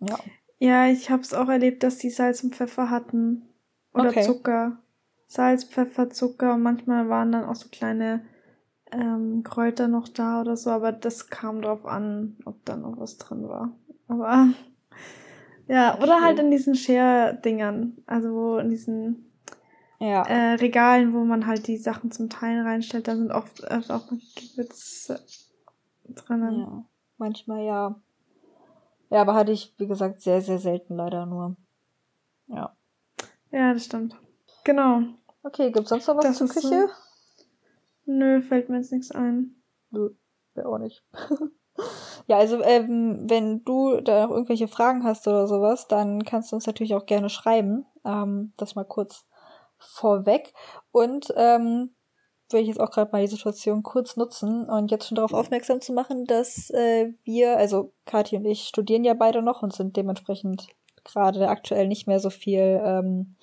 Ja. 0.00 0.18
Ja, 0.58 0.86
ich 0.86 1.10
habe 1.10 1.22
es 1.22 1.34
auch 1.34 1.48
erlebt, 1.48 1.82
dass 1.82 1.98
die 1.98 2.10
Salz 2.10 2.42
und 2.42 2.54
Pfeffer 2.54 2.88
hatten. 2.88 3.42
Oder 3.92 4.08
okay. 4.08 4.22
Zucker. 4.22 4.78
Salz, 5.26 5.64
Pfeffer, 5.64 6.08
Zucker 6.08 6.54
und 6.54 6.62
manchmal 6.62 7.08
waren 7.08 7.32
dann 7.32 7.44
auch 7.44 7.56
so 7.56 7.68
kleine 7.68 8.24
ähm, 8.92 9.42
Kräuter 9.42 9.88
noch 9.88 10.08
da 10.08 10.40
oder 10.40 10.56
so, 10.56 10.70
aber 10.70 10.92
das 10.92 11.28
kam 11.28 11.62
drauf 11.62 11.86
an, 11.86 12.36
ob 12.44 12.64
da 12.64 12.76
noch 12.76 12.98
was 12.98 13.18
drin 13.18 13.48
war. 13.48 13.72
Aber 14.08 14.48
ja, 15.68 15.98
oder 16.00 16.22
halt 16.22 16.38
in 16.38 16.50
diesen 16.50 16.74
Share-Dingern, 16.74 17.98
also 18.06 18.58
in 18.58 18.70
diesen 18.70 19.32
ja. 19.98 20.22
äh, 20.22 20.54
Regalen, 20.54 21.12
wo 21.14 21.24
man 21.24 21.46
halt 21.46 21.66
die 21.66 21.78
Sachen 21.78 22.10
zum 22.10 22.28
Teilen 22.28 22.66
reinstellt, 22.66 23.08
da 23.08 23.16
sind 23.16 23.32
oft, 23.32 23.68
oft 23.70 23.90
auch 23.90 24.08
Gewürze 24.08 25.20
drinnen. 26.08 26.60
Ja, 26.60 26.84
manchmal 27.18 27.64
ja. 27.64 28.00
Ja, 29.10 29.20
aber 29.20 29.34
hatte 29.34 29.52
ich, 29.52 29.74
wie 29.78 29.86
gesagt, 29.86 30.20
sehr, 30.20 30.40
sehr 30.40 30.58
selten 30.58 30.96
leider 30.96 31.26
nur. 31.26 31.56
Ja. 32.48 32.76
Ja, 33.50 33.72
das 33.72 33.84
stimmt. 33.84 34.16
Genau. 34.64 35.02
Okay, 35.42 35.70
gibt's 35.70 35.90
sonst 35.90 36.08
noch 36.08 36.16
was 36.16 36.24
das 36.24 36.38
zur 36.38 36.48
Küche? 36.48 36.88
So... 36.88 37.05
Nö, 38.06 38.40
fällt 38.40 38.68
mir 38.68 38.78
jetzt 38.78 38.92
nichts 38.92 39.10
ein. 39.10 39.62
Nö, 39.90 40.10
wäre 40.54 40.68
auch 40.68 40.78
nicht. 40.78 41.04
ja, 42.26 42.38
also 42.38 42.62
ähm, 42.62 43.28
wenn 43.28 43.64
du 43.64 44.00
da 44.00 44.24
noch 44.24 44.32
irgendwelche 44.32 44.68
Fragen 44.68 45.04
hast 45.04 45.28
oder 45.28 45.46
sowas, 45.46 45.88
dann 45.88 46.24
kannst 46.24 46.50
du 46.50 46.56
uns 46.56 46.66
natürlich 46.66 46.94
auch 46.94 47.06
gerne 47.06 47.28
schreiben. 47.28 47.84
Ähm, 48.04 48.52
das 48.56 48.74
mal 48.74 48.84
kurz 48.84 49.26
vorweg. 49.78 50.52
Und 50.92 51.32
ähm, 51.36 51.94
will 52.50 52.60
ich 52.60 52.68
jetzt 52.68 52.80
auch 52.80 52.90
gerade 52.90 53.10
mal 53.12 53.22
die 53.22 53.26
Situation 53.26 53.82
kurz 53.82 54.16
nutzen 54.16 54.68
und 54.68 54.90
jetzt 54.90 55.08
schon 55.08 55.16
darauf 55.16 55.32
aufmerksam 55.32 55.80
zu 55.80 55.92
machen, 55.92 56.26
dass 56.26 56.70
äh, 56.70 57.12
wir, 57.24 57.56
also 57.56 57.92
Kathi 58.04 58.36
und 58.36 58.44
ich 58.44 58.62
studieren 58.68 59.04
ja 59.04 59.14
beide 59.14 59.42
noch 59.42 59.62
und 59.62 59.72
sind 59.72 59.96
dementsprechend 59.96 60.68
gerade 61.04 61.48
aktuell 61.48 61.88
nicht 61.88 62.06
mehr 62.06 62.20
so 62.20 62.30
viel 62.30 62.80
ähm, 62.84 63.36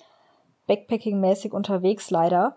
Backpacking-mäßig 0.68 1.52
unterwegs, 1.52 2.10
leider. 2.10 2.56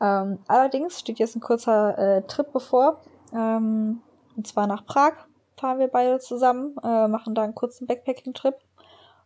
Ähm, 0.00 0.38
allerdings 0.46 1.00
steht 1.00 1.18
jetzt 1.18 1.36
ein 1.36 1.40
kurzer 1.40 1.98
äh, 1.98 2.22
Trip 2.22 2.52
bevor. 2.52 3.00
Ähm, 3.32 4.00
und 4.36 4.46
zwar 4.46 4.66
nach 4.66 4.84
Prag 4.86 5.14
fahren 5.56 5.78
wir 5.78 5.88
beide 5.88 6.18
zusammen, 6.18 6.76
äh, 6.82 7.08
machen 7.08 7.34
da 7.34 7.42
einen 7.42 7.54
kurzen 7.54 7.86
Backpacking-Trip. 7.86 8.54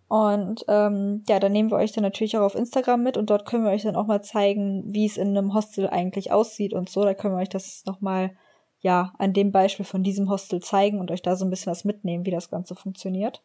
Und 0.09 0.65
ähm, 0.67 1.23
ja, 1.29 1.39
dann 1.39 1.53
nehmen 1.53 1.71
wir 1.71 1.77
euch 1.77 1.93
dann 1.93 2.03
natürlich 2.03 2.37
auch 2.37 2.43
auf 2.43 2.57
Instagram 2.57 3.03
mit 3.03 3.17
und 3.17 3.31
dort 3.31 3.47
können 3.47 3.65
wir 3.65 3.71
euch 3.71 3.85
dann 3.85 3.95
auch 3.95 4.07
mal 4.07 4.23
zeigen, 4.23 4.83
wie 4.87 5.07
es 5.07 5.17
in 5.17 5.37
einem 5.37 5.55
Hostel 5.55 5.89
eigentlich 5.89 6.33
aussieht 6.33 6.75
und 6.75 6.89
so. 6.89 7.05
Da 7.05 7.15
können 7.15 7.35
wir 7.35 7.41
euch 7.41 7.49
das 7.49 7.85
nochmal, 7.87 8.33
ja, 8.81 9.13
an 9.19 9.33
dem 9.33 9.53
Beispiel 9.53 9.85
von 9.85 10.03
diesem 10.03 10.29
Hostel 10.29 10.61
zeigen 10.61 10.99
und 10.99 11.13
euch 11.13 11.23
da 11.23 11.37
so 11.37 11.45
ein 11.45 11.51
bisschen 11.51 11.71
was 11.71 11.85
mitnehmen, 11.85 12.27
wie 12.27 12.33
das 12.33 12.51
Ganze 12.51 12.75
funktioniert. 12.75 13.41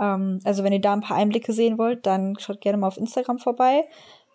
Ähm, 0.00 0.40
also 0.42 0.64
wenn 0.64 0.72
ihr 0.72 0.80
da 0.80 0.94
ein 0.94 1.00
paar 1.00 1.16
Einblicke 1.16 1.52
sehen 1.52 1.78
wollt, 1.78 2.06
dann 2.06 2.36
schaut 2.40 2.60
gerne 2.60 2.78
mal 2.78 2.88
auf 2.88 2.96
Instagram 2.96 3.38
vorbei. 3.38 3.84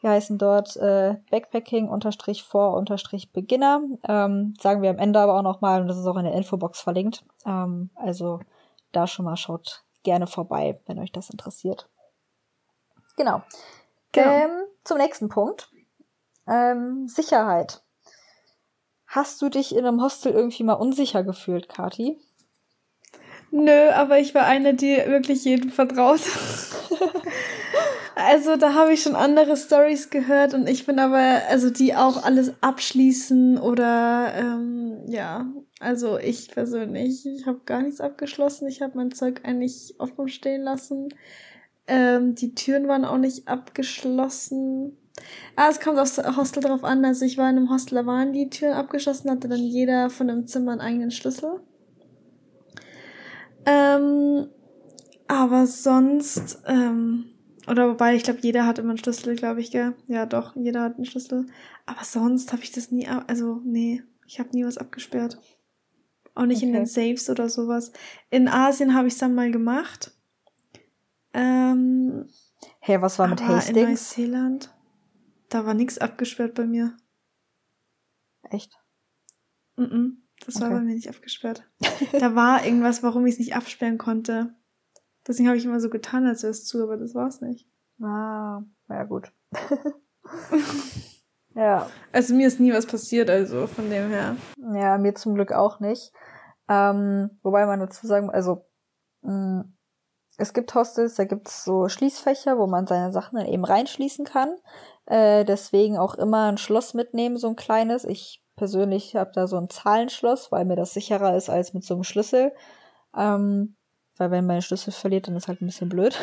Wir 0.06 0.12
heißen 0.12 0.38
dort 0.38 0.78
äh, 0.78 1.16
Backpacking-for-Beginner. 1.32 3.82
Ähm, 4.08 4.54
sagen 4.62 4.84
wir 4.84 4.92
am 4.92 5.00
Ende 5.00 5.20
aber 5.20 5.40
auch 5.40 5.42
nochmal, 5.42 5.82
und 5.82 5.88
das 5.88 5.98
ist 5.98 6.06
auch 6.06 6.18
in 6.18 6.26
der 6.26 6.36
Infobox 6.36 6.80
verlinkt. 6.80 7.26
Ähm, 7.44 7.90
also 7.96 8.40
da 8.92 9.08
schon 9.08 9.26
mal 9.26 9.36
schaut 9.36 9.84
gerne 10.04 10.28
vorbei, 10.28 10.80
wenn 10.86 11.00
euch 11.00 11.12
das 11.12 11.32
interessiert. 11.32 11.90
Genau. 13.18 13.42
genau. 14.12 14.30
Ähm, 14.30 14.52
zum 14.84 15.00
nächsten 15.00 15.28
Punkt. 15.28 15.72
Ähm, 16.48 17.08
Sicherheit. 17.08 17.82
Hast 19.08 19.42
du 19.42 19.50
dich 19.50 19.76
in 19.76 19.88
einem 19.88 20.04
Hostel 20.04 20.34
irgendwie 20.34 20.66
mal 20.66 20.74
unsicher 20.74 21.24
gefühlt, 21.24 21.68
Kati? 21.68 22.22
Nö, 23.50 23.90
aber 23.90 24.20
ich 24.20 24.36
war 24.36 24.46
eine, 24.46 24.76
die 24.76 24.98
wirklich 25.08 25.44
jedem 25.46 25.72
vertraut. 25.72 26.22
also 28.26 28.56
da 28.56 28.74
habe 28.74 28.94
ich 28.94 29.04
schon 29.04 29.16
andere 29.16 29.56
Stories 29.56 30.10
gehört 30.10 30.54
und 30.54 30.68
ich 30.68 30.86
bin 30.86 31.00
aber, 31.00 31.42
also 31.50 31.70
die 31.70 31.96
auch 31.96 32.24
alles 32.24 32.54
abschließen 32.62 33.58
oder 33.58 34.34
ähm, 34.36 35.04
ja, 35.08 35.46
also 35.80 36.18
ich 36.18 36.50
persönlich, 36.50 37.26
ich 37.26 37.46
habe 37.46 37.62
gar 37.66 37.82
nichts 37.82 38.02
abgeschlossen. 38.02 38.68
Ich 38.68 38.82
habe 38.82 38.98
mein 38.98 39.12
Zeug 39.12 39.42
eigentlich 39.44 39.96
offen 40.00 40.28
stehen 40.30 40.64
lassen. 40.64 41.10
Ähm, 41.88 42.36
die 42.36 42.56
Türen 42.56 42.88
waren 42.88 43.06
auch 43.06 43.18
nicht 43.18 43.48
abgeschlossen. 43.48 44.98
Ah, 45.56 45.70
es 45.70 45.80
kommt 45.80 46.00
aufs 46.00 46.18
Hostel 46.18 46.64
drauf 46.64 46.84
an. 46.84 47.06
Also 47.06 47.26
ich 47.26 47.38
war 47.38 47.50
in 47.50 47.58
einem 47.58 47.70
Hostel, 47.70 47.96
da 47.96 48.06
waren 48.06 48.34
die 48.34 48.50
Türen 48.50 48.74
abgeschlossen, 48.74 49.30
hatte 49.30 49.48
dann 49.48 49.60
jeder 49.60 50.10
von 50.10 50.28
dem 50.28 50.48
Zimmer 50.48 50.72
einen 50.72 50.82
eigenen 50.82 51.12
Schlüssel. 51.12 51.60
Ähm, 53.66 54.48
aber 55.28 55.66
sonst, 55.68 56.64
ähm, 56.68 57.35
oder 57.68 57.90
wobei, 57.90 58.16
ich 58.16 58.24
glaube, 58.24 58.40
jeder 58.42 58.66
hat 58.66 58.80
immer 58.80 58.90
einen 58.90 58.98
Schlüssel, 58.98 59.36
glaube 59.36 59.62
ich, 59.62 59.72
gell? 59.72 59.96
Ja, 60.08 60.26
doch, 60.26 60.56
jeder 60.56 60.82
hat 60.82 60.96
einen 60.96 61.06
Schlüssel. 61.06 61.46
Aber 61.86 62.04
sonst 62.04 62.52
habe 62.54 62.64
ich 62.64 62.72
das 62.72 62.92
nie, 62.92 63.08
also 63.08 63.62
nee, 63.64 64.04
ich 64.26 64.40
habe 64.40 64.50
nie 64.52 64.66
was 64.66 64.78
abgesperrt. 64.78 65.40
Auch 66.34 66.46
nicht 66.46 66.58
okay. 66.58 66.68
in 66.68 66.74
den 66.74 66.86
Saves 66.86 67.30
oder 67.30 67.50
sowas. 67.50 67.92
In 68.30 68.48
Asien 68.48 68.94
habe 68.94 69.08
ich 69.08 69.14
es 69.14 69.20
dann 69.20 69.36
mal 69.36 69.52
gemacht. 69.52 70.12
Ähm, 71.34 72.28
hey, 72.80 73.02
was 73.02 73.20
war 73.20 73.28
mit 73.28 73.42
Hastings? 73.42 73.78
In 73.78 73.90
Neuseeland. 73.90 74.76
Da 75.50 75.66
war 75.66 75.74
nichts 75.74 75.98
abgesperrt 75.98 76.56
bei 76.56 76.66
mir. 76.66 76.98
Echt? 78.50 78.78
Mm, 79.78 79.84
-mm 79.84 80.12
das 80.46 80.56
okay. 80.56 80.66
war 80.66 80.72
bei 80.72 80.80
mir 80.82 80.94
nicht 80.94 81.10
abgesperrt. 81.10 81.64
da 82.20 82.36
war 82.36 82.66
irgendwas, 82.66 83.04
warum 83.04 83.26
ich 83.26 83.34
es 83.34 83.40
nicht 83.40 83.56
absperren 83.56 83.98
konnte. 83.98 84.54
Deswegen 85.28 85.48
habe 85.48 85.58
ich 85.58 85.66
immer 85.66 85.80
so 85.80 85.90
getan, 85.90 86.26
als 86.26 86.44
wäre 86.44 86.52
es 86.52 86.66
zu, 86.66 86.84
aber 86.84 86.98
das 86.98 87.16
war 87.16 87.28
es 87.28 87.42
nicht. 87.42 87.68
Ah, 88.02 88.62
ja 88.90 89.04
gut. 89.06 89.32
ja. 91.56 91.90
Also 92.12 92.36
mir 92.36 92.48
ist 92.48 92.60
nie 92.60 92.74
was 92.74 92.86
passiert, 92.86 93.30
also 93.30 93.68
von 93.68 93.90
dem 93.90 94.10
her. 94.10 94.36
Ja, 94.74 94.98
mir 94.98 95.16
zum 95.16 95.36
Glück 95.36 95.52
auch 95.52 95.80
nicht. 95.80 96.12
Ähm, 96.68 97.30
wobei 97.44 97.66
man 97.66 97.80
dazu 97.80 98.08
sagen, 98.08 98.30
also 98.30 98.66
mh, 99.22 99.34
mm, 99.34 99.76
es 100.38 100.54
gibt 100.54 100.74
Hostels, 100.76 101.16
da 101.16 101.24
gibt 101.24 101.48
es 101.48 101.64
so 101.64 101.88
Schließfächer, 101.88 102.58
wo 102.58 102.68
man 102.68 102.88
seine 102.88 103.12
Sachen 103.12 103.38
dann 103.38 103.48
eben 103.48 103.64
reinschließen 103.64 104.26
kann. 104.26 104.56
Äh, 105.06 105.46
deswegen 105.46 105.98
auch 105.98 106.16
immer 106.16 106.52
ein 106.52 106.58
Schloss 106.58 106.94
mitnehmen, 106.94 107.38
so 107.38 107.48
ein 107.48 107.56
kleines. 107.56 108.04
Ich 108.04 108.44
persönlich 108.56 109.16
habe 109.16 109.32
da 109.34 109.48
so 109.48 109.58
ein 109.58 109.70
Zahlenschloss, 109.70 110.52
weil 110.52 110.66
mir 110.66 110.76
das 110.76 110.94
sicherer 110.94 111.36
ist 111.36 111.50
als 111.50 111.74
mit 111.74 111.84
so 111.84 111.94
einem 111.94 112.04
Schlüssel. 112.04 112.54
Ähm, 113.16 113.76
weil 114.18 114.32
wenn 114.32 114.46
man 114.46 114.58
den 114.58 114.62
Schlüssel 114.62 114.92
verliert, 114.92 115.28
dann 115.28 115.36
ist 115.36 115.48
halt 115.48 115.62
ein 115.62 115.66
bisschen 115.66 115.90
blöd. 115.90 116.18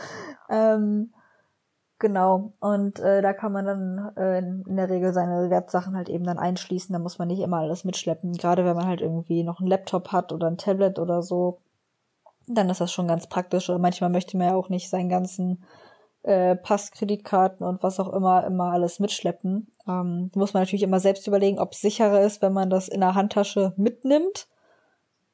ähm, 0.50 1.12
genau. 1.98 2.52
Und 2.60 3.00
äh, 3.00 3.22
da 3.22 3.32
kann 3.32 3.52
man 3.52 3.64
dann 3.64 4.12
äh, 4.16 4.38
in 4.38 4.76
der 4.76 4.90
Regel 4.90 5.12
seine 5.12 5.50
Wertsachen 5.50 5.96
halt 5.96 6.08
eben 6.08 6.24
dann 6.24 6.38
einschließen. 6.38 6.92
Da 6.92 6.98
muss 6.98 7.18
man 7.18 7.28
nicht 7.28 7.40
immer 7.40 7.58
alles 7.58 7.84
mitschleppen. 7.84 8.32
Gerade 8.34 8.64
wenn 8.64 8.76
man 8.76 8.86
halt 8.86 9.00
irgendwie 9.00 9.44
noch 9.44 9.60
einen 9.60 9.68
Laptop 9.68 10.12
hat 10.12 10.32
oder 10.32 10.46
ein 10.46 10.58
Tablet 10.58 10.98
oder 10.98 11.22
so, 11.22 11.58
dann 12.46 12.70
ist 12.70 12.80
das 12.80 12.92
schon 12.92 13.08
ganz 13.08 13.26
praktisch. 13.26 13.68
Oder 13.70 13.78
manchmal 13.78 14.10
möchte 14.10 14.36
man 14.36 14.48
ja 14.48 14.54
auch 14.54 14.68
nicht 14.68 14.90
seinen 14.90 15.08
ganzen 15.08 15.64
äh, 16.22 16.56
Pass, 16.56 16.90
Kreditkarten 16.90 17.66
und 17.66 17.82
was 17.82 18.00
auch 18.00 18.12
immer 18.12 18.44
immer 18.44 18.72
alles 18.72 19.00
mitschleppen. 19.00 19.68
Ähm, 19.86 20.30
muss 20.34 20.52
man 20.52 20.62
natürlich 20.62 20.82
immer 20.82 21.00
selbst 21.00 21.26
überlegen, 21.26 21.58
ob 21.58 21.72
es 21.72 21.80
sicherer 21.80 22.20
ist, 22.20 22.42
wenn 22.42 22.52
man 22.52 22.68
das 22.68 22.88
in 22.88 23.00
der 23.00 23.14
Handtasche 23.14 23.72
mitnimmt 23.76 24.48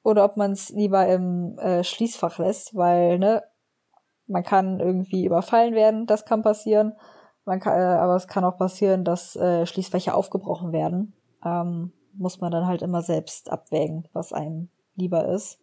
oder 0.05 0.25
ob 0.25 0.37
man 0.37 0.53
es 0.53 0.69
lieber 0.69 1.09
im 1.09 1.59
äh, 1.59 1.83
Schließfach 1.83 2.39
lässt, 2.39 2.77
weil 2.77 3.19
ne, 3.19 3.43
man 4.27 4.45
kann 4.45 4.79
irgendwie 4.79 5.25
überfallen 5.25 5.75
werden, 5.75 6.07
das 6.07 6.25
kann 6.25 6.43
passieren. 6.43 6.93
Man 7.47 7.59
kann, 7.59 7.79
äh, 7.79 7.97
aber 7.97 8.15
es 8.15 8.29
kann 8.29 8.45
auch 8.45 8.57
passieren, 8.57 9.05
dass 9.05 9.35
äh, 9.35 9.67
Schließfächer 9.67 10.15
aufgebrochen 10.15 10.73
werden. 10.73 11.15
Ähm, 11.45 11.93
muss 12.13 12.41
man 12.41 12.53
dann 12.53 12.67
halt 12.67 12.83
immer 12.83 13.03
selbst 13.03 13.51
abwägen, 13.51 14.07
was 14.13 14.33
einem 14.33 14.69
lieber 14.95 15.27
ist. 15.27 15.59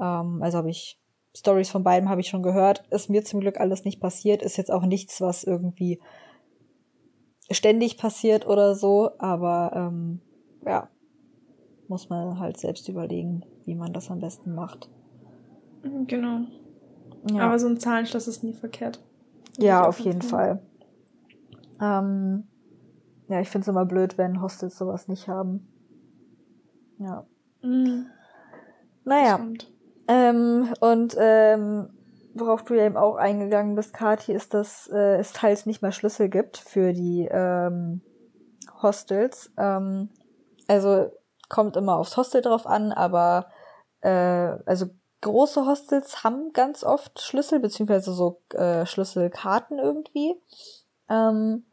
Ähm, 0.00 0.42
also 0.42 0.58
habe 0.58 0.70
ich 0.70 1.00
Stories 1.34 1.70
von 1.70 1.84
beiden 1.84 2.08
habe 2.08 2.20
ich 2.20 2.28
schon 2.28 2.42
gehört. 2.42 2.84
Ist 2.90 3.08
mir 3.08 3.24
zum 3.24 3.40
Glück 3.40 3.60
alles 3.60 3.84
nicht 3.84 4.00
passiert. 4.00 4.42
Ist 4.42 4.56
jetzt 4.56 4.72
auch 4.72 4.84
nichts, 4.84 5.20
was 5.20 5.44
irgendwie 5.44 6.00
ständig 7.50 7.96
passiert 7.96 8.46
oder 8.46 8.74
so. 8.74 9.12
Aber 9.18 9.70
ähm, 9.74 10.20
ja, 10.66 10.88
muss 11.88 12.08
man 12.08 12.38
halt 12.38 12.58
selbst 12.58 12.88
überlegen, 12.88 13.44
wie 13.64 13.74
man 13.74 13.92
das 13.92 14.10
am 14.10 14.20
besten 14.20 14.54
macht. 14.54 14.90
Genau. 16.06 16.40
Ja. 17.30 17.44
Aber 17.44 17.58
so 17.58 17.68
ein 17.68 17.78
Zahlenschloss 17.78 18.28
ist 18.28 18.44
nie 18.44 18.54
verkehrt. 18.54 19.02
Ja, 19.58 19.86
auf 19.86 19.98
jeden 20.00 20.22
Fall. 20.22 20.62
Ähm, 21.80 22.44
ja, 23.28 23.40
ich 23.40 23.48
finde 23.48 23.62
es 23.62 23.68
immer 23.68 23.84
blöd, 23.86 24.18
wenn 24.18 24.40
Hostels 24.40 24.76
sowas 24.76 25.08
nicht 25.08 25.28
haben. 25.28 25.68
Ja. 26.98 27.26
Mhm. 27.62 28.06
Naja. 29.04 29.40
Ähm, 30.06 30.72
und 30.80 31.16
ähm, 31.18 31.90
worauf 32.34 32.64
du 32.64 32.74
ja 32.74 32.86
eben 32.86 32.96
auch 32.96 33.16
eingegangen 33.16 33.74
bist, 33.74 33.92
Kathi, 33.92 34.32
ist, 34.32 34.54
dass 34.54 34.88
äh, 34.92 35.16
es 35.16 35.32
teils 35.32 35.66
nicht 35.66 35.82
mehr 35.82 35.92
Schlüssel 35.92 36.28
gibt 36.28 36.56
für 36.56 36.92
die 36.92 37.28
ähm, 37.30 38.00
Hostels. 38.82 39.52
Ähm, 39.56 40.08
also 40.66 41.10
kommt 41.48 41.76
immer 41.76 41.96
aufs 41.96 42.16
Hostel 42.16 42.42
drauf 42.42 42.66
an, 42.66 42.92
aber 42.92 43.46
äh, 44.00 44.10
also 44.66 44.86
große 45.20 45.66
Hostels 45.66 46.24
haben 46.24 46.52
ganz 46.52 46.84
oft 46.84 47.20
Schlüssel, 47.20 47.60
beziehungsweise 47.60 48.12
so 48.12 48.40
äh, 48.54 48.86
Schlüsselkarten 48.86 49.78
irgendwie. 49.78 50.40
Ähm, 51.08 51.64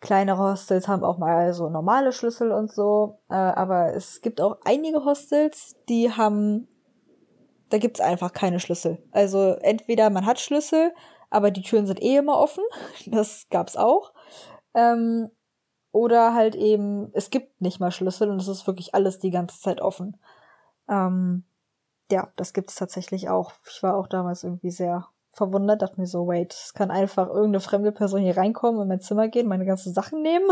kleinere 0.00 0.52
Hostels 0.52 0.88
haben 0.88 1.04
auch 1.04 1.18
mal 1.18 1.52
so 1.54 1.68
normale 1.68 2.12
Schlüssel 2.12 2.52
und 2.52 2.72
so, 2.72 3.20
äh, 3.30 3.34
aber 3.34 3.94
es 3.94 4.20
gibt 4.20 4.40
auch 4.40 4.58
einige 4.64 5.04
Hostels, 5.04 5.76
die 5.88 6.10
haben 6.10 6.68
da 7.74 7.78
gibt's 7.78 8.00
einfach 8.00 8.32
keine 8.32 8.60
Schlüssel. 8.60 9.02
Also 9.10 9.54
entweder 9.60 10.08
man 10.08 10.26
hat 10.26 10.38
Schlüssel, 10.38 10.92
aber 11.28 11.50
die 11.50 11.62
Türen 11.62 11.86
sind 11.88 12.00
eh 12.00 12.16
immer 12.16 12.38
offen. 12.38 12.62
Das 13.06 13.48
gab's 13.50 13.76
auch. 13.76 14.12
Ähm, 14.74 15.30
oder 15.94 16.34
halt 16.34 16.56
eben, 16.56 17.10
es 17.12 17.30
gibt 17.30 17.60
nicht 17.60 17.78
mal 17.78 17.92
Schlüssel 17.92 18.28
und 18.28 18.40
es 18.40 18.48
ist 18.48 18.66
wirklich 18.66 18.94
alles 18.94 19.20
die 19.20 19.30
ganze 19.30 19.60
Zeit 19.60 19.80
offen. 19.80 20.16
Ähm, 20.88 21.44
ja, 22.10 22.32
das 22.34 22.52
gibt's 22.52 22.74
tatsächlich 22.74 23.28
auch. 23.28 23.52
Ich 23.70 23.80
war 23.82 23.96
auch 23.96 24.08
damals 24.08 24.42
irgendwie 24.42 24.72
sehr 24.72 25.06
verwundert, 25.32 25.82
dachte 25.82 26.00
mir 26.00 26.08
so, 26.08 26.26
wait, 26.26 26.52
es 26.52 26.74
kann 26.74 26.90
einfach 26.90 27.28
irgendeine 27.28 27.60
fremde 27.60 27.92
Person 27.92 28.22
hier 28.22 28.36
reinkommen, 28.36 28.82
in 28.82 28.88
mein 28.88 29.00
Zimmer 29.00 29.28
gehen, 29.28 29.46
meine 29.46 29.66
ganzen 29.66 29.94
Sachen 29.94 30.20
nehmen. 30.20 30.48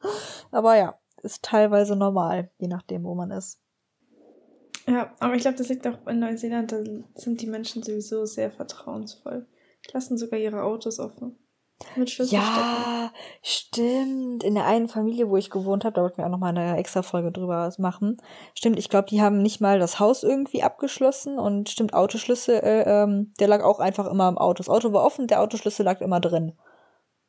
Aber 0.50 0.76
ja, 0.76 0.98
ist 1.22 1.42
teilweise 1.42 1.96
normal, 1.96 2.50
je 2.58 2.68
nachdem, 2.68 3.04
wo 3.04 3.14
man 3.14 3.30
ist. 3.30 3.58
Ja, 4.86 5.14
aber 5.18 5.34
ich 5.34 5.40
glaube, 5.40 5.56
das 5.56 5.70
liegt 5.70 5.86
auch 5.86 6.06
in 6.06 6.18
Neuseeland, 6.18 6.70
da 6.70 6.76
sind 7.14 7.40
die 7.40 7.46
Menschen 7.46 7.82
sowieso 7.82 8.26
sehr 8.26 8.50
vertrauensvoll. 8.50 9.46
Lassen 9.94 10.18
sogar 10.18 10.38
ihre 10.38 10.62
Autos 10.62 11.00
offen. 11.00 11.38
Mit 11.96 12.10
Schlüssel 12.10 12.34
Ja, 12.34 13.12
stimmt. 13.42 14.44
In 14.44 14.54
der 14.54 14.64
einen 14.64 14.88
Familie, 14.88 15.28
wo 15.28 15.36
ich 15.36 15.50
gewohnt 15.50 15.84
habe, 15.84 15.94
da 15.94 16.02
wollten 16.02 16.18
wir 16.18 16.26
auch 16.26 16.30
noch 16.30 16.38
mal 16.38 16.56
eine 16.56 16.76
extra 16.76 17.02
Folge 17.02 17.32
drüber 17.32 17.72
machen. 17.78 18.16
Stimmt, 18.54 18.78
ich 18.78 18.88
glaube, 18.88 19.08
die 19.08 19.20
haben 19.20 19.42
nicht 19.42 19.60
mal 19.60 19.78
das 19.78 19.98
Haus 19.98 20.22
irgendwie 20.22 20.62
abgeschlossen 20.62 21.38
und 21.38 21.68
stimmt, 21.68 21.92
Autoschlüssel, 21.94 22.56
äh, 22.56 23.02
ähm, 23.02 23.32
der 23.40 23.48
lag 23.48 23.62
auch 23.62 23.80
einfach 23.80 24.06
immer 24.06 24.28
im 24.28 24.38
Auto. 24.38 24.58
Das 24.58 24.68
Auto 24.68 24.92
war 24.92 25.04
offen, 25.04 25.26
der 25.26 25.40
Autoschlüssel 25.40 25.84
lag 25.84 26.00
immer 26.00 26.20
drin. 26.20 26.56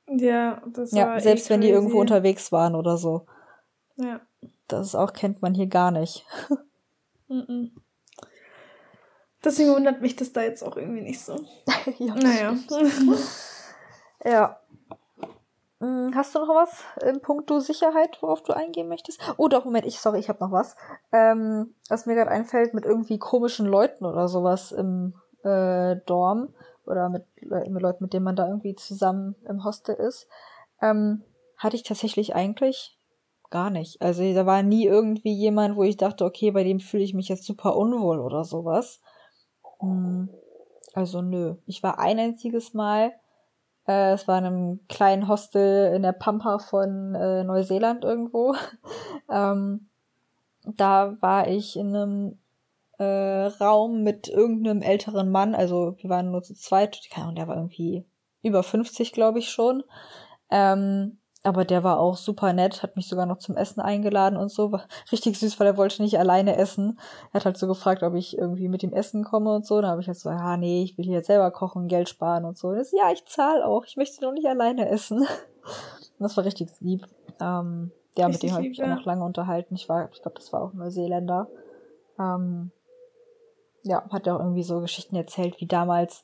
Ja, 0.07 0.61
das 0.67 0.91
ja, 0.91 1.07
war 1.07 1.19
selbst 1.19 1.47
eh 1.47 1.49
wenn 1.53 1.61
die 1.61 1.69
irgendwo 1.69 1.99
unterwegs 1.99 2.51
waren 2.51 2.75
oder 2.75 2.97
so. 2.97 3.25
Ja. 3.97 4.21
Das 4.67 4.93
auch 4.93 5.13
kennt 5.13 5.41
man 5.41 5.55
hier 5.55 5.67
gar 5.67 5.91
nicht. 5.91 6.25
Deswegen 9.43 9.73
wundert 9.73 10.01
mich 10.01 10.15
das 10.15 10.31
da 10.33 10.41
jetzt 10.41 10.63
auch 10.63 10.77
irgendwie 10.77 11.01
nicht 11.01 11.21
so. 11.21 11.39
ja, 11.99 12.15
naja. 12.15 12.55
ja. 14.25 14.59
Hm, 15.79 16.13
hast 16.15 16.33
du 16.33 16.39
noch 16.39 16.55
was 16.55 16.83
im 17.05 17.21
Punkto 17.21 17.59
Sicherheit, 17.59 18.17
worauf 18.21 18.43
du 18.43 18.53
eingehen 18.53 18.87
möchtest? 18.87 19.19
Oh 19.37 19.47
doch, 19.47 19.65
Moment, 19.65 19.85
ich, 19.85 19.99
sorry, 19.99 20.19
ich 20.19 20.29
habe 20.29 20.43
noch 20.43 20.51
was. 20.51 20.75
Ähm, 21.11 21.75
was 21.89 22.05
mir 22.05 22.15
gerade 22.15 22.31
einfällt, 22.31 22.73
mit 22.73 22.85
irgendwie 22.85 23.19
komischen 23.19 23.65
Leuten 23.65 24.05
oder 24.05 24.27
sowas 24.27 24.71
im 24.71 25.15
äh, 25.43 25.97
Dorm 26.05 26.53
oder 26.85 27.09
mit, 27.09 27.25
mit 27.41 27.81
Leuten, 27.81 28.03
mit 28.03 28.13
denen 28.13 28.23
man 28.23 28.35
da 28.35 28.47
irgendwie 28.47 28.75
zusammen 28.75 29.35
im 29.47 29.63
Hostel 29.63 29.95
ist, 29.95 30.27
ähm, 30.81 31.23
hatte 31.57 31.75
ich 31.75 31.83
tatsächlich 31.83 32.35
eigentlich 32.35 32.97
gar 33.49 33.69
nicht. 33.69 34.01
Also 34.01 34.33
da 34.33 34.45
war 34.45 34.63
nie 34.63 34.85
irgendwie 34.85 35.33
jemand, 35.33 35.75
wo 35.75 35.83
ich 35.83 35.97
dachte, 35.97 36.25
okay, 36.25 36.51
bei 36.51 36.63
dem 36.63 36.79
fühle 36.79 37.03
ich 37.03 37.13
mich 37.13 37.27
jetzt 37.27 37.45
super 37.45 37.75
unwohl 37.75 38.19
oder 38.19 38.43
sowas. 38.43 39.01
Hm, 39.79 40.29
also 40.93 41.21
nö. 41.21 41.55
Ich 41.65 41.83
war 41.83 41.99
ein 41.99 42.19
einziges 42.19 42.73
Mal, 42.73 43.13
äh, 43.87 44.13
es 44.13 44.27
war 44.27 44.37
in 44.39 44.45
einem 44.45 44.79
kleinen 44.87 45.27
Hostel 45.27 45.93
in 45.93 46.01
der 46.01 46.13
Pampa 46.13 46.59
von 46.59 47.15
äh, 47.15 47.43
Neuseeland 47.43 48.03
irgendwo. 48.03 48.55
ähm, 49.31 49.87
da 50.63 51.17
war 51.21 51.47
ich 51.47 51.77
in 51.77 51.95
einem 51.95 52.39
äh, 52.97 53.47
Raum 53.59 54.03
mit 54.03 54.27
irgendeinem 54.27 54.81
älteren 54.81 55.29
Mann, 55.29 55.53
also 55.53 55.95
wir 55.99 56.09
waren 56.09 56.31
nur 56.31 56.43
zu 56.43 56.55
zweit, 56.55 57.01
keine 57.11 57.25
Ahnung, 57.25 57.35
der 57.35 57.47
war 57.47 57.55
irgendwie 57.57 58.05
über 58.41 58.63
50, 58.63 59.11
glaube 59.11 59.39
ich 59.39 59.49
schon. 59.49 59.83
Ähm, 60.49 61.17
aber 61.45 61.65
der 61.65 61.83
war 61.83 61.99
auch 61.99 62.17
super 62.17 62.53
nett, 62.53 62.81
hat 62.81 62.95
mich 62.95 63.07
sogar 63.07 63.25
noch 63.25 63.37
zum 63.37 63.55
Essen 63.55 63.81
eingeladen 63.81 64.37
und 64.37 64.49
so. 64.49 64.71
War 64.71 64.87
richtig 65.11 65.39
süß, 65.39 65.59
weil 65.59 65.67
er 65.67 65.77
wollte 65.77 66.01
nicht 66.01 66.17
alleine 66.17 66.57
essen. 66.57 66.99
Er 67.31 67.35
hat 67.35 67.45
halt 67.45 67.57
so 67.57 67.67
gefragt, 67.67 68.03
ob 68.03 68.15
ich 68.15 68.37
irgendwie 68.37 68.67
mit 68.67 68.83
ihm 68.83 68.93
essen 68.93 69.23
komme 69.23 69.53
und 69.53 69.65
so. 69.65 69.81
Da 69.81 69.89
habe 69.89 70.01
ich 70.01 70.07
halt 70.07 70.17
so, 70.17 70.29
ja, 70.29 70.57
nee, 70.57 70.83
ich 70.83 70.97
will 70.97 71.05
hier 71.05 71.21
selber 71.21 71.51
kochen, 71.51 71.87
Geld 71.87 72.09
sparen 72.09 72.45
und 72.45 72.57
so. 72.57 72.69
Und 72.69 72.77
das, 72.77 72.91
ja, 72.91 73.11
ich 73.11 73.25
zahle 73.25 73.65
auch. 73.65 73.85
Ich 73.85 73.95
möchte 73.95 74.21
doch 74.21 74.31
nicht 74.31 74.47
alleine 74.47 74.89
essen. 74.89 75.19
Und 75.19 75.27
das 76.19 76.35
war 76.35 76.45
richtig 76.45 76.69
lieb. 76.79 77.05
Ähm, 77.39 77.91
ja, 78.17 78.27
richtig 78.27 78.43
mit 78.43 78.43
dem 78.43 78.55
habe 78.55 78.63
ich 78.63 78.69
mich 78.69 78.77
ja. 78.79 78.85
auch 78.85 78.97
noch 78.97 79.05
lange 79.05 79.23
unterhalten. 79.23 79.75
Ich 79.75 79.87
war, 79.87 80.09
ich 80.11 80.21
glaube, 80.21 80.37
das 80.37 80.51
war 80.51 80.63
auch 80.63 80.73
Neuseeländer. 80.73 81.47
Ähm, 82.19 82.71
ja, 83.83 84.03
hat 84.09 84.25
er 84.25 84.35
auch 84.35 84.39
irgendwie 84.39 84.63
so 84.63 84.81
Geschichten 84.81 85.15
erzählt, 85.15 85.59
wie 85.59 85.67
damals 85.67 86.23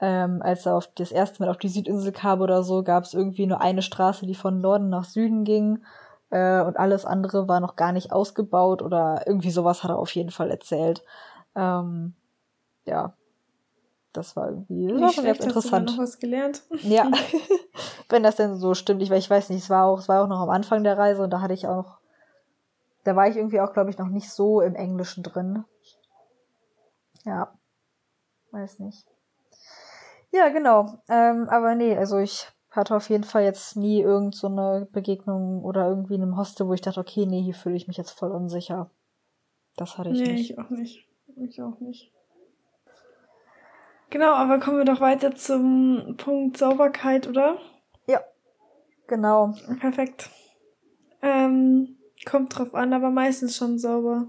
ähm, 0.00 0.40
als 0.42 0.66
er 0.66 0.76
auf 0.76 0.88
das 0.94 1.12
erste 1.12 1.42
Mal 1.42 1.50
auf 1.50 1.58
die 1.58 1.68
Südinsel 1.68 2.12
kam 2.12 2.40
oder 2.40 2.62
so, 2.62 2.82
gab 2.82 3.04
es 3.04 3.14
irgendwie 3.14 3.46
nur 3.46 3.60
eine 3.60 3.82
Straße, 3.82 4.26
die 4.26 4.34
von 4.34 4.60
Norden 4.60 4.88
nach 4.88 5.04
Süden 5.04 5.44
ging. 5.44 5.84
Äh, 6.30 6.62
und 6.62 6.78
alles 6.78 7.04
andere 7.04 7.48
war 7.48 7.60
noch 7.60 7.76
gar 7.76 7.92
nicht 7.92 8.12
ausgebaut 8.12 8.82
oder 8.82 9.24
irgendwie 9.26 9.50
sowas 9.50 9.82
hat 9.82 9.90
er 9.90 9.98
auf 9.98 10.14
jeden 10.14 10.30
Fall 10.30 10.50
erzählt. 10.50 11.02
Ähm, 11.54 12.14
ja, 12.84 13.14
das 14.12 14.36
war 14.36 14.48
irgendwie 14.48 14.88
das 14.88 15.00
war 15.00 15.12
schon 15.12 15.24
ganz 15.24 15.40
interessant. 15.40 15.88
Hast 15.88 15.96
du 15.96 15.96
noch 15.96 16.02
was 16.02 16.18
gelernt? 16.18 16.62
Ja, 16.82 17.10
wenn 18.08 18.22
das 18.22 18.36
denn 18.36 18.56
so 18.56 18.74
stimmt. 18.74 19.02
Ich, 19.02 19.10
ich 19.10 19.30
weiß 19.30 19.50
nicht, 19.50 19.62
es 19.62 19.70
war 19.70 19.86
auch, 19.86 19.98
es 19.98 20.08
war 20.08 20.24
auch 20.24 20.28
noch 20.28 20.40
am 20.40 20.50
Anfang 20.50 20.82
der 20.82 20.96
Reise 20.96 21.22
und 21.22 21.30
da 21.30 21.40
hatte 21.40 21.54
ich 21.54 21.66
auch, 21.66 21.98
da 23.04 23.16
war 23.16 23.28
ich 23.28 23.36
irgendwie 23.36 23.60
auch, 23.60 23.72
glaube 23.72 23.90
ich, 23.90 23.98
noch 23.98 24.08
nicht 24.08 24.30
so 24.30 24.60
im 24.60 24.74
Englischen 24.74 25.22
drin. 25.22 25.64
Ja, 27.24 27.52
weiß 28.52 28.78
nicht. 28.78 29.06
Ja, 30.32 30.48
genau. 30.48 31.02
Ähm, 31.08 31.48
aber 31.48 31.74
nee, 31.74 31.96
also 31.96 32.18
ich 32.18 32.48
hatte 32.70 32.94
auf 32.94 33.10
jeden 33.10 33.24
Fall 33.24 33.42
jetzt 33.42 33.76
nie 33.76 34.00
irgend 34.00 34.34
so 34.34 34.46
eine 34.46 34.88
Begegnung 34.92 35.64
oder 35.64 35.88
irgendwie 35.88 36.14
in 36.14 36.22
einem 36.22 36.36
Hostel, 36.36 36.68
wo 36.68 36.74
ich 36.74 36.80
dachte, 36.80 37.00
okay, 37.00 37.26
nee, 37.26 37.42
hier 37.42 37.54
fühle 37.54 37.76
ich 37.76 37.88
mich 37.88 37.96
jetzt 37.96 38.12
voll 38.12 38.30
unsicher. 38.30 38.90
Das 39.76 39.98
hatte 39.98 40.10
ich 40.10 40.20
nee, 40.20 40.32
nicht. 40.32 40.50
Nee, 40.50 40.54
ich 40.54 40.58
auch 40.58 40.70
nicht. 40.70 41.08
Ich 41.36 41.62
auch 41.62 41.80
nicht. 41.80 42.12
Genau, 44.10 44.32
aber 44.32 44.58
kommen 44.58 44.78
wir 44.78 44.84
doch 44.84 45.00
weiter 45.00 45.34
zum 45.34 46.16
Punkt 46.16 46.56
Sauberkeit, 46.56 47.28
oder? 47.28 47.58
Ja, 48.06 48.20
genau. 49.06 49.54
Perfekt. 49.78 50.30
Ähm, 51.22 51.96
kommt 52.28 52.58
drauf 52.58 52.74
an, 52.74 52.92
aber 52.92 53.10
meistens 53.10 53.56
schon 53.56 53.78
sauber. 53.78 54.28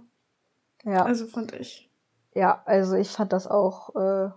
Ja. 0.84 1.04
Also 1.04 1.26
fand 1.26 1.54
ich. 1.54 1.92
Ja, 2.34 2.62
also 2.66 2.96
ich 2.96 3.10
fand 3.10 3.34
das 3.34 3.48
auch, 3.48 3.96
äh, 3.96 4.30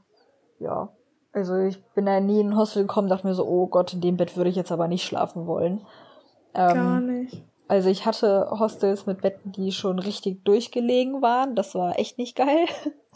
ja. 0.59 0.95
Also 1.35 1.57
ich 1.59 1.83
bin 1.95 2.07
da 2.07 2.21
nie 2.21 2.41
in 2.41 2.51
ein 2.51 2.57
Hostel 2.57 2.83
gekommen, 2.83 3.09
dachte 3.09 3.27
mir 3.27 3.35
so, 3.35 3.45
oh 3.45 3.67
Gott, 3.67 3.93
in 3.93 4.01
dem 4.01 4.17
Bett 4.17 4.37
würde 4.37 4.51
ich 4.51 4.57
jetzt 4.57 4.71
aber 4.71 4.87
nicht 4.87 5.05
schlafen 5.05 5.47
wollen. 5.47 5.85
Ähm, 6.55 6.75
Gar 6.75 7.01
nicht. 7.01 7.43
Also 7.67 7.89
ich 7.89 8.07
hatte 8.07 8.49
Hostels 8.51 9.07
mit 9.07 9.23
Betten, 9.23 9.51
die 9.51 9.73
schon 9.73 9.99
richtig 9.99 10.45
durchgelegen 10.45 11.23
waren. 11.23 11.57
Das 11.57 11.75
war 11.75 11.99
echt 11.99 12.19
nicht 12.19 12.37
geil. 12.37 12.67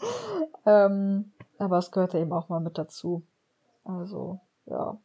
ähm, 0.65 1.31
aber 1.57 1.77
es 1.77 1.91
gehörte 1.91 2.19
eben 2.19 2.33
auch 2.33 2.49
mal 2.49 2.59
mit 2.59 2.77
dazu. 2.77 3.23
Also, 3.85 4.39
ja. 4.65 4.97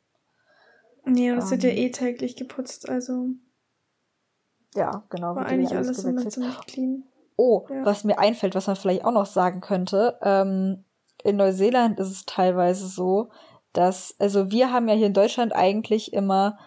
Nee, 1.05 1.31
und 1.31 1.39
es 1.39 1.51
wird 1.51 1.62
ja 1.62 1.71
eh 1.71 1.91
täglich 1.91 2.35
geputzt, 2.35 2.89
also 2.89 3.27
Ja, 4.75 5.05
genau. 5.11 5.37
war 5.37 5.43
ja 5.43 5.49
eigentlich 5.51 5.77
alles 5.77 6.05
alles 6.05 6.05
immer 6.05 6.29
ziemlich 6.29 6.59
clean. 6.67 7.05
Oh, 7.37 7.67
Ja. 7.69 7.85
was 7.85 8.03
mir 8.05 8.19
einfällt, 8.19 8.55
was 8.55 8.67
man 8.67 8.77
vielleicht 8.77 9.05
auch 9.05 9.12
noch 9.12 9.27
sagen 9.27 9.61
könnte. 9.61 10.19
Ähm, 10.23 10.85
in 11.23 11.37
Neuseeland 11.37 11.99
ist 11.99 12.11
es 12.11 12.27
teilweise 12.27 12.87
so, 12.89 13.31
dass, 13.73 14.15
also 14.19 14.51
wir 14.51 14.73
haben 14.73 14.89
ja 14.89 14.95
hier 14.95 15.07
in 15.07 15.15
Deutschland 15.15 15.55
eigentlich 15.55 16.12
immer 16.12 16.59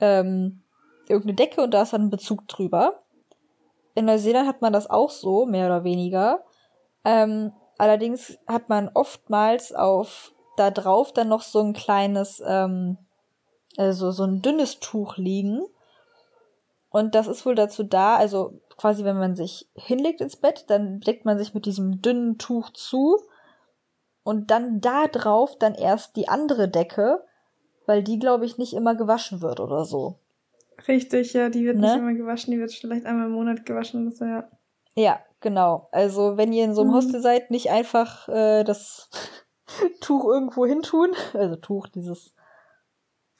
ähm, 0.00 0.62
irgendeine 1.08 1.34
Decke 1.34 1.62
und 1.62 1.72
da 1.72 1.82
ist 1.82 1.92
dann 1.92 2.06
ein 2.06 2.10
Bezug 2.10 2.48
drüber. 2.48 3.02
In 3.94 4.06
Neuseeland 4.06 4.48
hat 4.48 4.62
man 4.62 4.72
das 4.72 4.88
auch 4.88 5.10
so, 5.10 5.46
mehr 5.46 5.66
oder 5.66 5.84
weniger. 5.84 6.44
Ähm, 7.04 7.52
allerdings 7.78 8.38
hat 8.46 8.68
man 8.68 8.90
oftmals 8.92 9.72
auf 9.72 10.32
da 10.56 10.70
drauf 10.70 11.12
dann 11.12 11.28
noch 11.28 11.42
so 11.42 11.60
ein 11.60 11.72
kleines, 11.72 12.42
ähm, 12.46 12.98
also 13.76 14.10
so 14.10 14.24
ein 14.24 14.40
dünnes 14.42 14.80
Tuch 14.80 15.16
liegen. 15.16 15.62
Und 16.90 17.14
das 17.14 17.26
ist 17.26 17.44
wohl 17.44 17.56
dazu 17.56 17.82
da, 17.82 18.16
also 18.16 18.60
quasi 18.76 19.04
wenn 19.04 19.18
man 19.18 19.34
sich 19.34 19.68
hinlegt 19.74 20.20
ins 20.20 20.36
Bett, 20.36 20.64
dann 20.68 21.00
deckt 21.00 21.24
man 21.24 21.38
sich 21.38 21.52
mit 21.54 21.66
diesem 21.66 22.00
dünnen 22.00 22.38
Tuch 22.38 22.70
zu 22.70 23.18
und 24.24 24.50
dann 24.50 24.80
da 24.80 25.06
drauf 25.06 25.56
dann 25.58 25.74
erst 25.74 26.16
die 26.16 26.26
andere 26.28 26.68
Decke, 26.68 27.22
weil 27.86 28.02
die, 28.02 28.18
glaube 28.18 28.44
ich, 28.46 28.58
nicht 28.58 28.72
immer 28.74 28.94
gewaschen 28.96 29.40
wird 29.42 29.60
oder 29.60 29.84
so. 29.84 30.18
Richtig, 30.88 31.32
ja, 31.34 31.48
die 31.50 31.64
wird 31.64 31.76
Ne? 31.76 31.82
nicht 31.86 31.96
immer 31.96 32.14
gewaschen, 32.14 32.50
die 32.52 32.58
wird 32.58 32.72
vielleicht 32.72 33.06
einmal 33.06 33.26
im 33.26 33.32
Monat 33.32 33.64
gewaschen. 33.64 34.10
Das 34.10 34.18
ja. 34.18 34.48
Ja, 34.96 35.20
genau. 35.40 35.88
Also 35.92 36.36
wenn 36.36 36.52
ihr 36.52 36.64
in 36.64 36.74
so 36.74 36.80
einem 36.82 36.90
Mhm. 36.90 36.94
Hostel 36.96 37.20
seid, 37.20 37.50
nicht 37.50 37.70
einfach 37.70 38.28
äh, 38.28 38.64
das 38.64 39.08
Tuch 40.00 40.24
irgendwo 40.24 40.66
hin 40.66 40.82
tun. 40.82 41.10
Also 41.32 41.56
Tuch, 41.56 41.86
dieses, 41.88 42.34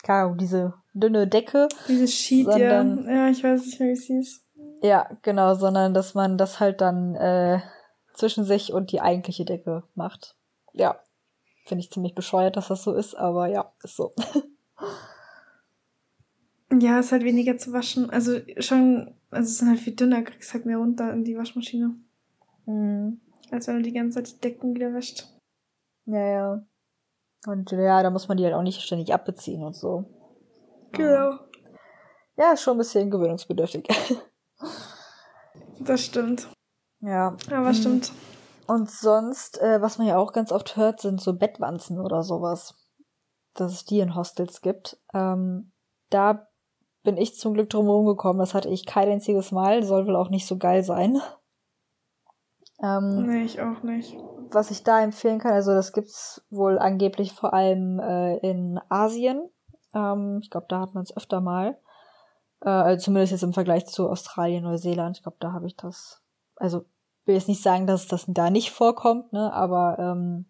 keine 0.03 0.25
Ahnung, 0.25 0.39
diese 0.39 0.75
dünne 0.95 1.27
Decke. 1.27 1.69
Dieses 1.89 2.13
Sheet, 2.15 2.47
Sondern- 2.47 3.05
ja. 3.07 3.13
Ja, 3.27 3.29
ich 3.31 3.43
weiß 3.43 3.65
nicht 3.67 3.81
mehr, 3.81 3.89
wie 3.89 3.93
es 3.93 4.05
hieß. 4.05 4.45
Ja, 4.83 5.09
genau, 5.23 5.55
sondern 5.55 5.95
dass 5.95 6.15
man 6.15 6.37
das 6.39 6.61
halt 6.61 6.81
dann 6.81 7.15
äh, 7.17 7.61
zwischen 8.15 8.45
sich 8.45 8.73
und 8.73 8.93
die 8.93 9.01
eigentliche 9.01 9.45
Decke 9.45 9.83
macht. 9.95 10.37
Ja, 10.75 11.01
finde 11.65 11.81
ich 11.83 11.91
ziemlich 11.91 12.15
bescheuert, 12.15 12.57
dass 12.57 12.69
das 12.69 12.83
so 12.83 12.95
ist, 12.95 13.15
aber 13.15 13.47
ja, 13.47 13.73
ist 13.83 13.97
so. 13.97 14.15
Ja, 16.81 16.99
ist 16.99 17.13
halt 17.13 17.23
weniger 17.23 17.57
zu 17.57 17.73
waschen. 17.73 18.11
Also 18.11 18.41
schon, 18.59 19.15
also 19.31 19.47
es 19.49 19.59
sind 19.59 19.69
halt 19.69 19.79
viel 19.79 19.95
dünner, 19.95 20.23
kriegst 20.23 20.53
halt 20.55 20.67
mehr 20.67 20.79
runter 20.79 21.13
in 21.13 21.23
die 21.23 21.37
Waschmaschine. 21.37 21.95
Mhm. 22.67 23.21
Als 23.53 23.69
wenn 23.69 23.77
du 23.77 23.83
die 23.83 23.93
ganze 23.93 24.17
Zeit 24.17 24.33
die 24.33 24.41
Decken 24.41 24.75
wieder 24.75 24.93
wäscht. 24.93 25.29
Ja, 26.07 26.27
ja. 26.27 26.67
Und 27.47 27.71
ja, 27.71 28.03
da 28.03 28.11
muss 28.11 28.27
man 28.27 28.39
die 28.39 28.45
halt 28.45 28.55
auch 28.55 28.63
nicht 28.63 28.81
ständig 28.81 29.15
abbeziehen 29.15 29.63
und 29.63 29.77
so. 29.77 30.05
Genau. 30.93 31.39
Ja, 32.37 32.53
ist 32.55 32.63
schon 32.63 32.75
ein 32.75 32.79
bisschen 32.79 33.11
gewöhnungsbedürftig. 33.11 33.87
Das 35.81 36.05
stimmt. 36.05 36.49
ja. 37.01 37.37
Aber 37.51 37.69
Mhm. 37.69 37.75
stimmt. 37.75 38.13
Und 38.67 38.91
sonst, 38.91 39.61
äh, 39.61 39.81
was 39.83 39.99
man 39.99 40.07
ja 40.07 40.17
auch 40.17 40.33
ganz 40.33 40.53
oft 40.53 40.77
hört, 40.77 41.01
sind 41.01 41.21
so 41.21 41.35
Bettwanzen 41.35 42.01
oder 42.01 42.23
sowas. 42.23 42.75
Dass 43.55 43.73
es 43.73 43.85
die 43.85 44.01
in 44.01 44.15
Hostels 44.15 44.63
gibt. 44.63 44.99
Ähm, 45.13 45.73
da 46.11 46.49
bin 47.03 47.17
ich 47.17 47.39
zum 47.39 47.55
Glück 47.55 47.71
drum 47.71 47.89
rumgekommen. 47.89 48.39
Das 48.41 48.55
hatte 48.55 48.69
ich 48.69 48.87
kein 48.87 49.09
einziges 49.09 49.53
Mal. 49.53 49.83
Soll 49.83 50.07
wohl 50.07 50.17
auch 50.17 50.31
nicht 50.31 50.47
so 50.47 50.57
geil 50.57 50.83
sein. 50.83 51.21
Ähm, 52.83 53.27
Nee, 53.27 53.45
ich 53.45 53.61
auch 53.61 53.83
nicht. 53.83 54.17
was 54.51 54.71
ich 54.71 54.83
da 54.83 55.01
empfehlen 55.01 55.39
kann, 55.39 55.53
also 55.53 55.73
das 55.73 55.93
gibt's 55.93 56.45
wohl 56.51 56.79
angeblich 56.79 57.33
vor 57.33 57.55
allem 57.55 58.01
äh, 58.01 58.37
in 58.39 58.81
Asien. 58.89 59.49
Ähm, 59.95 60.41
ich 60.43 60.51
glaube, 60.51 60.67
da 60.69 60.81
hat 60.81 60.95
man 60.95 61.05
es 61.05 61.17
öfter 61.17 61.41
mal. 61.41 61.79
Äh, 62.63 62.71
also 62.71 63.05
zumindest 63.05 63.33
jetzt 63.33 63.45
im 63.45 63.53
Vergleich 63.53 63.87
zu 63.87 64.09
Australien, 64.11 64.65
Neuseeland. 64.65 65.17
Ich 65.17 65.23
glaube, 65.23 65.37
da 65.41 65.53
habe 65.53 65.67
ich 65.67 65.77
das. 65.77 66.23
Also 66.57 66.85
will 67.27 67.35
jetzt 67.35 67.49
nicht 67.49 67.63
sagen, 67.63 67.87
dass 67.87 68.07
das 68.09 68.25
da 68.29 68.51
nicht 68.51 68.71
vorkommt, 68.71 69.33
ne? 69.33 69.53
Aber 69.53 69.99
ähm, 69.99 70.47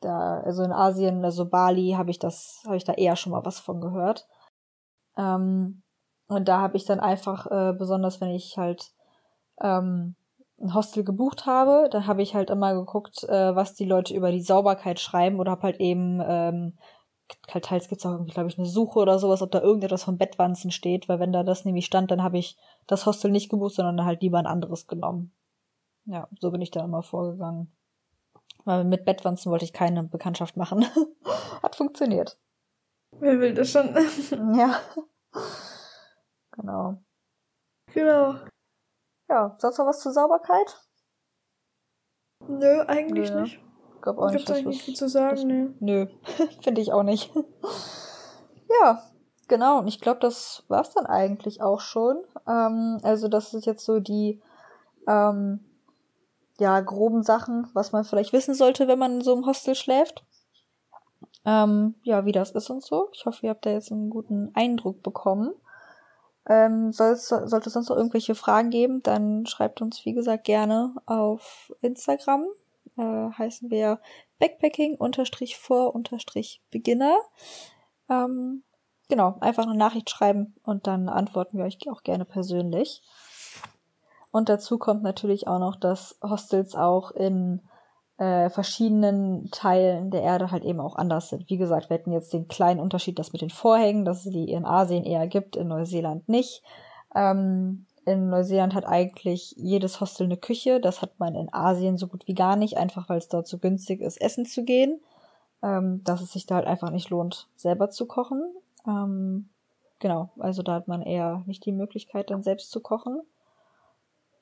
da, 0.00 0.40
also 0.40 0.62
in 0.62 0.72
Asien, 0.72 1.24
also 1.24 1.48
Bali, 1.48 1.94
habe 1.96 2.10
ich 2.10 2.18
das, 2.18 2.62
habe 2.64 2.76
ich 2.76 2.84
da 2.84 2.94
eher 2.94 3.16
schon 3.16 3.32
mal 3.32 3.44
was 3.44 3.60
von 3.60 3.80
gehört. 3.80 4.26
Ähm, 5.16 5.82
und 6.28 6.48
da 6.48 6.60
habe 6.60 6.76
ich 6.76 6.84
dann 6.84 7.00
einfach, 7.00 7.46
äh, 7.50 7.72
besonders 7.76 8.20
wenn 8.20 8.30
ich 8.30 8.56
halt 8.56 8.92
ähm, 9.60 10.14
ein 10.60 10.74
Hostel 10.74 11.04
gebucht 11.04 11.46
habe, 11.46 11.88
da 11.90 12.06
habe 12.06 12.22
ich 12.22 12.34
halt 12.34 12.50
immer 12.50 12.74
geguckt, 12.74 13.24
äh, 13.24 13.54
was 13.54 13.74
die 13.74 13.84
Leute 13.84 14.14
über 14.14 14.30
die 14.30 14.42
Sauberkeit 14.42 15.00
schreiben 15.00 15.40
oder 15.40 15.52
habe 15.52 15.62
halt 15.62 15.80
eben, 15.80 16.20
ähm, 16.24 16.78
teils 17.62 17.88
gibt's 17.88 18.04
auch 18.06 18.12
irgendwie, 18.12 18.32
glaube 18.32 18.48
ich, 18.48 18.58
eine 18.58 18.66
Suche 18.66 18.98
oder 18.98 19.18
sowas, 19.18 19.42
ob 19.42 19.50
da 19.50 19.60
irgendetwas 19.60 20.04
von 20.04 20.18
Bettwanzen 20.18 20.70
steht, 20.70 21.08
weil 21.08 21.20
wenn 21.20 21.32
da 21.32 21.42
das 21.42 21.64
nämlich 21.64 21.86
stand, 21.86 22.10
dann 22.10 22.22
habe 22.22 22.38
ich 22.38 22.56
das 22.86 23.06
Hostel 23.06 23.30
nicht 23.30 23.50
gebucht, 23.50 23.74
sondern 23.74 24.04
halt 24.04 24.22
lieber 24.22 24.38
ein 24.38 24.46
anderes 24.46 24.86
genommen. 24.86 25.32
Ja, 26.06 26.28
so 26.40 26.50
bin 26.50 26.60
ich 26.60 26.70
dann 26.70 26.84
immer 26.84 27.02
vorgegangen. 27.02 27.70
Weil 28.64 28.84
mit 28.84 29.04
Bettwanzen 29.04 29.50
wollte 29.50 29.64
ich 29.64 29.72
keine 29.72 30.02
Bekanntschaft 30.02 30.56
machen. 30.56 30.84
Hat 31.62 31.76
funktioniert. 31.76 32.38
Wer 33.18 33.40
will 33.40 33.54
das 33.54 33.70
schon? 33.70 33.94
Ja. 34.56 34.80
Genau. 36.52 37.02
genau. 37.94 38.34
Ja, 39.28 39.56
sonst 39.58 39.78
noch 39.78 39.86
was 39.86 40.00
zur 40.00 40.12
Sauberkeit? 40.12 40.76
Nö, 42.48 42.82
eigentlich 42.86 43.30
Nö. 43.30 43.42
nicht. 43.42 43.60
Ich 43.96 44.02
glaube 44.02 44.20
auch 44.20 44.30
Gibt's 44.30 44.48
nicht. 44.48 44.58
eigentlich 44.58 44.66
nicht 44.76 44.82
viel 44.84 44.96
zu 44.96 45.08
sagen, 45.08 45.36
das- 45.36 45.44
nee. 45.44 45.68
Nö, 45.78 46.06
finde 46.62 46.80
ich 46.80 46.92
auch 46.92 47.02
nicht. 47.04 47.32
ja, 48.82 49.02
genau. 49.48 49.78
Und 49.78 49.88
ich 49.88 50.00
glaube, 50.00 50.20
das 50.20 50.64
war's 50.68 50.92
dann 50.94 51.06
eigentlich 51.06 51.62
auch 51.62 51.80
schon. 51.80 52.16
Ähm, 52.48 52.98
also 53.02 53.28
das 53.28 53.54
ist 53.54 53.66
jetzt 53.66 53.84
so 53.84 54.00
die 54.00 54.42
ähm, 55.06 55.64
ja 56.60 56.80
groben 56.80 57.22
Sachen, 57.22 57.68
was 57.74 57.92
man 57.92 58.04
vielleicht 58.04 58.32
wissen 58.32 58.54
sollte, 58.54 58.88
wenn 58.88 58.98
man 58.98 59.16
in 59.16 59.22
so 59.22 59.34
einem 59.34 59.46
Hostel 59.46 59.74
schläft. 59.74 60.24
Ähm, 61.44 61.96
ja, 62.02 62.24
wie 62.24 62.32
das 62.32 62.52
ist 62.52 62.70
und 62.70 62.82
so. 62.82 63.08
Ich 63.12 63.26
hoffe, 63.26 63.46
ihr 63.46 63.50
habt 63.50 63.66
da 63.66 63.70
jetzt 63.70 63.90
einen 63.90 64.10
guten 64.10 64.52
Eindruck 64.54 65.02
bekommen. 65.02 65.52
Ähm, 66.48 66.92
soll's, 66.92 67.28
sollte 67.28 67.68
es 67.68 67.74
sonst 67.74 67.88
noch 67.88 67.96
irgendwelche 67.96 68.34
Fragen 68.34 68.70
geben, 68.70 69.02
dann 69.02 69.46
schreibt 69.46 69.82
uns, 69.82 70.04
wie 70.04 70.14
gesagt, 70.14 70.44
gerne 70.44 70.94
auf 71.06 71.72
Instagram. 71.80 72.46
Äh, 72.96 73.30
heißen 73.38 73.70
wir 73.70 74.00
Backpacking-vor-beginner. 74.38 77.16
Ähm, 78.08 78.62
genau, 79.08 79.36
einfach 79.40 79.64
eine 79.64 79.76
Nachricht 79.76 80.10
schreiben 80.10 80.54
und 80.64 80.86
dann 80.86 81.08
antworten 81.08 81.58
wir 81.58 81.64
euch 81.64 81.78
auch 81.88 82.02
gerne 82.02 82.24
persönlich. 82.24 83.02
Und 84.30 84.48
dazu 84.48 84.78
kommt 84.78 85.02
natürlich 85.02 85.48
auch 85.48 85.58
noch, 85.58 85.76
dass 85.76 86.18
Hostels 86.22 86.74
auch 86.74 87.10
in 87.10 87.60
äh, 88.18 88.50
verschiedenen 88.50 89.50
Teilen 89.50 90.10
der 90.10 90.22
Erde 90.22 90.50
halt 90.50 90.64
eben 90.64 90.78
auch 90.78 90.96
anders 90.96 91.30
sind. 91.30 91.48
Wie 91.48 91.56
gesagt, 91.56 91.90
wir 91.90 91.96
hätten 91.96 92.12
jetzt 92.12 92.32
den 92.32 92.48
kleinen 92.48 92.78
Unterschied, 92.78 93.18
das 93.18 93.32
mit 93.32 93.42
den 93.42 93.50
Vorhängen, 93.50 94.04
dass 94.04 94.26
es 94.26 94.32
die 94.32 94.52
in 94.52 94.66
Asien 94.66 95.04
eher 95.04 95.26
gibt, 95.26 95.56
in 95.56 95.68
Neuseeland 95.68 96.28
nicht. 96.28 96.62
Ähm, 97.14 97.86
in 98.04 98.28
Neuseeland 98.28 98.74
hat 98.74 98.86
eigentlich 98.86 99.54
jedes 99.56 100.00
Hostel 100.00 100.24
eine 100.24 100.36
Küche. 100.36 100.80
Das 100.80 101.02
hat 101.02 101.18
man 101.18 101.34
in 101.34 101.52
Asien 101.52 101.96
so 101.96 102.06
gut 102.06 102.26
wie 102.26 102.34
gar 102.34 102.56
nicht, 102.56 102.76
einfach 102.76 103.08
weil 103.08 103.18
es 103.18 103.28
dort 103.28 103.46
so 103.46 103.58
günstig 103.58 104.00
ist, 104.00 104.20
essen 104.20 104.46
zu 104.46 104.64
gehen. 104.64 105.00
Ähm, 105.62 106.02
dass 106.04 106.22
es 106.22 106.32
sich 106.32 106.46
da 106.46 106.56
halt 106.56 106.66
einfach 106.66 106.90
nicht 106.90 107.10
lohnt, 107.10 107.48
selber 107.56 107.90
zu 107.90 108.06
kochen. 108.06 108.42
Ähm, 108.86 109.48
genau, 109.98 110.30
also 110.38 110.62
da 110.62 110.74
hat 110.74 110.88
man 110.88 111.02
eher 111.02 111.42
nicht 111.46 111.64
die 111.66 111.72
Möglichkeit, 111.72 112.30
dann 112.30 112.42
selbst 112.42 112.70
zu 112.70 112.80
kochen. 112.80 113.20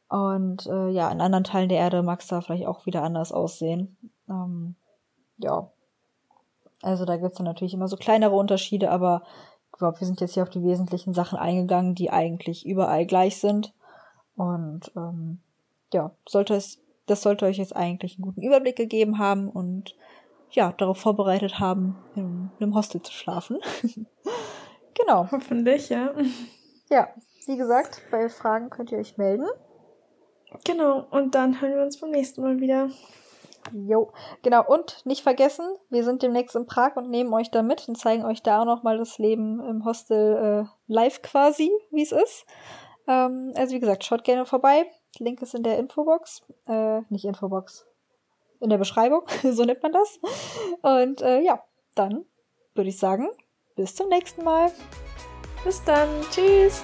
Und 0.09 0.67
äh, 0.67 0.89
ja, 0.89 1.11
in 1.11 1.21
anderen 1.21 1.45
Teilen 1.45 1.69
der 1.69 1.79
Erde 1.79 2.03
mag 2.03 2.21
es 2.21 2.29
da 2.29 2.41
vielleicht 2.41 2.67
auch 2.67 2.87
wieder 2.87 3.03
anders 3.03 3.33
aussehen. 3.33 3.97
Ähm, 4.29 4.75
ja. 5.37 5.71
Also 6.83 7.05
da 7.05 7.17
gibt's 7.17 7.37
dann 7.37 7.45
natürlich 7.45 7.75
immer 7.75 7.89
so 7.89 7.97
kleinere 7.97 8.35
Unterschiede, 8.35 8.91
aber 8.91 9.23
ich 9.73 9.79
glaube, 9.79 10.01
wir 10.01 10.07
sind 10.07 10.21
jetzt 10.21 10.35
hier 10.35 10.43
auf 10.43 10.51
die 10.51 10.63
wesentlichen 10.63 11.13
Sachen 11.13 11.39
eingegangen, 11.39 11.95
die 11.95 12.11
eigentlich 12.11 12.67
überall 12.67 13.05
gleich 13.05 13.39
sind. 13.39 13.75
Und 14.37 14.91
ähm, 14.97 15.41
ja, 15.93 16.13
sollte 16.27 16.55
es, 16.55 16.79
das 17.07 17.23
sollte 17.23 17.47
euch 17.47 17.59
jetzt 17.59 17.77
eigentlich 17.77 18.17
einen 18.17 18.25
guten 18.25 18.43
Überblick 18.43 18.77
gegeben 18.77 19.19
haben 19.19 19.49
und 19.49 19.95
ja, 20.51 20.73
darauf 20.73 20.99
vorbereitet 20.99 21.59
haben, 21.59 21.97
in 22.15 22.51
einem 22.59 22.75
Hostel 22.75 23.03
zu 23.03 23.13
schlafen. 23.13 23.59
genau. 24.95 25.29
Hoffentlich, 25.31 25.91
ja. 25.91 26.15
Ja, 26.91 27.09
wie 27.47 27.57
gesagt, 27.57 28.03
bei 28.11 28.29
Fragen 28.31 28.71
könnt 28.71 28.93
ihr 28.93 28.99
euch 28.99 29.19
melden. 29.19 29.47
Genau, 30.65 31.07
und 31.11 31.35
dann 31.35 31.61
hören 31.61 31.75
wir 31.75 31.83
uns 31.83 32.01
beim 32.01 32.11
nächsten 32.11 32.43
Mal 32.43 32.61
wieder. 32.61 32.89
Jo, 33.73 34.13
genau. 34.43 34.65
Und 34.67 35.05
nicht 35.05 35.23
vergessen, 35.23 35.67
wir 35.91 36.05
sind 36.05 36.23
demnächst 36.23 36.57
in 36.57 36.67
Prag 36.67 36.97
und 36.97 37.11
nehmen 37.11 37.33
euch 37.35 37.51
da 37.51 37.63
mit 37.63 37.89
und 37.89 37.97
zeigen 37.97 38.25
euch 38.25 38.43
da 38.43 38.63
auch 38.63 38.65
nochmal 38.65 38.99
das 38.99 39.19
Leben 39.19 39.61
im 39.61 39.85
Hostel 39.85 40.67
äh, 40.67 40.93
live 40.93 41.23
quasi, 41.23 41.71
wie 41.91 42.03
es 42.03 42.13
ist. 42.13 42.47
Ähm, 43.07 43.53
also 43.57 43.75
wie 43.75 43.81
gesagt, 43.81 44.05
schaut 44.05 44.25
gerne 44.25 44.47
vorbei. 44.47 44.87
Link 45.19 45.43
ist 45.43 45.55
in 45.55 45.63
der 45.63 45.79
Infobox. 45.79 46.43
Äh, 46.67 47.01
nicht 47.09 47.25
Infobox. 47.25 47.87
In 48.61 48.71
der 48.71 48.79
Beschreibung, 48.79 49.23
so 49.43 49.65
nennt 49.65 49.83
man 49.83 49.93
das. 49.93 50.21
Und 50.83 51.23
äh, 51.23 51.41
ja, 51.41 51.63
dann 51.95 52.25
würde 52.75 52.91
ich 52.91 52.99
sagen, 52.99 53.29
bis 53.77 53.95
zum 53.95 54.09
nächsten 54.09 54.45
Mal. 54.45 54.73
Bis 55.65 55.83
dann. 55.85 56.09
Tschüss. 56.31 56.83